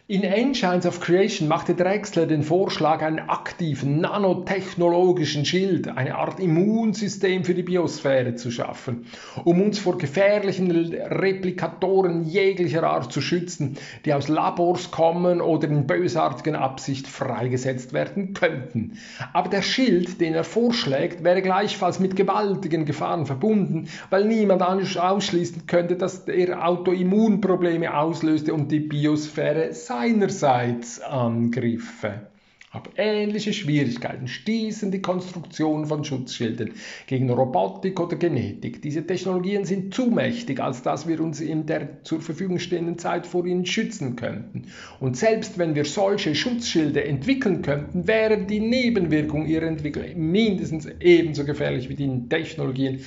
In 0.06 0.24
Engines 0.24 0.86
of 0.86 1.00
Creation 1.00 1.48
machte 1.48 1.76
Drexler 1.76 2.26
den 2.26 2.44
Vorschlag, 2.44 3.02
einen 3.02 3.20
aktiven 3.20 4.02
nanotechnologischen 4.02 5.46
Schild, 5.46 5.88
eine 5.88 6.16
Art 6.16 6.42
Immunsystem 6.42 7.46
für 7.46 7.54
die 7.54 7.64
Biosphäre 7.64 8.36
zu 8.36 8.52
schaffen, 8.52 9.06
um 9.46 9.62
uns 9.62 9.80
vor 9.80 9.98
gefährlichen 9.98 10.70
Replikatoren 10.72 12.26
jeglicher 12.26 12.84
Art 12.84 13.14
zu 13.14 13.22
schützen, 13.22 13.78
die 14.04 14.14
aus 14.14 14.28
Labors 14.28 14.92
kommen 14.92 15.40
oder 15.40 15.70
in 15.70 15.88
bösartigen 15.88 16.58
Absicht 16.58 17.08
freigesetzt 17.08 17.94
werden 17.94 18.34
könnten. 18.34 19.00
Aber 19.32 19.48
der 19.48 19.62
Schild, 19.62 20.20
den 20.20 20.34
er 20.34 20.44
vorschlägt, 20.44 21.24
wäre 21.24 21.42
gleichfalls 21.42 22.02
mit 22.02 22.18
gewaltigen 22.18 22.84
Gefahren 22.84 23.26
verbunden, 23.26 23.88
weil 24.10 24.26
niemand 24.26 24.64
ausschließen 24.64 25.66
könnte, 25.66 25.96
dass 25.96 26.28
er 26.28 26.68
Autoimmunprobleme 26.68 27.96
auslöste 27.96 28.54
und 28.54 28.70
die 28.70 28.82
Biosphäre 28.82 29.72
seinerseits 29.94 31.00
Angriffe. 31.02 32.28
Aber 32.72 32.90
ähnliche 32.96 33.54
Schwierigkeiten 33.54 34.28
stießen 34.28 34.90
die 34.90 35.04
Konstruktion 35.04 35.86
von 35.86 36.04
Schutzschilden 36.04 36.72
gegen 37.06 37.30
Robotik 37.30 38.00
oder 38.00 38.16
Genetik. 38.16 38.82
Diese 38.82 39.06
Technologien 39.06 39.66
sind 39.66 39.94
zu 39.94 40.08
mächtig, 40.08 40.60
als 40.60 40.82
dass 40.82 41.08
wir 41.08 41.22
uns 41.22 41.40
in 41.42 41.68
der 41.68 42.04
zur 42.04 42.22
Verfügung 42.22 42.58
stehenden 42.58 42.98
Zeit 42.98 43.28
vor 43.28 43.46
ihnen 43.46 43.68
schützen 43.68 44.16
könnten. 44.16 44.64
Und 45.00 45.16
selbst 45.16 45.60
wenn 45.60 45.76
wir 45.76 45.86
solche 45.86 46.34
Schutzschilde 46.34 47.04
entwickeln 47.04 47.62
könnten, 47.62 48.08
wäre 48.08 48.40
die 48.40 48.62
Nebenwirkung 48.62 49.46
ihrer 49.46 49.68
Entwicklung 49.68 50.32
mindestens 50.32 50.88
ebenso 51.00 51.46
gefährlich 51.46 51.90
wie 51.90 51.96
die 51.96 52.28
Technologien, 52.28 53.02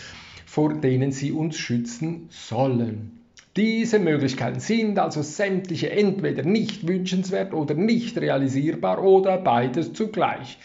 vor 0.47 0.73
denen 0.75 1.11
sie 1.11 1.33
uns 1.33 1.57
schützen 1.57 2.29
sollen. 2.31 3.26
Diese 3.57 3.99
Möglichkeiten 3.99 4.61
sind 4.61 4.99
also 4.99 5.23
sämtliche 5.23 5.91
entweder 5.91 6.43
nicht 6.43 6.87
wünschenswert 6.87 7.55
oder 7.55 7.73
nicht 7.73 8.19
realisierbar 8.19 9.03
oder 9.03 9.39
beides 9.39 9.95
zugleich. 9.95 10.59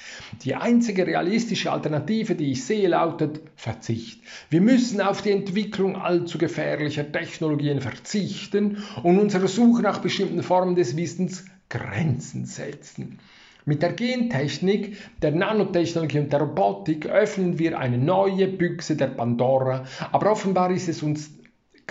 Die 0.44 0.56
einzige 0.56 1.08
realistische 1.08 1.72
Alternative, 1.72 2.36
die 2.36 2.52
ich 2.52 2.66
sehe, 2.66 2.90
lautet 2.90 3.40
Verzicht. 3.56 4.22
Wir 4.50 4.60
müssen 4.60 5.00
auf 5.00 5.22
die 5.22 5.32
Entwicklung 5.32 5.96
allzu 5.96 6.38
gefährlicher 6.38 7.10
Technologien 7.10 7.80
verzichten 7.80 8.84
und 9.04 9.20
unserer 9.20 9.48
Suche 9.48 9.84
nach 9.84 10.00
bestimmten 10.00 10.44
Formen 10.44 10.76
des 10.76 10.98
Wissens 10.98 11.46
Grenzen 11.70 12.46
setzen. 12.46 13.20
Mit 13.64 13.84
der 13.84 13.94
Gentechnik, 13.94 14.98
der 15.22 15.32
Nanotechnologie 15.32 16.20
und 16.20 16.34
der 16.34 16.42
Robotik 16.42 17.06
öffnen 17.06 17.58
wir 17.58 17.80
eine 17.80 17.98
neue 17.98 18.48
Büchse 18.48 18.98
der 18.98 19.08
Pandora, 19.08 19.86
aber 20.12 20.32
offenbar 20.32 20.72
ist 20.72 20.90
es 20.90 21.04
uns 21.04 21.30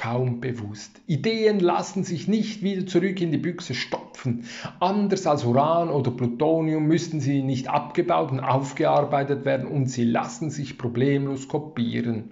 kaum 0.01 0.41
bewusst. 0.41 1.03
Ideen 1.07 1.61
lassen 1.61 2.05
sich 2.05 2.27
nicht 2.27 2.63
wieder 2.63 2.87
zurück 2.87 3.21
in 3.21 3.33
die 3.33 3.39
Büchse 3.39 3.75
stopfen. 3.75 4.45
Anders 4.79 5.27
als 5.27 5.45
Uran 5.45 5.91
oder 5.91 6.11
Plutonium 6.11 6.87
müssten 6.87 7.21
sie 7.21 7.43
nicht 7.43 7.69
abgebaut 7.69 8.33
und 8.33 8.41
aufgearbeitet 8.41 9.45
werden 9.45 9.69
und 9.69 9.91
sie 9.91 10.05
lassen 10.05 10.49
sich 10.49 10.79
problemlos 10.79 11.49
kopieren. 11.49 12.31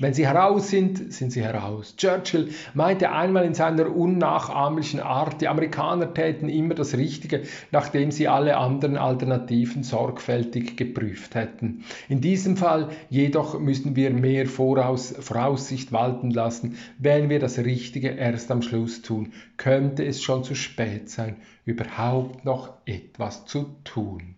Wenn 0.00 0.12
sie 0.12 0.26
heraus 0.26 0.70
sind, 0.70 1.12
sind 1.12 1.30
sie 1.30 1.42
heraus. 1.42 1.94
Churchill 1.96 2.52
meinte 2.74 3.12
einmal 3.12 3.44
in 3.44 3.54
seiner 3.54 3.94
unnachahmlichen 3.94 4.98
Art, 4.98 5.40
die 5.40 5.46
Amerikaner 5.46 6.12
täten 6.12 6.48
immer 6.48 6.74
das 6.74 6.94
Richtige, 6.94 7.44
nachdem 7.70 8.10
sie 8.10 8.26
alle 8.26 8.56
anderen 8.56 8.96
Alternativen 8.96 9.84
sorgfältig 9.84 10.76
geprüft 10.76 11.36
hätten. 11.36 11.84
In 12.08 12.20
diesem 12.20 12.56
Fall 12.56 12.88
jedoch 13.08 13.60
müssen 13.60 13.94
wir 13.94 14.10
mehr 14.10 14.46
Voraus, 14.46 15.14
Voraussicht 15.20 15.92
walten 15.92 16.32
lassen. 16.32 16.76
Wenn 16.98 17.28
wir 17.30 17.38
das 17.38 17.58
Richtige 17.58 18.08
erst 18.08 18.50
am 18.50 18.62
Schluss 18.62 19.02
tun, 19.02 19.32
könnte 19.58 20.04
es 20.04 20.20
schon 20.20 20.42
zu 20.42 20.56
spät 20.56 21.08
sein, 21.08 21.36
überhaupt 21.64 22.44
noch 22.44 22.72
etwas 22.84 23.46
zu 23.46 23.76
tun. 23.84 24.34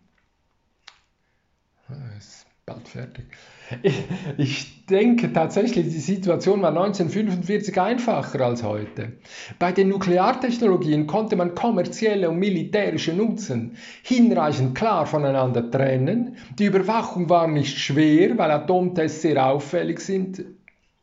Es 2.18 2.44
bald 2.66 2.88
fertig. 2.88 3.24
Ich 4.38 4.86
denke 4.86 5.32
tatsächlich, 5.32 5.86
die 5.86 5.98
Situation 5.98 6.62
war 6.62 6.70
1945 6.70 7.80
einfacher 7.80 8.40
als 8.40 8.62
heute. 8.62 9.12
Bei 9.58 9.72
den 9.72 9.88
Nukleartechnologien 9.88 11.06
konnte 11.06 11.36
man 11.36 11.54
kommerzielle 11.54 12.30
und 12.30 12.38
militärische 12.38 13.12
Nutzen 13.12 13.76
hinreichend 14.02 14.76
klar 14.76 15.06
voneinander 15.06 15.70
trennen. 15.70 16.36
Die 16.58 16.66
Überwachung 16.66 17.28
war 17.28 17.48
nicht 17.48 17.78
schwer, 17.78 18.38
weil 18.38 18.50
Atomtests 18.50 19.22
sehr 19.22 19.44
auffällig 19.44 20.00
sind 20.00 20.44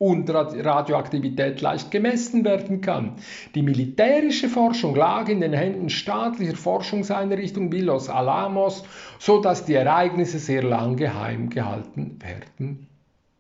und 0.04 0.30
Radioaktivität 0.30 1.62
leicht 1.62 1.90
gemessen 1.90 2.44
werden 2.44 2.82
kann. 2.82 3.14
Die 3.56 3.62
militärische 3.62 4.50
Forschung 4.50 4.96
lag 4.96 5.30
in 5.30 5.40
den 5.40 5.54
Händen 5.54 5.90
staatlicher 5.90 6.58
Forschungseinrichtungen 6.58 7.72
wie 7.72 7.80
Los 7.80 8.10
Alamos, 8.10 8.84
sodass 9.18 9.64
die 9.64 9.76
Ereignisse 9.76 10.40
sehr 10.40 10.62
lang 10.62 10.98
geheim 10.98 11.50
gehalten 11.50 12.20
werden 12.22 12.88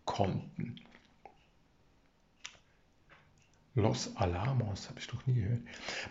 konnten. 0.05 0.82
Los 3.75 4.11
Alamos, 4.17 4.87
habe 4.87 4.99
ich 4.99 5.07
doch 5.07 5.25
nie 5.25 5.33
gehört. 5.33 5.61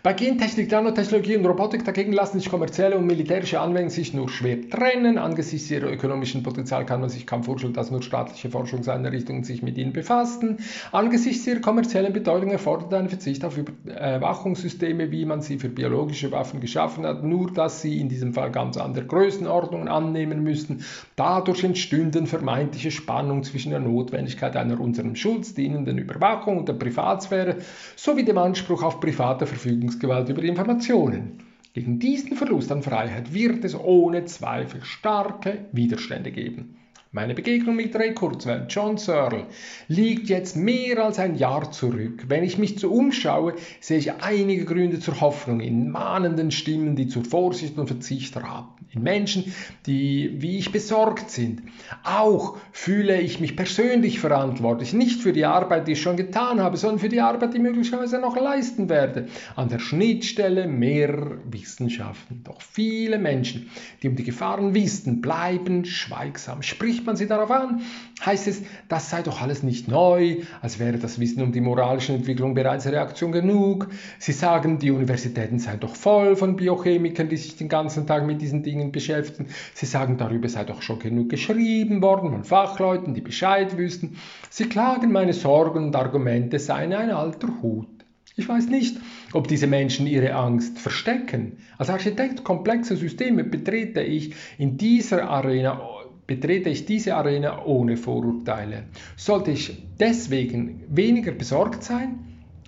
Bei 0.03 0.11
Gentechnik, 0.11 0.69
Nanotechnologie 0.69 1.37
und 1.37 1.45
Robotik 1.45 1.85
dagegen 1.85 2.11
lassen 2.11 2.37
sich 2.39 2.49
kommerzielle 2.49 2.97
und 2.97 3.05
militärische 3.05 3.61
Anwendungen 3.61 3.89
sich 3.89 4.13
nur 4.13 4.27
schwer 4.27 4.69
trennen. 4.69 5.17
Angesichts 5.17 5.71
ihrer 5.71 5.89
ökonomischen 5.89 6.43
Potenzial 6.43 6.85
kann 6.85 6.99
man 6.99 7.09
sich 7.09 7.25
kaum 7.25 7.45
vorstellen, 7.45 7.71
dass 7.71 7.89
nur 7.89 8.03
staatliche 8.03 8.49
Forschungseinrichtungen 8.49 9.45
sich 9.45 9.63
mit 9.63 9.77
ihnen 9.77 9.93
befassen. 9.93 10.57
Angesichts 10.91 11.47
ihrer 11.47 11.61
kommerziellen 11.61 12.11
Bedeutung 12.11 12.51
erfordert 12.51 12.93
ein 12.95 13.07
Verzicht 13.07 13.45
auf 13.45 13.57
Überwachungssysteme, 13.57 15.11
wie 15.11 15.23
man 15.23 15.41
sie 15.41 15.57
für 15.57 15.69
biologische 15.69 16.33
Waffen 16.33 16.59
geschaffen 16.59 17.05
hat, 17.05 17.23
nur 17.23 17.49
dass 17.53 17.81
sie 17.81 17.97
in 17.97 18.09
diesem 18.09 18.33
Fall 18.33 18.51
ganz 18.51 18.75
andere 18.75 19.05
Größenordnungen 19.05 19.87
annehmen 19.87 20.43
müssten. 20.43 20.83
Dadurch 21.15 21.63
entstünden 21.63 22.27
vermeintliche 22.27 22.91
Spannungen 22.91 23.45
zwischen 23.45 23.69
der 23.69 23.79
Notwendigkeit 23.79 24.57
einer 24.57 24.81
unserem 24.81 25.15
Schutz 25.15 25.53
dienenden 25.53 25.97
Überwachung 25.97 26.57
und 26.57 26.67
der 26.67 26.73
Privatsphäre 26.73 27.52
sowie 27.95 28.23
dem 28.23 28.37
Anspruch 28.37 28.83
auf 28.83 28.99
private 28.99 29.45
Verfügungsgewalt 29.45 30.29
über 30.29 30.43
Informationen. 30.43 31.39
Gegen 31.73 31.99
diesen 31.99 32.37
Verlust 32.37 32.71
an 32.71 32.83
Freiheit 32.83 33.33
wird 33.33 33.65
es 33.65 33.75
ohne 33.75 34.25
Zweifel 34.25 34.83
starke 34.83 35.65
Widerstände 35.71 36.31
geben. 36.31 36.77
Meine 37.11 37.35
Begegnung 37.35 37.75
mit 37.75 37.95
Ray 37.95 38.13
Kurzweil, 38.13 38.65
John 38.69 38.97
Searle, 38.97 39.45
liegt 39.87 40.29
jetzt 40.29 40.55
mehr 40.55 41.03
als 41.03 41.19
ein 41.19 41.35
Jahr 41.35 41.71
zurück. 41.71 42.25
Wenn 42.27 42.43
ich 42.43 42.57
mich 42.57 42.79
so 42.79 42.91
umschaue, 42.91 43.53
sehe 43.79 43.99
ich 43.99 44.13
einige 44.13 44.65
Gründe 44.65 44.99
zur 44.99 45.21
Hoffnung 45.21 45.59
in 45.59 45.91
mahnenden 45.91 46.49
Stimmen, 46.49 46.95
die 46.95 47.07
zur 47.07 47.23
Vorsicht 47.23 47.77
und 47.77 47.87
Verzicht 47.87 48.35
raten 48.37 48.82
in 48.93 49.03
Menschen, 49.03 49.53
die 49.85 50.35
wie 50.37 50.57
ich 50.57 50.71
besorgt 50.71 51.29
sind. 51.29 51.63
Auch 52.03 52.57
fühle 52.71 53.19
ich 53.19 53.39
mich 53.39 53.55
persönlich 53.55 54.19
verantwortlich, 54.19 54.93
nicht 54.93 55.21
für 55.21 55.33
die 55.33 55.45
Arbeit, 55.45 55.87
die 55.87 55.93
ich 55.93 56.01
schon 56.01 56.17
getan 56.17 56.61
habe, 56.61 56.77
sondern 56.77 56.99
für 56.99 57.09
die 57.09 57.21
Arbeit, 57.21 57.53
die 57.53 57.57
ich 57.57 57.63
möglicherweise 57.63 58.19
noch 58.19 58.37
leisten 58.37 58.89
werde, 58.89 59.27
an 59.55 59.69
der 59.69 59.79
Schnittstelle 59.79 60.67
mehrerer 60.67 61.37
Wissenschaften. 61.49 62.41
Doch 62.43 62.61
viele 62.61 63.17
Menschen, 63.17 63.69
die 64.01 64.09
um 64.09 64.15
die 64.15 64.23
Gefahren 64.23 64.73
wissen, 64.75 65.21
bleiben 65.21 65.85
schweigsam. 65.85 66.61
Spricht 66.61 67.05
man 67.05 67.15
sie 67.15 67.27
darauf 67.27 67.51
an, 67.51 67.81
heißt 68.23 68.47
es, 68.47 68.61
das 68.89 69.09
sei 69.09 69.21
doch 69.21 69.41
alles 69.41 69.63
nicht 69.63 69.87
neu, 69.87 70.37
als 70.61 70.79
wäre 70.79 70.97
das 70.97 71.19
Wissen 71.19 71.41
um 71.41 71.51
die 71.51 71.61
moralische 71.61 72.13
Entwicklung 72.13 72.53
bereits 72.53 72.85
Reaktion 72.85 73.31
genug. 73.31 73.89
Sie 74.19 74.33
sagen, 74.33 74.77
die 74.79 74.91
Universitäten 74.91 75.59
seien 75.59 75.79
doch 75.79 75.95
voll 75.95 76.35
von 76.35 76.55
Biochemikern, 76.55 77.29
die 77.29 77.37
sich 77.37 77.55
den 77.55 77.69
ganzen 77.69 78.05
Tag 78.05 78.25
mit 78.25 78.41
diesen 78.41 78.63
Dingen 78.63 78.82
Dingen 78.83 78.91
beschäftigen. 78.91 79.49
Sie 79.73 79.85
sagen, 79.85 80.17
darüber 80.17 80.49
sei 80.49 80.63
doch 80.63 80.81
schon 80.81 80.99
genug 80.99 81.29
geschrieben 81.29 82.01
worden 82.01 82.31
von 82.31 82.43
Fachleuten, 82.43 83.13
die 83.13 83.21
Bescheid 83.21 83.77
wüssten. 83.77 84.17
Sie 84.49 84.65
klagen, 84.65 85.11
meine 85.11 85.33
Sorgen 85.33 85.85
und 85.85 85.95
Argumente 85.95 86.59
seien 86.59 86.93
ein 86.93 87.11
alter 87.11 87.49
Hut. 87.61 87.87
Ich 88.35 88.49
weiß 88.49 88.67
nicht, 88.67 88.97
ob 89.33 89.47
diese 89.47 89.67
Menschen 89.67 90.07
ihre 90.07 90.33
Angst 90.33 90.79
verstecken. 90.79 91.57
Als 91.77 91.89
Architekt 91.89 92.43
komplexer 92.43 92.95
Systeme 92.95 93.43
betrete 93.43 94.01
ich 94.01 94.33
in 94.57 94.77
dieser 94.77 95.29
Arena 95.29 95.81
betrete 96.25 96.69
ich 96.69 96.85
diese 96.85 97.15
Arena 97.15 97.65
ohne 97.65 97.97
Vorurteile. 97.97 98.83
Sollte 99.17 99.51
ich 99.51 99.77
deswegen 99.99 100.81
weniger 100.87 101.33
besorgt 101.33 101.83
sein? 101.83 102.19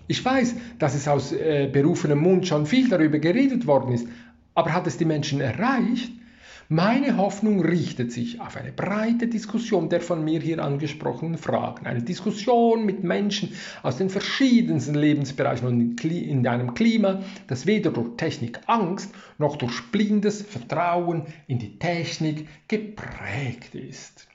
Ich 0.08 0.24
weiß, 0.24 0.56
dass 0.78 0.94
es 0.94 1.08
aus 1.08 1.32
äh, 1.32 1.70
berufenem 1.72 2.20
Mund 2.20 2.46
schon 2.48 2.66
viel 2.66 2.90
darüber 2.90 3.18
geredet 3.18 3.66
worden 3.66 3.94
ist, 3.94 4.08
aber 4.56 4.74
hat 4.74 4.88
es 4.88 4.98
die 4.98 5.06
Menschen 5.06 5.42
erreicht? 5.42 6.12
Meine 6.68 7.18
Hoffnung 7.18 7.62
richtet 7.64 8.12
sich 8.12 8.42
auf 8.42 8.58
eine 8.58 8.72
breite 8.72 9.28
Diskussion 9.28 9.88
der 9.88 10.02
von 10.02 10.24
mir 10.24 10.40
hier 10.40 10.64
angesprochenen 10.64 11.38
Fragen. 11.38 11.86
Eine 11.86 12.02
Diskussion 12.02 12.88
mit 12.88 13.04
Menschen 13.04 13.54
aus 13.84 13.98
den 13.98 14.10
verschiedensten 14.10 14.96
Lebensbereichen 14.96 15.68
und 15.68 16.04
in 16.04 16.48
einem 16.48 16.74
Klima, 16.74 17.22
das 17.46 17.68
weder 17.68 17.92
durch 17.92 18.18
Technik 18.18 18.62
Angst 18.66 19.14
noch 19.38 19.58
durch 19.58 19.92
blindes 19.92 20.42
Vertrauen 20.42 21.28
in 21.46 21.60
die 21.60 21.78
Technik 21.78 22.48
geprägt 22.68 23.76
ist. 23.76 24.28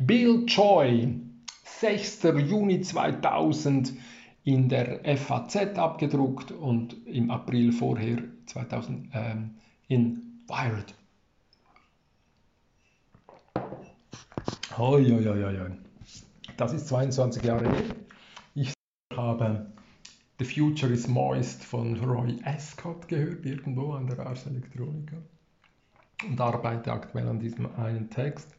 Bill 0.00 0.42
Joy, 0.44 1.20
6. 1.62 2.22
Juni 2.48 2.80
2000 2.80 3.92
in 4.42 4.68
der 4.68 5.16
FAZ 5.16 5.56
abgedruckt 5.78 6.50
und 6.50 6.96
im 7.06 7.30
April 7.30 7.70
vorher 7.70 8.18
2000 8.46 9.08
ähm, 9.14 9.50
in 9.88 10.42
Wired. 10.46 10.94
Hoi, 14.76 15.04
hoi, 15.04 15.24
hoi, 15.24 15.58
hoi. 15.58 15.70
Das 16.56 16.72
ist 16.72 16.88
22 16.88 17.42
Jahre 17.44 17.68
her. 17.68 17.96
Ich 18.54 18.72
habe 19.14 19.66
The 20.38 20.44
Future 20.44 20.92
is 20.92 21.08
Moist 21.08 21.64
von 21.64 21.98
Roy 22.04 22.38
Ascott 22.44 23.08
gehört, 23.08 23.46
irgendwo 23.46 23.92
an 23.92 24.06
der 24.06 24.18
Ars 24.20 24.46
Electronica. 24.46 25.16
Und 26.26 26.40
arbeite 26.40 26.92
aktuell 26.92 27.28
an 27.28 27.38
diesem 27.38 27.74
einen 27.76 28.10
Text 28.10 28.54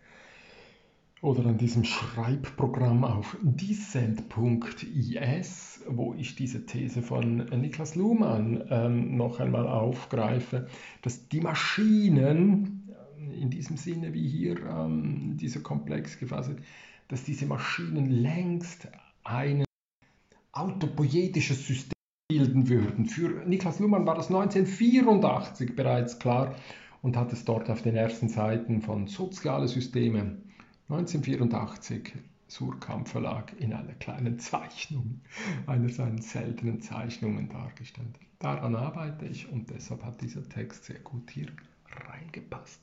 oder 1.21 1.45
an 1.45 1.57
diesem 1.57 1.83
Schreibprogramm 1.83 3.03
auf 3.03 3.35
Descent.is, 3.41 4.23
wo 5.87 6.13
ich 6.13 6.35
diese 6.35 6.65
These 6.65 7.01
von 7.01 7.37
Niklas 7.37 7.95
Luhmann 7.95 8.63
ähm, 8.69 9.17
noch 9.17 9.39
einmal 9.39 9.67
aufgreife, 9.67 10.67
dass 11.01 11.27
die 11.27 11.41
Maschinen, 11.41 12.93
äh, 13.17 13.41
in 13.41 13.49
diesem 13.49 13.77
Sinne 13.77 14.13
wie 14.13 14.27
hier 14.27 14.57
ähm, 14.59 15.37
dieser 15.37 15.61
Komplex 15.61 16.19
gefasst, 16.19 16.51
dass 17.07 17.23
diese 17.23 17.47
Maschinen 17.47 18.11
längst 18.11 18.87
ein 19.23 19.63
autopoietisches 20.51 21.65
System 21.65 21.93
bilden 22.29 22.69
würden. 22.69 23.05
Für 23.05 23.43
Niklas 23.45 23.79
Luhmann 23.79 24.05
war 24.05 24.15
das 24.15 24.27
1984 24.27 25.75
bereits 25.75 26.19
klar 26.19 26.53
und 27.01 27.15
hat 27.15 27.31
es 27.31 27.45
dort 27.45 27.69
auf 27.69 27.81
den 27.81 27.95
ersten 27.95 28.27
Seiten 28.27 28.81
von 28.81 29.07
Soziale 29.07 29.67
Systeme 29.67 30.41
1984 30.89 32.13
Surkamp 32.47 33.09
Verlag 33.09 33.53
in 33.59 33.73
einer 33.73 33.93
kleinen 33.95 34.39
Zeichnung, 34.39 35.19
einer 35.65 35.89
seiner 35.89 36.21
seltenen 36.21 36.81
Zeichnungen 36.81 37.49
dargestellt. 37.49 38.17
Daran 38.39 38.73
arbeite 38.73 39.25
ich 39.25 39.51
und 39.51 39.69
deshalb 39.69 40.05
hat 40.05 40.21
dieser 40.21 40.47
Text 40.47 40.85
sehr 40.85 40.99
gut 40.99 41.29
hier 41.29 41.47
reingepasst. 41.89 42.81